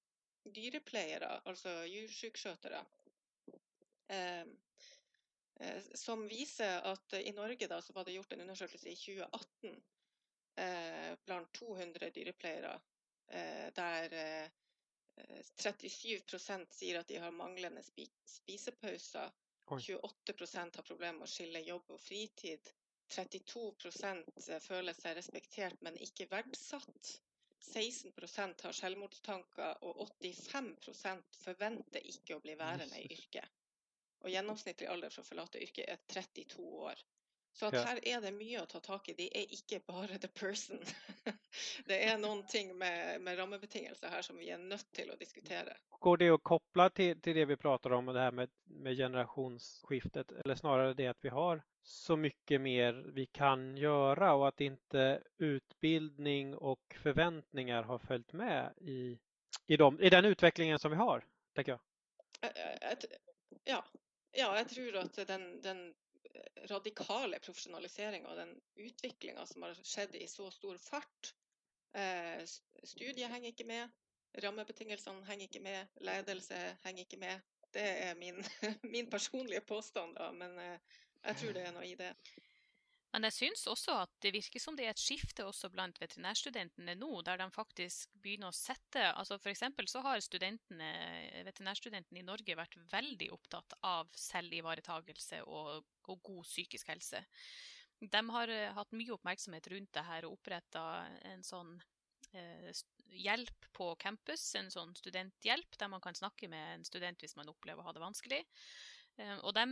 dyrepleiere, 0.56 1.41
altså 1.45 1.73
djursykskjøtere. 1.88 2.80
Eh, 4.08 4.45
som 5.95 6.27
viser 6.30 6.86
at 6.88 7.17
i 7.19 7.34
Norge 7.36 7.67
da, 7.67 7.82
så 7.82 7.93
var 7.93 8.06
det 8.06 8.15
gjort 8.15 8.34
en 8.34 8.45
undersøkelse 8.45 8.89
i 8.91 8.95
2018 8.95 9.82
eh, 10.63 11.12
blant 11.25 11.51
200 11.60 12.12
dyrepleiere, 12.15 12.77
eh, 13.27 13.67
der 13.75 14.17
37% 15.58 16.77
sier 16.77 16.99
at 16.99 17.10
de 17.10 17.17
har 17.19 17.34
manglende 17.34 17.82
spisepauser. 17.84 19.32
28% 19.67 20.77
har 20.77 20.86
problemer 20.86 21.17
med 21.19 21.27
å 21.27 21.32
skille 21.32 21.65
jobb 21.65 21.89
og 21.95 21.99
fritid. 21.99 22.69
32% 23.12 24.30
føler 24.63 24.95
seg 24.95 25.17
respektert, 25.17 25.82
men 25.82 25.97
ikke 26.06 26.30
verdsatt. 26.32 27.17
16% 27.63 28.63
har 28.63 28.76
selvmordstanker, 28.80 29.84
og 29.84 30.02
85% 30.22 31.39
forventer 31.43 32.06
ikke 32.12 32.38
å 32.38 32.43
bli 32.43 32.56
værende 32.60 33.02
i 33.02 33.10
yrket. 33.13 33.58
Og 34.26 34.32
gjennomsnittlig 34.34 34.89
alder 34.89 35.13
for 35.13 35.24
å 35.24 35.30
forlate 35.30 35.62
yrket 35.62 35.89
er 35.89 36.02
32 36.13 36.65
år. 36.89 37.04
Så 37.58 37.70
ja. 37.74 37.80
her 37.88 38.00
er 38.06 38.22
det 38.22 38.32
mye 38.38 38.62
å 38.62 38.67
ta 38.70 38.78
tak 38.86 39.08
i. 39.10 39.13
Det 39.17 39.32
er 39.34 39.54
ikke 39.56 39.80
bare 39.88 40.20
the 40.22 40.30
person. 40.30 40.78
det 41.89 41.98
er 42.06 42.20
noen 42.22 42.43
ting 42.46 42.70
med, 42.78 43.17
med 43.26 43.39
rammebetingelser 43.39 44.13
her 44.13 44.22
som 44.22 44.38
vi 44.38 44.52
er 44.54 44.62
nødt 44.62 44.91
til 44.93 45.10
å 45.10 45.17
diskutere. 45.17 45.74
Går 46.06 46.22
det 46.22 46.30
å 46.36 46.38
koble 46.38 46.86
til, 46.93 47.17
til 47.17 47.39
det 47.39 47.48
vi 47.50 47.58
prater 47.58 47.98
om, 47.98 48.13
det 48.13 48.28
her 48.28 48.38
med, 48.38 48.54
med 48.86 49.00
generationsskiftet, 49.00 50.36
eller 50.43 50.62
snarere 50.62 50.93
det 50.93 51.10
at 51.10 51.26
vi 51.26 51.34
har 51.34 51.65
så 51.82 52.20
mye 52.22 52.62
mer 52.62 53.02
vi 53.17 53.26
kan 53.34 53.72
gjøre, 53.80 54.32
og 54.38 54.48
at 54.52 54.62
ikke 54.62 55.10
utbildning 55.50 56.54
og 56.62 57.02
forventninger 57.02 57.89
har 57.89 58.06
fulgt 58.06 58.38
med 58.38 58.78
i, 58.86 59.15
i, 59.65 59.82
de, 59.82 59.91
i 59.98 60.13
den 60.13 60.30
utviklingen 60.30 60.78
som 60.78 60.93
vi 60.93 61.02
har, 61.02 61.26
tenker 61.58 61.80
jeg. 61.80 61.82
Ja, 63.65 63.82
ja, 64.38 64.52
jeg 64.60 64.76
tror 64.76 65.02
at 65.02 65.24
den, 65.32 65.56
den 65.65 65.88
radikale 66.71 67.39
profesjonaliseringa 67.43 68.30
og 68.32 68.39
den 68.39 68.54
utviklinga 68.88 69.45
som 69.50 69.65
har 69.65 69.78
skjedd 69.84 70.15
i 70.19 70.28
så 70.30 70.50
stor 70.54 70.78
fart 70.82 71.34
eh, 71.97 72.43
Studiet 72.84 73.32
henger 73.32 73.54
ikke 73.54 73.67
med, 73.67 73.93
rammebetingelsene 74.43 75.26
henger 75.28 75.50
ikke 75.50 75.63
med, 75.65 75.93
ledelse 76.04 76.60
henger 76.84 77.06
ikke 77.06 77.21
med. 77.21 77.45
Det 77.73 77.84
er 77.84 78.15
min, 78.15 78.43
min 78.93 79.10
personlige 79.10 79.62
påstand, 79.62 80.15
da, 80.15 80.32
men 80.32 80.60
eh, 80.60 81.00
jeg 81.23 81.41
tror 81.41 81.56
det 81.58 81.65
er 81.65 81.73
noe 81.76 81.88
i 81.88 81.95
det. 82.00 82.13
Men 83.17 83.32
jeg 83.32 83.34
syns 83.34 83.63
også 83.65 83.95
at 84.03 84.12
det 84.21 84.30
virker 84.36 84.62
som 84.62 84.75
det 84.77 84.84
er 84.86 84.91
et 84.93 85.01
skifte 85.01 85.41
også 85.41 85.71
blant 85.73 85.97
veterinærstudentene 85.97 86.93
nå, 86.99 87.08
der 87.25 87.39
de 87.41 87.47
faktisk 87.49 88.12
begynner 88.21 88.51
å 88.51 88.53
sette 88.53 89.01
altså 89.10 89.39
F.eks. 89.41 89.63
så 89.89 90.03
har 90.06 90.21
veterinærstudentene 90.21 92.21
i 92.21 92.25
Norge 92.27 92.56
vært 92.60 92.77
veldig 92.91 93.32
opptatt 93.34 93.73
av 93.89 94.12
selvivaretagelse 94.21 95.39
og, 95.49 95.88
og 96.06 96.21
god 96.30 96.45
psykisk 96.45 96.91
helse. 96.93 97.23
De 97.97 98.21
har 98.36 98.53
uh, 98.53 98.75
hatt 98.77 98.93
mye 98.93 99.15
oppmerksomhet 99.15 99.65
rundt 99.73 99.89
det 99.97 100.03
her 100.06 100.27
og 100.27 100.36
oppretta 100.38 100.84
en 101.32 101.41
sånn 101.41 101.71
eh, 102.38 102.69
hjelp 103.17 103.65
på 103.73 103.95
campus, 103.97 104.45
en 104.62 104.69
sånn 104.69 104.93
studenthjelp, 104.99 105.73
der 105.82 105.89
man 105.89 106.06
kan 106.06 106.21
snakke 106.21 106.51
med 106.53 106.75
en 106.75 106.86
student 106.86 107.25
hvis 107.25 107.34
man 107.39 107.49
opplever 107.49 107.82
å 107.82 107.89
ha 107.89 107.97
det 107.97 108.06
vanskelig. 108.06 108.43
Eh, 109.17 109.38
og 109.41 109.53
de 109.58 109.63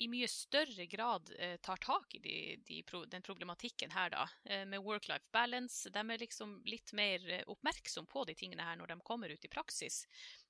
i 0.00 0.08
mye 0.08 0.28
større 0.30 0.86
grad 0.88 1.28
eh, 1.38 1.56
tar 1.64 1.80
tak 1.84 2.14
i 2.16 2.20
de, 2.24 2.36
de, 2.64 2.80
den 3.12 3.24
problematikken 3.24 3.92
her, 3.92 4.12
da, 4.14 4.24
eh, 4.48 4.64
med 4.68 4.84
work-life 4.84 5.28
balance. 5.32 5.90
De 5.92 6.00
er 6.00 6.22
liksom 6.22 6.58
litt 6.68 6.94
mer 6.96 7.24
oppmerksom 7.52 8.08
på 8.08 8.24
de 8.28 8.36
tingene 8.38 8.64
her 8.64 8.78
når 8.80 8.94
de 8.94 9.00
kommer 9.04 9.32
ut 9.32 9.44
i 9.44 9.52
praksis. 9.52 10.04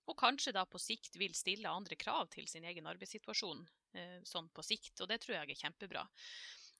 Og 0.06 0.18
kanskje 0.18 0.54
da 0.54 0.62
på 0.70 0.78
sikt 0.78 1.18
vil 1.18 1.34
stille 1.34 1.70
andre 1.70 1.98
krav 1.98 2.30
til 2.34 2.46
sin 2.46 2.64
egen 2.64 2.86
arbeidssituasjon 2.86 3.66
sånn 4.28 4.50
på 4.54 4.62
sikt. 4.62 5.00
Og 5.00 5.08
det 5.10 5.16
tror 5.22 5.38
jeg 5.38 5.50
er 5.50 5.58
kjempebra. 5.64 6.02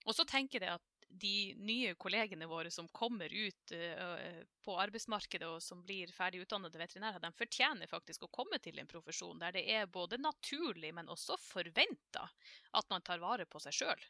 Og 0.06 0.14
så 0.14 0.22
tenker 0.28 0.62
jeg 0.62 0.76
at 0.76 0.95
de 1.08 1.54
nye 1.58 1.94
kollegene 1.94 2.48
våre 2.50 2.70
som 2.70 2.88
kommer 2.88 3.32
ut 3.32 3.72
uh, 3.72 4.42
på 4.64 4.76
arbeidsmarkedet 4.82 5.48
og 5.48 5.62
som 5.62 5.82
blir 5.86 6.12
ferdig 6.14 6.42
utdannede 6.44 6.80
veterinærer, 6.80 7.22
de 7.22 7.32
fortjener 7.36 7.90
faktisk 7.90 8.26
å 8.26 8.32
komme 8.32 8.58
til 8.62 8.78
en 8.80 8.90
profesjon 8.90 9.40
der 9.40 9.56
det 9.56 9.64
er 9.72 9.86
både 9.90 10.18
naturlig, 10.20 10.92
men 10.94 11.12
også 11.12 11.38
forventa 11.40 12.26
at 12.76 12.92
man 12.92 13.04
tar 13.06 13.22
vare 13.22 13.48
på 13.48 13.62
seg 13.62 13.80
sjøl. 13.80 14.06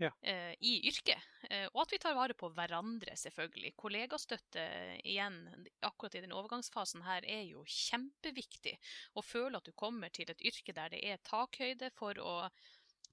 Ja. 0.00 0.08
Uh, 0.24 0.54
i 0.64 0.78
yrket. 0.88 1.20
Uh, 1.44 1.66
og 1.74 1.82
at 1.82 1.92
vi 1.92 1.98
tar 2.00 2.16
vare 2.16 2.34
på 2.38 2.48
hverandre, 2.56 3.12
selvfølgelig. 3.20 3.74
Kollegastøtte 3.76 4.64
igjen, 5.04 5.42
akkurat 5.84 6.16
i 6.16 6.22
den 6.24 6.32
overgangsfasen 6.32 7.04
her, 7.04 7.26
er 7.28 7.44
jo 7.44 7.66
kjempeviktig. 7.68 8.78
Å 9.12 9.24
føle 9.24 9.60
at 9.60 9.68
du 9.68 9.76
kommer 9.76 10.08
til 10.08 10.32
et 10.32 10.40
yrke 10.40 10.72
der 10.72 10.94
det 10.94 11.02
er 11.04 11.20
takhøyde 11.28 11.92
for 11.98 12.16
å 12.16 12.34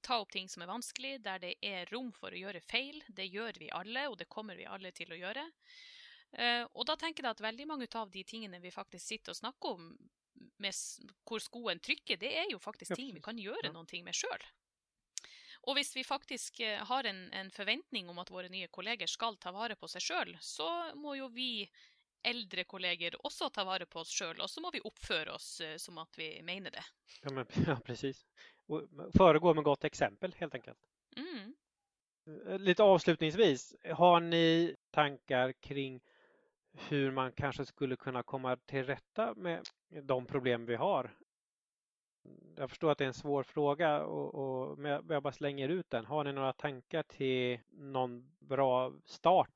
ta 0.07 0.21
opp 0.23 0.31
ting 0.31 0.47
som 0.49 0.63
er 0.63 0.71
vanskelig, 0.71 1.17
der 1.25 1.41
det 1.43 1.53
er 1.65 1.89
rom 1.91 2.13
for 2.15 2.31
å 2.31 2.39
gjøre 2.39 2.63
feil. 2.63 3.01
Det 3.07 3.27
gjør 3.27 3.59
vi 3.59 3.71
alle, 3.75 4.07
og 4.07 4.17
det 4.21 4.29
kommer 4.31 4.55
vi 4.55 4.67
alle 4.69 4.93
til 4.95 5.11
å 5.11 5.19
gjøre. 5.19 5.43
Uh, 6.37 6.63
og 6.75 6.85
da 6.87 6.97
tenker 6.99 7.23
jeg 7.23 7.37
at 7.37 7.43
veldig 7.43 7.65
mange 7.69 7.87
av 7.95 8.11
de 8.11 8.23
tingene 8.27 8.59
vi 8.63 8.71
faktisk 8.71 9.13
sitter 9.13 9.33
og 9.33 9.39
snakker 9.39 9.75
om, 9.77 9.91
med 10.61 10.79
hvor 11.27 11.41
skoen 11.41 11.79
trykker, 11.83 12.19
det 12.19 12.31
er 12.43 12.47
jo 12.51 12.59
faktisk 12.61 12.95
ting 12.95 13.13
vi 13.15 13.23
kan 13.23 13.39
gjøre 13.39 13.71
noen 13.73 13.87
ting 13.89 14.05
med 14.05 14.15
sjøl. 14.15 14.47
Og 15.67 15.75
hvis 15.75 15.91
vi 15.97 16.05
faktisk 16.07 16.61
eh, 16.63 16.79
har 16.87 17.07
en, 17.09 17.25
en, 17.35 17.49
forventning 17.51 18.07
om 18.09 18.19
at 18.21 18.31
våre 18.31 18.51
nye 18.51 18.69
kolleger 18.71 19.09
skal 19.11 19.35
ta 19.41 19.51
vare 19.51 19.75
på 19.75 19.89
seg 19.91 20.03
sjøl, 20.03 20.35
så 20.39 20.67
må 20.95 21.17
jo 21.17 21.27
vi 21.33 21.65
eldre 22.27 22.63
kolleger 22.67 23.17
også 23.27 23.49
ta 23.53 23.65
vare 23.67 23.87
på 23.89 24.01
oss 24.03 24.11
sjøl, 24.13 24.39
og 24.43 24.49
så 24.51 24.63
må 24.63 24.71
vi 24.73 24.83
oppføre 24.87 25.35
oss 25.35 25.57
uh, 25.65 25.75
som 25.81 25.99
at 26.03 26.19
vi 26.19 26.29
mener 26.45 26.73
det. 26.75 26.85
Ja, 27.23 27.33
men, 27.33 27.49
ja 27.67 27.79
precis. 27.83 28.23
Föregå 29.17 29.53
med 29.53 29.63
gott 29.63 29.83
exempel 29.83 30.35
helt 30.37 30.55
enkelt. 30.55 30.79
Mm. 31.15 31.53
Eh, 32.47 32.59
Lite 32.59 32.83
avslutningsvis, 32.83 33.75
har 33.93 34.19
ni 34.19 34.75
tankar 34.91 35.51
kring 35.51 36.01
hur 36.73 37.11
man 37.11 37.31
kanske 37.31 37.65
skulle 37.65 37.95
kunna 37.95 38.23
komma 38.23 38.55
till 38.55 38.83
rätta 38.85 39.33
med 39.33 39.61
de 40.03 40.25
problem 40.25 40.65
vi 40.65 40.75
har? 40.75 41.17
Jag 42.55 42.69
förstår 42.69 42.91
att 42.91 42.97
det 42.97 43.03
är 43.03 43.07
en 43.07 43.13
svår 43.13 43.43
fråga, 43.43 44.03
och, 44.03 44.35
och, 44.35 44.79
men 44.79 44.91
jag, 44.91 45.05
jag 45.09 45.23
bara 45.23 45.33
slänger 45.33 45.69
ut 45.69 45.89
den. 45.89 46.05
Har 46.05 46.23
ni 46.23 46.33
några 46.33 46.53
tankar 46.53 47.03
till 47.03 47.59
någon 47.69 48.35
bra 48.39 48.93
start? 49.05 49.49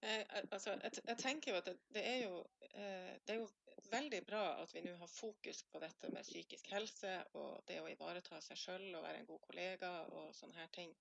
Eh, 0.00 0.24
altså, 0.52 0.76
jeg, 0.82 1.02
jeg 1.04 1.18
tenker 1.18 1.52
jo 1.52 1.58
at 1.58 1.66
det, 1.66 1.76
det, 1.94 2.04
er 2.06 2.18
jo, 2.24 2.42
eh, 2.70 3.14
det 3.26 3.34
er 3.34 3.40
jo 3.40 3.48
veldig 3.90 4.20
bra 4.26 4.42
at 4.62 4.74
vi 4.74 4.82
nå 4.84 4.94
har 5.00 5.10
fokus 5.10 5.62
på 5.72 5.80
dette 5.82 6.10
med 6.14 6.26
psykisk 6.26 6.70
helse 6.74 7.14
og 7.40 7.62
det 7.68 7.80
å 7.82 7.88
ivareta 7.90 8.40
seg 8.44 8.60
sjøl 8.60 8.88
og 8.92 9.04
være 9.04 9.22
en 9.22 9.30
god 9.30 9.40
kollega 9.46 9.92
og 10.20 10.34
sånne 10.36 10.58
her 10.60 10.70
ting. 10.74 10.94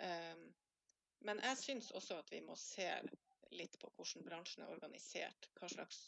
Um, 0.00 0.42
men 1.26 1.40
jeg 1.44 1.58
syns 1.60 1.90
også 1.96 2.18
at 2.20 2.32
vi 2.32 2.42
må 2.44 2.56
se 2.60 2.88
litt 3.56 3.78
på 3.80 3.90
hvordan 3.96 4.26
bransjen 4.26 4.64
er 4.64 4.72
organisert. 4.74 5.48
Hva 5.58 5.70
slags 5.72 6.00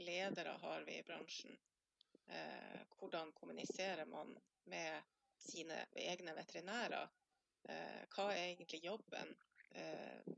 ledere 0.00 0.56
har 0.62 0.86
vi 0.88 0.98
i 0.98 1.04
bransjen? 1.06 1.56
Eh, 2.32 2.80
hvordan 2.98 3.32
kommuniserer 3.36 4.04
man 4.08 4.32
med 4.64 5.02
sine 5.38 5.84
egne 5.92 6.34
veterinærer? 6.36 7.10
Eh, 7.68 8.02
hva 8.14 8.30
er 8.32 8.46
egentlig 8.46 8.82
jobben? 8.84 9.34
Eh, 9.70 10.32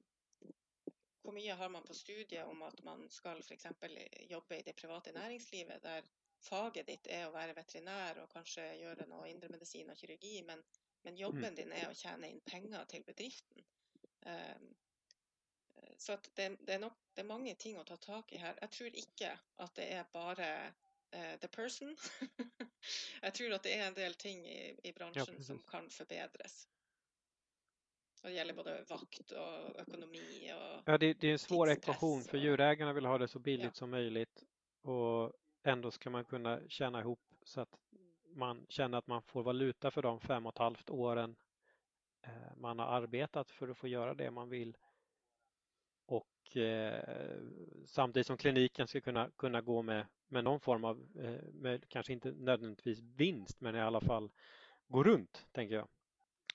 hvor 1.25 1.33
mye 1.33 1.57
har 1.57 1.69
man 1.73 1.85
på 1.89 1.95
studiet 1.97 2.45
om 2.45 2.63
at 2.63 2.83
man 2.85 3.07
skal 3.11 3.41
f.eks. 3.41 3.67
jobbe 4.31 4.59
i 4.59 4.63
det 4.63 4.77
private 4.77 5.13
næringslivet, 5.13 5.83
der 5.83 6.03
faget 6.45 6.87
ditt 6.87 7.09
er 7.09 7.27
å 7.27 7.33
være 7.33 7.57
veterinær 7.57 8.21
og 8.23 8.33
kanskje 8.33 8.67
gjøre 8.83 9.07
noe 9.09 9.31
indremedisin 9.31 9.91
og 9.91 9.97
kirurgi, 9.97 10.43
men, 10.45 10.61
men 11.07 11.17
jobben 11.17 11.57
din 11.57 11.73
er 11.73 11.89
å 11.89 11.97
tjene 11.97 12.29
inn 12.29 12.43
penger 12.45 12.85
til 12.93 13.07
bedriften. 13.09 13.65
Um, 14.27 14.69
så 15.99 16.19
det, 16.37 16.51
det, 16.61 16.75
er 16.75 16.83
nok, 16.85 17.01
det 17.17 17.25
er 17.25 17.31
mange 17.31 17.55
ting 17.61 17.79
å 17.81 17.87
ta 17.89 17.97
tak 17.97 18.33
i 18.33 18.43
her. 18.43 18.61
Jeg 18.61 18.77
tror 18.77 19.01
ikke 19.05 19.33
at 19.65 19.75
det 19.81 19.89
er 19.97 20.13
bare 20.13 20.51
uh, 20.69 21.35
the 21.41 21.49
person. 21.49 21.97
jeg 23.25 23.35
tror 23.41 23.57
at 23.57 23.65
det 23.65 23.75
er 23.79 23.89
en 23.89 23.97
del 23.97 24.21
ting 24.21 24.45
i, 24.45 24.61
i 24.85 24.93
bransjen 24.93 25.41
ja, 25.41 25.49
som 25.49 25.65
kan 25.71 25.89
forbedres. 25.91 26.67
Og 28.25 28.31
det 28.31 28.37
gäller 28.37 28.55
både 28.55 28.85
vakt 28.89 29.31
och 29.33 29.81
ekonomi 29.81 30.53
och 30.55 30.83
Ja, 30.85 30.99
det, 30.99 31.13
det 31.21 31.29
är 31.29 31.33
en 31.33 31.39
svår 31.39 31.71
ekvation 31.71 32.23
för 32.23 32.39
och- 32.39 32.45
djurägarna 32.45 32.93
vill 32.93 33.05
ha 33.07 33.19
det 33.19 33.29
så 33.29 33.39
billigt 33.39 33.65
Ja. 33.65 33.73
som 33.73 33.91
möjligt 33.91 34.45
och 34.83 35.33
ändå 35.63 35.91
ska 35.91 36.11
man 36.11 36.25
kunna 36.25 36.61
tjäna 36.69 37.01
ihop 37.01 37.21
så 37.43 37.61
att 37.61 37.79
man 38.35 38.67
känner 38.69 38.99
att 38.99 39.07
man 39.07 39.23
får 39.23 39.43
valuta 39.43 39.91
för 39.91 40.03
de 40.03 40.21
fem 40.21 40.47
och 40.47 40.53
ett 40.53 40.59
halvt 40.59 40.91
åren 40.91 41.37
eh, 42.23 42.57
man 42.57 42.79
har 42.79 42.87
arbetat 42.87 43.51
för 43.51 43.69
att 43.69 43.79
få 43.79 43.89
göra 43.89 44.15
det 44.15 44.31
man 44.31 44.49
vill. 44.49 44.77
Och 46.07 46.57
eh, 46.57 47.39
samtidigt 47.87 48.27
som 48.27 48.37
kliniken 48.37 48.87
ska 48.89 49.01
kunna, 49.01 49.31
kunna 49.37 49.61
gå 49.61 49.83
med, 49.83 50.07
med 50.29 50.45
någon 50.45 50.61
form 50.61 50.85
av, 50.85 51.07
eh, 51.19 51.43
med, 51.53 51.89
kanske 51.89 52.13
inte 52.13 52.33
nödvändigtvis 52.33 52.99
vinst, 52.99 53.61
men 53.61 53.77
i 53.77 53.81
alla 53.81 54.01
fall 54.01 54.31
gå 54.89 55.03
runt, 55.05 55.47
tänker 55.53 55.75
jag. 55.75 55.89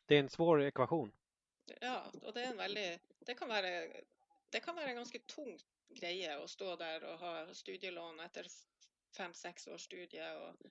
Det 0.06 0.16
är 0.16 0.20
en 0.20 0.30
svår 0.30 0.64
ekvation. 0.64 1.12
Ja, 1.82 2.00
og 2.22 2.34
det 2.34 2.44
er 2.44 2.52
en 2.54 2.62
veldig 2.62 2.88
Det 3.28 3.36
kan 3.38 3.50
være, 3.50 4.02
det 4.54 4.62
kan 4.64 4.76
være 4.76 4.94
en 4.94 5.02
ganske 5.02 5.22
tung 5.28 5.58
greie 6.00 6.36
å 6.38 6.48
stå 6.48 6.76
der 6.80 7.06
og 7.10 7.20
ha 7.24 7.34
studielån 7.54 8.20
etter 8.26 8.48
fem-seks 9.18 9.68
års 9.74 9.88
studie 9.90 10.26
og 10.38 10.70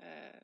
eh, 0.00 0.40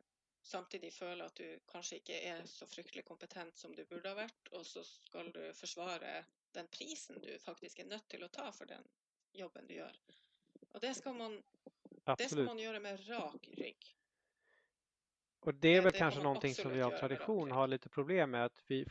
samtidig 0.46 0.92
føle 0.94 1.24
at 1.24 1.36
du 1.40 1.58
kanskje 1.70 2.00
ikke 2.00 2.18
er 2.30 2.44
så 2.50 2.68
fryktelig 2.70 3.04
kompetent 3.04 3.56
som 3.58 3.74
du 3.74 3.84
burde 3.88 4.12
ha 4.12 4.18
vært, 4.18 4.52
og 4.52 4.66
så 4.66 4.84
skal 4.86 5.32
du 5.34 5.42
forsvare 5.56 6.20
den 6.54 6.68
prisen 6.72 7.18
du 7.24 7.32
faktisk 7.42 7.80
er 7.80 7.90
nødt 7.90 8.08
til 8.12 8.24
å 8.24 8.30
ta 8.32 8.50
for 8.54 8.68
den 8.70 8.84
jobben 9.36 9.66
du 9.66 9.74
gjør. 9.74 9.98
Og 10.72 10.80
det 10.84 10.94
skal 10.96 11.16
man, 11.16 11.40
det 12.16 12.28
skal 12.30 12.46
man 12.46 12.60
gjøre 12.60 12.80
med 12.84 13.08
rak 13.08 13.48
rygg. 13.58 13.92
Och 15.46 15.54
det 15.54 15.68
är 15.68 15.82
vel 15.82 15.84
väl 15.84 15.92
noe 15.92 15.98
kanske 15.98 16.22
någonting 16.22 16.54
som 16.54 16.72
vi 16.72 16.82
av 16.82 16.90
tradisjon 16.90 17.08
tradition 17.08 17.50
har 17.50 17.66
lite 17.66 17.88
problem 17.88 18.30
med 18.30 18.44
att 18.44 18.62
vi, 18.66 18.86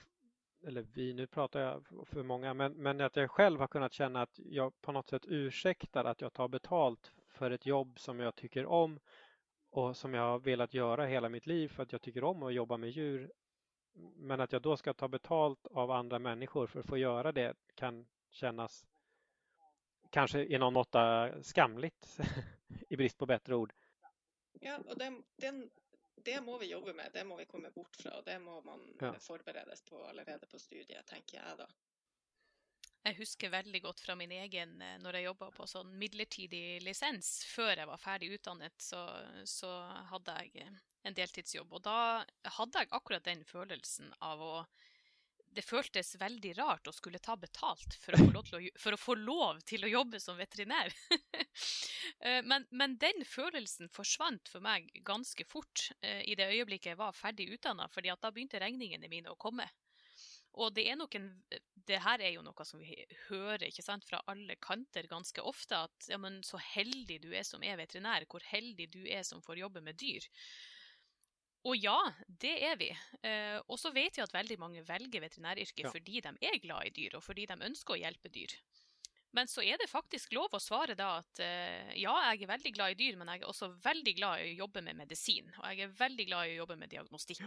eller 0.68 0.86
vi, 0.94 1.14
nu 1.14 1.28
pratar 1.28 1.60
jag 1.60 1.86
för 2.06 2.24
många, 2.24 2.54
men, 2.54 2.74
men 2.74 3.02
att 3.02 3.16
jag 3.16 3.32
själv 3.32 3.60
har 3.60 3.68
kunnat 3.68 3.94
känna 3.94 4.22
att 4.22 4.40
jag 4.46 4.82
på 4.82 4.92
något 4.92 5.10
sätt 5.10 5.26
ursäktar 5.26 6.06
att 6.06 6.22
jag 6.22 6.34
tar 6.34 6.48
betalt 6.48 7.12
för 7.28 7.52
ett 7.52 7.66
jobb 7.66 8.00
som 8.00 8.20
jag 8.20 8.36
tycker 8.36 8.66
om 8.66 9.00
och 9.70 9.98
som 9.98 10.14
jag 10.14 10.22
har 10.22 10.40
velat 10.40 10.74
göra 10.74 11.06
hela 11.06 11.30
mitt 11.30 11.46
liv 11.46 11.68
för 11.68 11.84
att 11.84 11.92
jag 11.92 12.02
tycker 12.02 12.24
om 12.24 12.44
att 12.44 12.54
jobba 12.54 12.78
med 12.78 12.90
djur. 12.90 13.32
Men 14.16 14.42
att 14.42 14.52
jag 14.52 14.62
då 14.62 14.78
ska 14.78 14.94
ta 14.94 15.08
betalt 15.08 15.68
av 15.68 15.92
andra 15.92 16.20
människor 16.20 16.68
för 16.68 16.80
att 16.80 16.86
få 16.86 16.98
göra 16.98 17.32
det 17.32 17.54
kan 17.76 18.06
kännas 18.30 18.88
kanske 20.10 20.46
i 20.46 20.58
någon 20.58 20.74
måtta 20.74 21.32
skamligt 21.44 22.20
i 22.90 22.98
brist 22.98 23.18
på 23.18 23.26
bättre 23.26 23.56
ord. 23.56 23.74
Ja, 24.62 24.78
og 24.78 24.98
den, 24.98 25.24
den, 25.36 25.70
det 26.24 26.40
må 26.44 26.58
vi 26.58 26.72
jobbe 26.72 26.94
med, 26.94 27.12
det 27.14 27.26
må 27.28 27.38
vi 27.38 27.46
komme 27.46 27.72
bort 27.76 27.96
fra. 28.02 28.18
og 28.18 28.26
Det 28.26 28.40
må 28.42 28.62
man 28.66 28.86
Ja. 29.02 29.12
forberedes 29.20 29.82
på 29.82 30.04
allerede 30.08 30.48
på 30.48 30.60
studiet, 30.60 31.06
tenker 31.06 31.42
jeg 31.42 31.58
da. 31.58 31.68
Jeg 33.06 33.18
husker 33.20 33.52
veldig 33.54 33.82
godt 33.84 34.00
fra 34.02 34.16
min 34.18 34.32
egen 34.32 34.82
eh, 34.82 34.98
når 34.98 35.14
jeg 35.20 35.28
jobba 35.28 35.52
på 35.54 35.68
sånn 35.70 35.92
midlertidig 36.02 36.82
lisens. 36.82 37.44
Før 37.46 37.76
jeg 37.78 37.88
var 37.88 38.02
ferdig 38.02 38.32
utdannet, 38.34 38.74
så, 38.82 39.04
så 39.46 39.70
hadde 40.10 40.34
jeg 40.42 40.72
en 41.06 41.14
deltidsjobb. 41.14 41.74
Og 41.78 41.84
da 41.86 42.26
hadde 42.58 42.82
jeg 42.82 42.90
akkurat 42.98 43.24
den 43.24 43.44
følelsen 43.46 44.10
av 44.26 44.42
å 44.42 44.66
Det 45.56 45.64
føltes 45.64 46.16
veldig 46.20 46.52
rart 46.58 46.88
å 46.90 46.94
skulle 46.96 47.22
ta 47.24 47.38
betalt 47.40 47.96
for 48.02 48.16
å 48.16 48.20
få 48.26 48.32
lov 48.34 48.48
til 48.50 48.58
å, 48.58 48.62
for 48.82 48.96
å, 48.96 49.00
få 49.00 49.16
lov 49.20 49.62
til 49.68 49.86
å 49.86 49.92
jobbe 49.92 50.22
som 50.24 50.40
veterinær. 50.40 50.94
Eh, 52.26 52.42
men, 52.48 52.64
men 52.76 52.94
den 53.00 53.24
følelsen 53.28 53.90
forsvant 53.92 54.50
for 54.52 54.64
meg 54.64 54.88
ganske 55.08 55.44
fort 55.48 55.88
eh, 56.06 56.22
i 56.30 56.36
det 56.38 56.46
øyeblikket 56.52 56.92
jeg 56.92 57.00
var 57.00 57.16
ferdig 57.16 57.48
utdanna, 57.56 57.88
fordi 57.92 58.12
da 58.12 58.32
begynte 58.32 58.60
regningene 58.62 59.10
mine 59.12 59.32
å 59.32 59.40
komme. 59.40 59.66
Og 60.62 60.72
det 60.76 60.86
er 60.90 61.00
nok 61.00 61.16
en 61.20 61.30
Det 61.86 62.00
her 62.02 62.22
er 62.24 62.32
jo 62.34 62.44
noe 62.46 62.66
som 62.66 62.80
vi 62.82 62.96
hører 63.28 63.68
ikke 63.68 63.84
sant, 63.86 64.06
fra 64.08 64.22
alle 64.32 64.56
kanter 64.58 65.06
ganske 65.10 65.44
ofte, 65.46 65.78
at 65.86 66.08
ja, 66.10 66.18
men 66.18 66.40
så 66.42 66.58
heldig 66.58 67.20
du 67.22 67.28
er 67.36 67.44
som 67.46 67.62
er 67.64 67.78
veterinær, 67.78 68.26
hvor 68.32 68.42
heldig 68.50 68.88
du 68.96 69.04
er 69.06 69.22
som 69.28 69.44
får 69.46 69.60
jobbe 69.62 69.84
med 69.86 70.00
dyr. 70.02 70.26
Og 71.66 71.78
ja, 71.82 71.98
det 72.28 72.56
er 72.68 72.76
vi. 72.78 72.92
Eh, 73.26 73.58
og 73.66 73.80
så 73.82 73.90
vet 73.96 74.18
vi 74.20 74.24
at 74.26 74.34
veldig 74.36 74.58
mange 74.62 74.84
velger 74.86 75.24
veterinæryrket 75.24 75.88
Ja. 75.88 75.92
fordi 75.92 76.22
de 76.22 76.34
er 76.42 76.60
glad 76.62 76.86
i 76.86 76.94
dyr, 76.94 77.18
og 77.18 77.24
fordi 77.26 77.48
de 77.50 77.58
ønsker 77.66 77.96
å 77.96 78.02
hjelpe 78.04 78.30
dyr. 78.30 78.54
Men 79.36 79.50
så 79.52 79.60
er 79.68 79.76
det 79.76 79.90
faktisk 79.92 80.32
lov 80.32 80.54
å 80.56 80.62
svare 80.64 80.96
da 80.96 81.18
at 81.20 81.40
eh, 81.44 81.90
ja, 82.00 82.14
jeg 82.32 82.46
er 82.46 82.52
veldig 82.54 82.72
glad 82.78 82.94
i 82.94 82.98
dyr, 83.02 83.18
men 83.20 83.28
jeg 83.34 83.42
er 83.42 83.50
også 83.52 83.68
veldig 83.84 84.14
glad 84.16 84.40
i 84.40 84.54
å 84.54 84.60
jobbe 84.62 84.84
med 84.86 84.96
medisin. 84.96 85.50
Og 85.60 85.66
jeg 85.68 85.84
er 85.84 85.98
veldig 85.98 86.26
glad 86.30 86.48
i 86.48 86.54
å 86.54 86.62
jobbe 86.62 86.78
med 86.80 86.94
diagnostikk. 86.94 87.42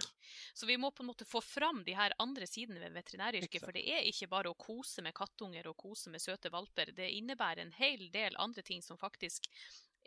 Så 0.53 0.69
vi 0.69 0.77
må 0.77 0.91
på 0.93 1.07
en 1.07 1.09
måte 1.09 1.25
få 1.25 1.41
fram 1.41 1.81
de 1.87 1.95
her 1.97 2.12
andre 2.21 2.45
sidene 2.51 2.83
ved 2.83 2.93
veterinæryrket. 2.99 3.64
For 3.64 3.73
det 3.73 3.87
er 3.89 4.05
ikke 4.05 4.29
bare 4.29 4.53
å 4.53 4.59
kose 4.61 5.01
med 5.07 5.16
kattunger 5.16 5.71
og 5.71 5.79
kose 5.81 6.12
med 6.12 6.21
søte 6.21 6.53
valper. 6.53 6.93
Det 6.93 7.09
innebærer 7.23 7.64
en 7.64 7.73
hel 7.79 8.11
del 8.12 8.37
andre 8.37 8.66
ting 8.66 8.85
som 8.85 9.01
faktisk 9.01 9.49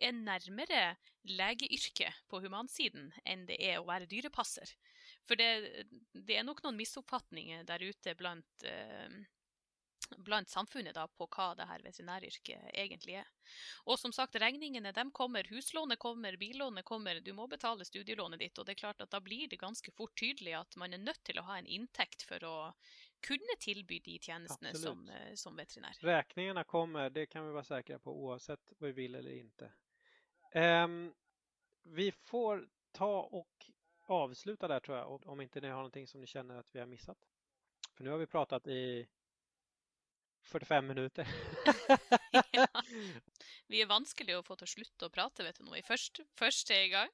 er 0.02 0.16
nærmere 0.18 0.95
legeyrket 1.30 2.24
på 2.32 2.41
humansiden 2.43 3.12
enn 3.26 3.45
det 3.49 3.60
er 3.62 3.80
å 3.80 3.88
være 3.88 4.10
dyrepasser. 4.12 4.74
For 5.28 5.38
det, 5.38 5.86
det 6.14 6.38
er 6.38 6.47
nok 6.47 6.64
noen 6.64 6.80
misoppfatninger 6.80 7.64
der 7.68 7.84
ute 7.86 8.16
blant 8.18 8.66
eh, 8.68 9.22
blant 10.18 10.49
samfunnet 10.49 10.95
da, 10.95 11.08
på 11.08 11.28
hva 11.32 11.52
det 11.56 11.68
her 11.70 11.84
veterinæryrket 11.86 12.72
egentlig 12.74 13.18
er. 13.22 13.30
Og 13.86 13.99
som 13.99 14.14
sagt, 14.16 14.36
regningene 14.41 14.93
de 14.95 15.06
kommer, 15.16 15.47
huslånet 15.52 15.99
kommer, 15.99 16.38
billånet 16.38 16.86
kommer, 16.86 17.22
du 17.22 17.32
må 17.38 17.47
betale 17.47 17.86
studielånet 17.88 18.41
ditt, 18.41 18.58
og 18.60 18.68
det 18.68 18.76
er 18.76 18.82
klart 18.84 19.02
at 19.04 19.12
da 19.12 19.22
blir 19.24 19.47
det 19.52 19.62
ganske 19.62 19.93
fort 19.95 20.16
tydelig 20.20 20.56
at 20.60 20.78
man 20.82 20.93
er 20.93 21.04
nødt 21.04 21.24
til 21.28 21.39
å 21.39 21.45
ha 21.47 21.60
en 21.60 21.70
inntekt 21.70 22.26
for 22.28 22.43
å 22.47 22.56
kunne 23.22 23.58
tilby 23.62 23.99
de 24.02 24.18
tjenestene 24.20 24.74
som, 24.78 25.04
eh, 25.10 25.36
som 25.36 25.58
veterinær. 25.58 25.99
Räkningarna 26.02 26.64
kommer, 26.64 27.10
det 27.10 27.28
kan 27.30 27.45
vi 27.45 27.54
være 27.54 27.70
sikre 27.70 27.99
på 27.99 28.16
oavsett 28.26 28.74
om 28.78 28.88
vi 28.88 28.91
vil 28.97 29.16
eller 29.16 29.38
inte. 29.38 29.72
Ehm, 30.52 31.14
vi 31.84 32.12
får 32.12 32.70
ta 32.91 33.22
och 33.22 33.72
avsluta 34.06 34.68
där 34.68 34.80
tror 34.80 34.97
jag, 34.97 35.28
om 35.28 35.41
inte 35.41 35.62
ni 35.62 35.68
har 35.68 35.76
någonting 35.76 36.08
som 36.08 36.22
ni 36.22 36.28
känner 36.28 36.56
att 36.56 36.76
vi 36.76 36.80
har 36.80 36.88
missat. 36.88 37.18
För 37.95 38.04
nu 38.04 38.10
har 38.10 38.18
vi 38.18 38.28
pratat 38.28 38.68
i 38.68 39.08
45 40.41 40.88
minuter. 40.88 41.28
ja. 42.52 42.68
Vi 43.68 43.80
er 43.82 43.88
vanskelig 43.88 44.36
å 44.36 44.43
få 44.43 44.58
til 44.60 44.68
å 44.68 44.72
slutte 44.74 45.08
å 45.08 45.14
prate 45.14 45.45
vet 45.45 45.60
du 45.60 45.64
nå, 45.64 45.76
i 45.78 45.86
første, 45.86 46.26
første 46.36 46.76
gang. 46.91 47.12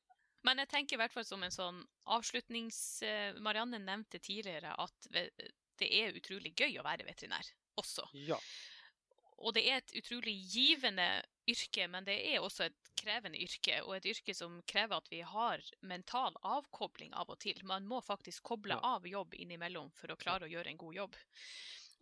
Men 0.48 0.62
jeg 0.64 0.72
tenker 0.72 0.96
i 0.96 1.02
hvert 1.02 1.14
fall 1.14 1.28
som 1.28 1.44
en 1.44 1.54
sånn 1.54 1.82
avslutnings... 2.16 2.80
eh, 3.04 3.36
Marianne 3.44 3.80
nevnte 3.84 4.22
tidligere 4.24 4.74
at 4.74 5.10
det 5.12 5.90
er 5.92 6.18
utrolig 6.18 6.54
gøy 6.56 6.80
å 6.80 6.86
være 6.88 7.06
veterinær 7.06 7.52
også. 7.78 8.08
ja, 8.14 8.40
Og 9.38 9.54
det 9.54 9.64
er 9.70 9.82
et 9.82 9.96
utrolig 10.00 10.34
givende 10.50 11.08
yrke, 11.48 11.88
men 11.92 12.06
det 12.08 12.18
er 12.32 12.44
også 12.44 12.68
et 12.68 12.92
krevende 12.98 13.40
yrke, 13.40 13.80
og 13.86 13.96
et 13.98 14.08
yrke 14.10 14.34
som 14.36 14.58
krever 14.68 14.98
at 14.98 15.12
vi 15.12 15.22
har 15.22 15.64
mental 15.86 16.36
avkobling 16.42 17.14
av 17.14 17.30
og 17.30 17.40
til. 17.44 17.60
Man 17.70 17.86
må 17.88 18.02
faktisk 18.04 18.44
koble 18.50 18.80
av 18.82 19.06
jobb 19.08 19.38
innimellom 19.38 19.92
for 19.96 20.12
å 20.12 20.20
klare 20.20 20.48
å 20.48 20.52
gjøre 20.52 20.74
en 20.74 20.82
god 20.82 20.98
jobb. 21.02 21.20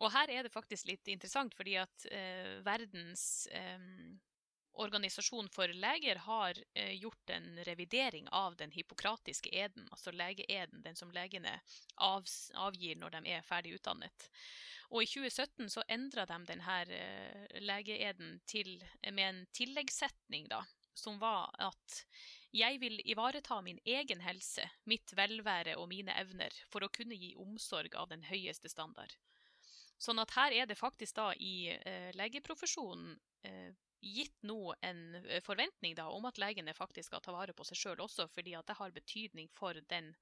Og 0.04 0.12
her 0.12 0.32
er 0.32 0.48
det 0.48 0.52
faktisk 0.52 0.90
litt 0.90 1.08
interessant, 1.12 1.54
fordi 1.56 1.78
at 1.80 2.08
eh, 2.12 2.58
verdens 2.66 3.48
eh, 3.52 3.80
organisasjon 4.82 5.50
for 5.50 5.72
leger 5.74 6.20
har 6.26 6.60
eh, 6.74 6.94
gjort 7.00 7.30
en 7.30 7.64
revidering 7.64 8.28
av 8.32 8.56
den 8.60 8.72
hippokratiske 8.72 9.50
eden, 9.50 9.88
altså 9.92 10.12
legeeden, 10.12 10.84
den 10.84 10.96
som 10.96 11.12
legene 11.16 11.60
av, 11.96 12.28
avgir 12.68 13.00
når 13.00 13.18
de 13.18 13.36
er 13.36 13.46
ferdig 13.46 13.76
utdannet. 13.80 14.30
Og 14.94 15.04
i 15.04 15.10
2017 15.10 15.70
så 15.74 15.84
endra 15.90 16.26
de 16.30 16.40
denne 16.52 16.80
eh, 16.94 17.60
legeeden 17.62 18.40
til, 18.46 18.78
med 19.12 19.28
en 19.28 19.46
tilleggssetning, 19.56 20.50
da, 20.52 20.62
som 20.96 21.20
var 21.20 21.52
at 21.60 22.02
jeg 22.56 22.80
vil 22.80 23.02
ivareta 23.04 23.58
min 23.62 23.80
egen 23.84 24.22
helse, 24.24 24.64
mitt 24.88 25.12
velvære 25.18 25.76
og 25.82 25.90
mine 25.92 26.14
evner 26.16 26.54
for 26.72 26.86
å 26.86 26.92
kunne 26.94 27.18
gi 27.20 27.34
omsorg 27.36 27.98
av 28.00 28.12
den 28.14 28.24
høyeste 28.30 28.72
standard. 28.72 29.12
Sånn 30.00 30.20
at 30.20 30.32
her 30.36 30.54
er 30.56 30.70
det 30.70 30.78
faktisk 30.80 31.18
da 31.18 31.32
i 31.40 31.72
eh, 31.76 32.12
legeprofesjonen 32.16 33.16
eh, 33.48 33.72
gitt 34.06 34.43
nå 34.43 34.74
en 34.82 35.16
eh, 35.16 35.41
forventning 35.43 35.95
da 35.97 36.08
om 36.14 36.26
at 36.30 36.39
legene 36.41 36.74
faktisk 36.78 37.10
skal 37.10 37.24
ta 37.26 37.34
vare 37.36 37.56
på 37.58 37.66
seg 37.68 37.80
sjøl 37.80 38.03
også, 38.06 38.28
fordi 38.32 38.56
at 38.58 38.68
det 38.70 38.78
har 38.80 38.93
betydning 38.93 39.49
for, 39.53 39.78
den, 39.89 40.14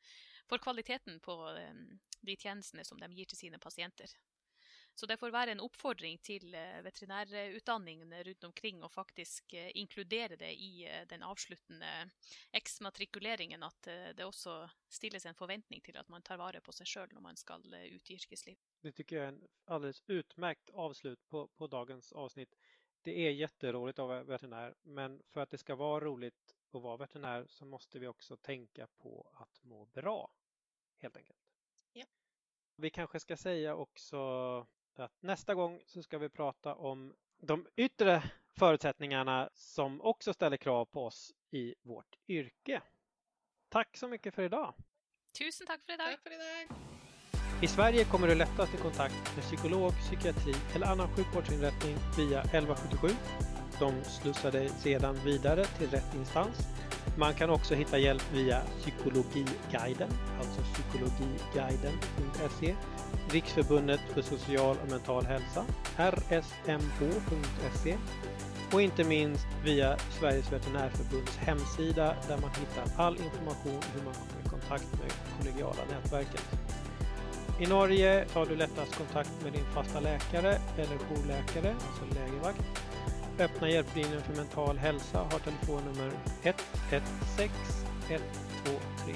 for 0.49 0.61
kvaliteten 0.63 1.19
på 1.23 1.36
eh, 1.51 1.73
de 2.21 2.38
tjenestene 2.39 2.86
som 2.88 3.01
de 3.01 3.11
gir 3.13 3.29
til 3.29 3.45
sine 3.45 3.59
pasienter. 3.59 4.15
Så 4.95 5.07
det 5.09 5.17
får 5.17 5.31
være 5.34 5.55
en 5.55 5.61
oppfordring 5.65 6.19
til 6.21 6.53
eh, 6.53 6.77
veterinærutdanningene 6.86 8.19
rundt 8.27 8.45
omkring 8.47 8.84
å 8.86 8.91
faktisk 8.93 9.55
inkludere 9.73 10.38
det 10.38 10.51
i 10.53 10.86
den 11.09 11.25
avsluttende 11.25 11.89
eksmatrikuleringen, 12.55 13.65
at 13.65 13.89
det 14.15 14.27
også 14.27 14.61
stilles 14.93 15.25
en 15.25 15.39
forventning 15.39 15.81
til 15.84 15.97
at 15.97 16.11
man 16.13 16.21
tar 16.21 16.38
vare 16.39 16.61
på 16.61 16.75
seg 16.77 16.91
sjøl 16.91 17.09
når 17.17 17.25
man 17.25 17.41
skal 17.41 17.65
ut 17.65 18.13
i 18.13 18.19
yrkesliv. 18.19 18.61
Det 18.86 18.91
tycker 18.91 19.15
jag 19.15 19.25
är 19.25 19.34
en 19.34 19.47
alldeles 19.65 20.03
utmärkt 20.07 20.69
avslut 20.69 21.27
på, 21.27 21.47
på 21.47 21.67
dagens 21.67 22.11
avsnitt. 22.11 22.55
Det 23.04 23.28
är 23.28 23.32
jätteroligt 23.32 23.99
att 23.99 24.08
vara 24.08 24.24
veterinär, 24.24 24.76
men 24.82 25.24
för 25.26 25.41
att 25.41 25.51
det 25.51 25.58
ska 25.58 25.76
vara 25.76 26.04
roligt 26.04 26.56
att 26.72 26.82
vara 26.82 26.97
veterinär 26.97 27.45
så 27.49 27.66
måste 27.66 27.99
vi 27.99 28.08
också 28.08 28.38
tänka 28.38 28.88
på 28.88 29.32
att 29.34 29.64
må 29.64 29.86
bra, 29.86 30.32
helt 30.97 31.18
enkelt. 31.18 31.39
Ja. 31.93 32.06
Vi 32.76 32.89
kanske 32.89 33.20
ska 33.20 33.38
säga 33.38 33.76
också 33.76 34.18
att 34.95 35.22
nästa 35.22 35.56
gång 35.56 35.82
så 35.86 36.04
ska 36.04 36.18
vi 36.18 36.30
prata 36.30 36.76
om 36.76 37.16
de 37.38 37.68
yttre 37.76 38.32
förutsättningarna 38.56 39.49
som 39.54 40.01
också 40.01 40.34
ställer 40.34 40.58
krav 40.58 40.86
på 40.86 41.06
oss 41.06 41.34
i 41.51 41.76
vårt 41.82 42.18
yrke. 42.28 42.82
Tack 43.70 43.97
så 43.97 44.08
mycket 44.08 44.34
för 44.36 44.43
idag! 44.43 44.74
Tusen 45.38 45.68
takk 45.68 45.86
for 45.86 45.93
i 45.93 45.97
dag! 45.97 46.18
för 46.20 46.30
for 46.30 46.92
i 47.64 47.68
Sverige 47.68 48.03
kommer 48.03 48.28
du 48.28 48.36
lättast 48.36 48.74
i 48.74 48.78
kontakt 48.78 49.36
med 49.36 49.45
psykolog, 49.45 49.93
psykiatri 49.99 50.53
eller 50.76 50.88
annan 50.88 51.07
sjukvårdsinrättning 51.07 51.97
via 52.18 52.41
1177. 52.41 53.07
De 53.80 53.93
slussar 54.03 54.51
dig 54.51 54.70
sedan 54.70 55.20
vidare 55.26 55.66
till 55.66 55.89
rätt 55.89 56.16
instans. 56.16 56.57
Man 57.18 57.34
kan 57.34 57.49
också 57.49 57.76
hitta 57.76 57.97
hjälp 57.97 58.24
via 58.34 58.61
Psykologiguiden, 58.80 60.09
alltså 60.39 60.61
psykologiguiden.se, 60.74 62.76
Riksförbundet 63.30 64.01
för 64.14 64.22
social 64.22 64.78
och 64.84 64.91
mental 64.91 65.26
hälsa, 65.26 65.66
rsmh.se 65.97 67.97
och 68.74 68.82
inte 68.82 69.03
minst 69.03 69.47
via 69.64 69.97
Sveriges 70.20 70.51
veterinärförbunds 70.51 71.38
hemsida 71.38 72.16
där 72.28 72.38
man 72.38 72.49
hittar 72.49 73.03
all 73.03 73.18
information 73.18 73.82
hur 73.95 74.03
man 74.03 74.14
kommer 74.14 74.45
i 74.45 74.49
kontakt 74.49 74.91
med 74.91 75.11
kollegiala 75.39 75.82
nätverket. 75.91 76.43
I 77.60 77.66
Norge 77.66 78.26
tar 78.26 78.45
du 78.45 78.56
lättast 78.56 78.95
kontakt 78.95 79.43
med 79.43 79.54
din 79.54 79.66
fasta 79.74 79.99
läkare 79.99 80.58
eller 80.78 80.97
jourläkare, 80.97 81.76
alltså 81.88 82.20
lägervakt. 82.20 82.62
Öppna 83.39 83.70
hjälplinjen 83.70 84.22
för 84.22 84.36
mental 84.36 84.78
hälsa 84.78 85.18
har 85.18 85.39
telefonnummer 85.39 86.12
116 86.43 87.49
123, 88.10 89.16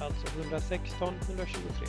alltså 0.00 0.38
116 0.40 1.14
123. 1.28 1.86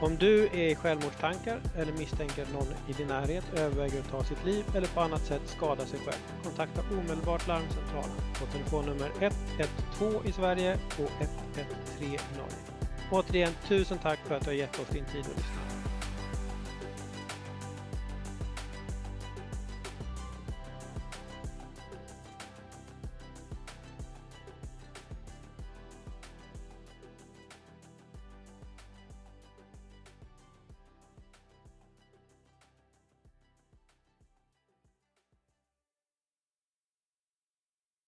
Om 0.00 0.16
du 0.16 0.46
är 0.46 0.68
i 0.68 0.74
självmordstankar 0.74 1.60
eller 1.76 1.92
misstänker 1.92 2.46
någon 2.52 2.74
i 2.88 2.92
din 2.92 3.08
närhet 3.08 3.44
överväger 3.54 4.00
att 4.00 4.10
ta 4.10 4.24
sitt 4.24 4.44
liv 4.44 4.64
eller 4.74 4.86
på 4.86 5.00
annat 5.00 5.24
sätt 5.24 5.42
skada 5.44 5.86
sig 5.86 5.98
själv, 5.98 6.42
kontakta 6.44 6.80
omedelbart 6.90 7.46
larmcentralen 7.46 8.16
på 8.40 8.46
telefonnummer 8.46 9.10
112 9.20 10.26
i 10.26 10.32
Sverige 10.32 10.74
och 10.74 11.22
113 11.54 11.76
i 12.00 12.06
Norge. 12.06 12.67
Återigen, 13.10 13.52
tusen 13.68 13.98
tack 13.98 14.18
för 14.26 14.34
att 14.34 14.42
du 14.42 14.50
har 14.50 14.54
gett 14.54 14.78
oss 14.78 14.88
din 14.88 15.04
tid 15.04 15.20
och 15.20 15.36
lyssnat. 15.36 15.67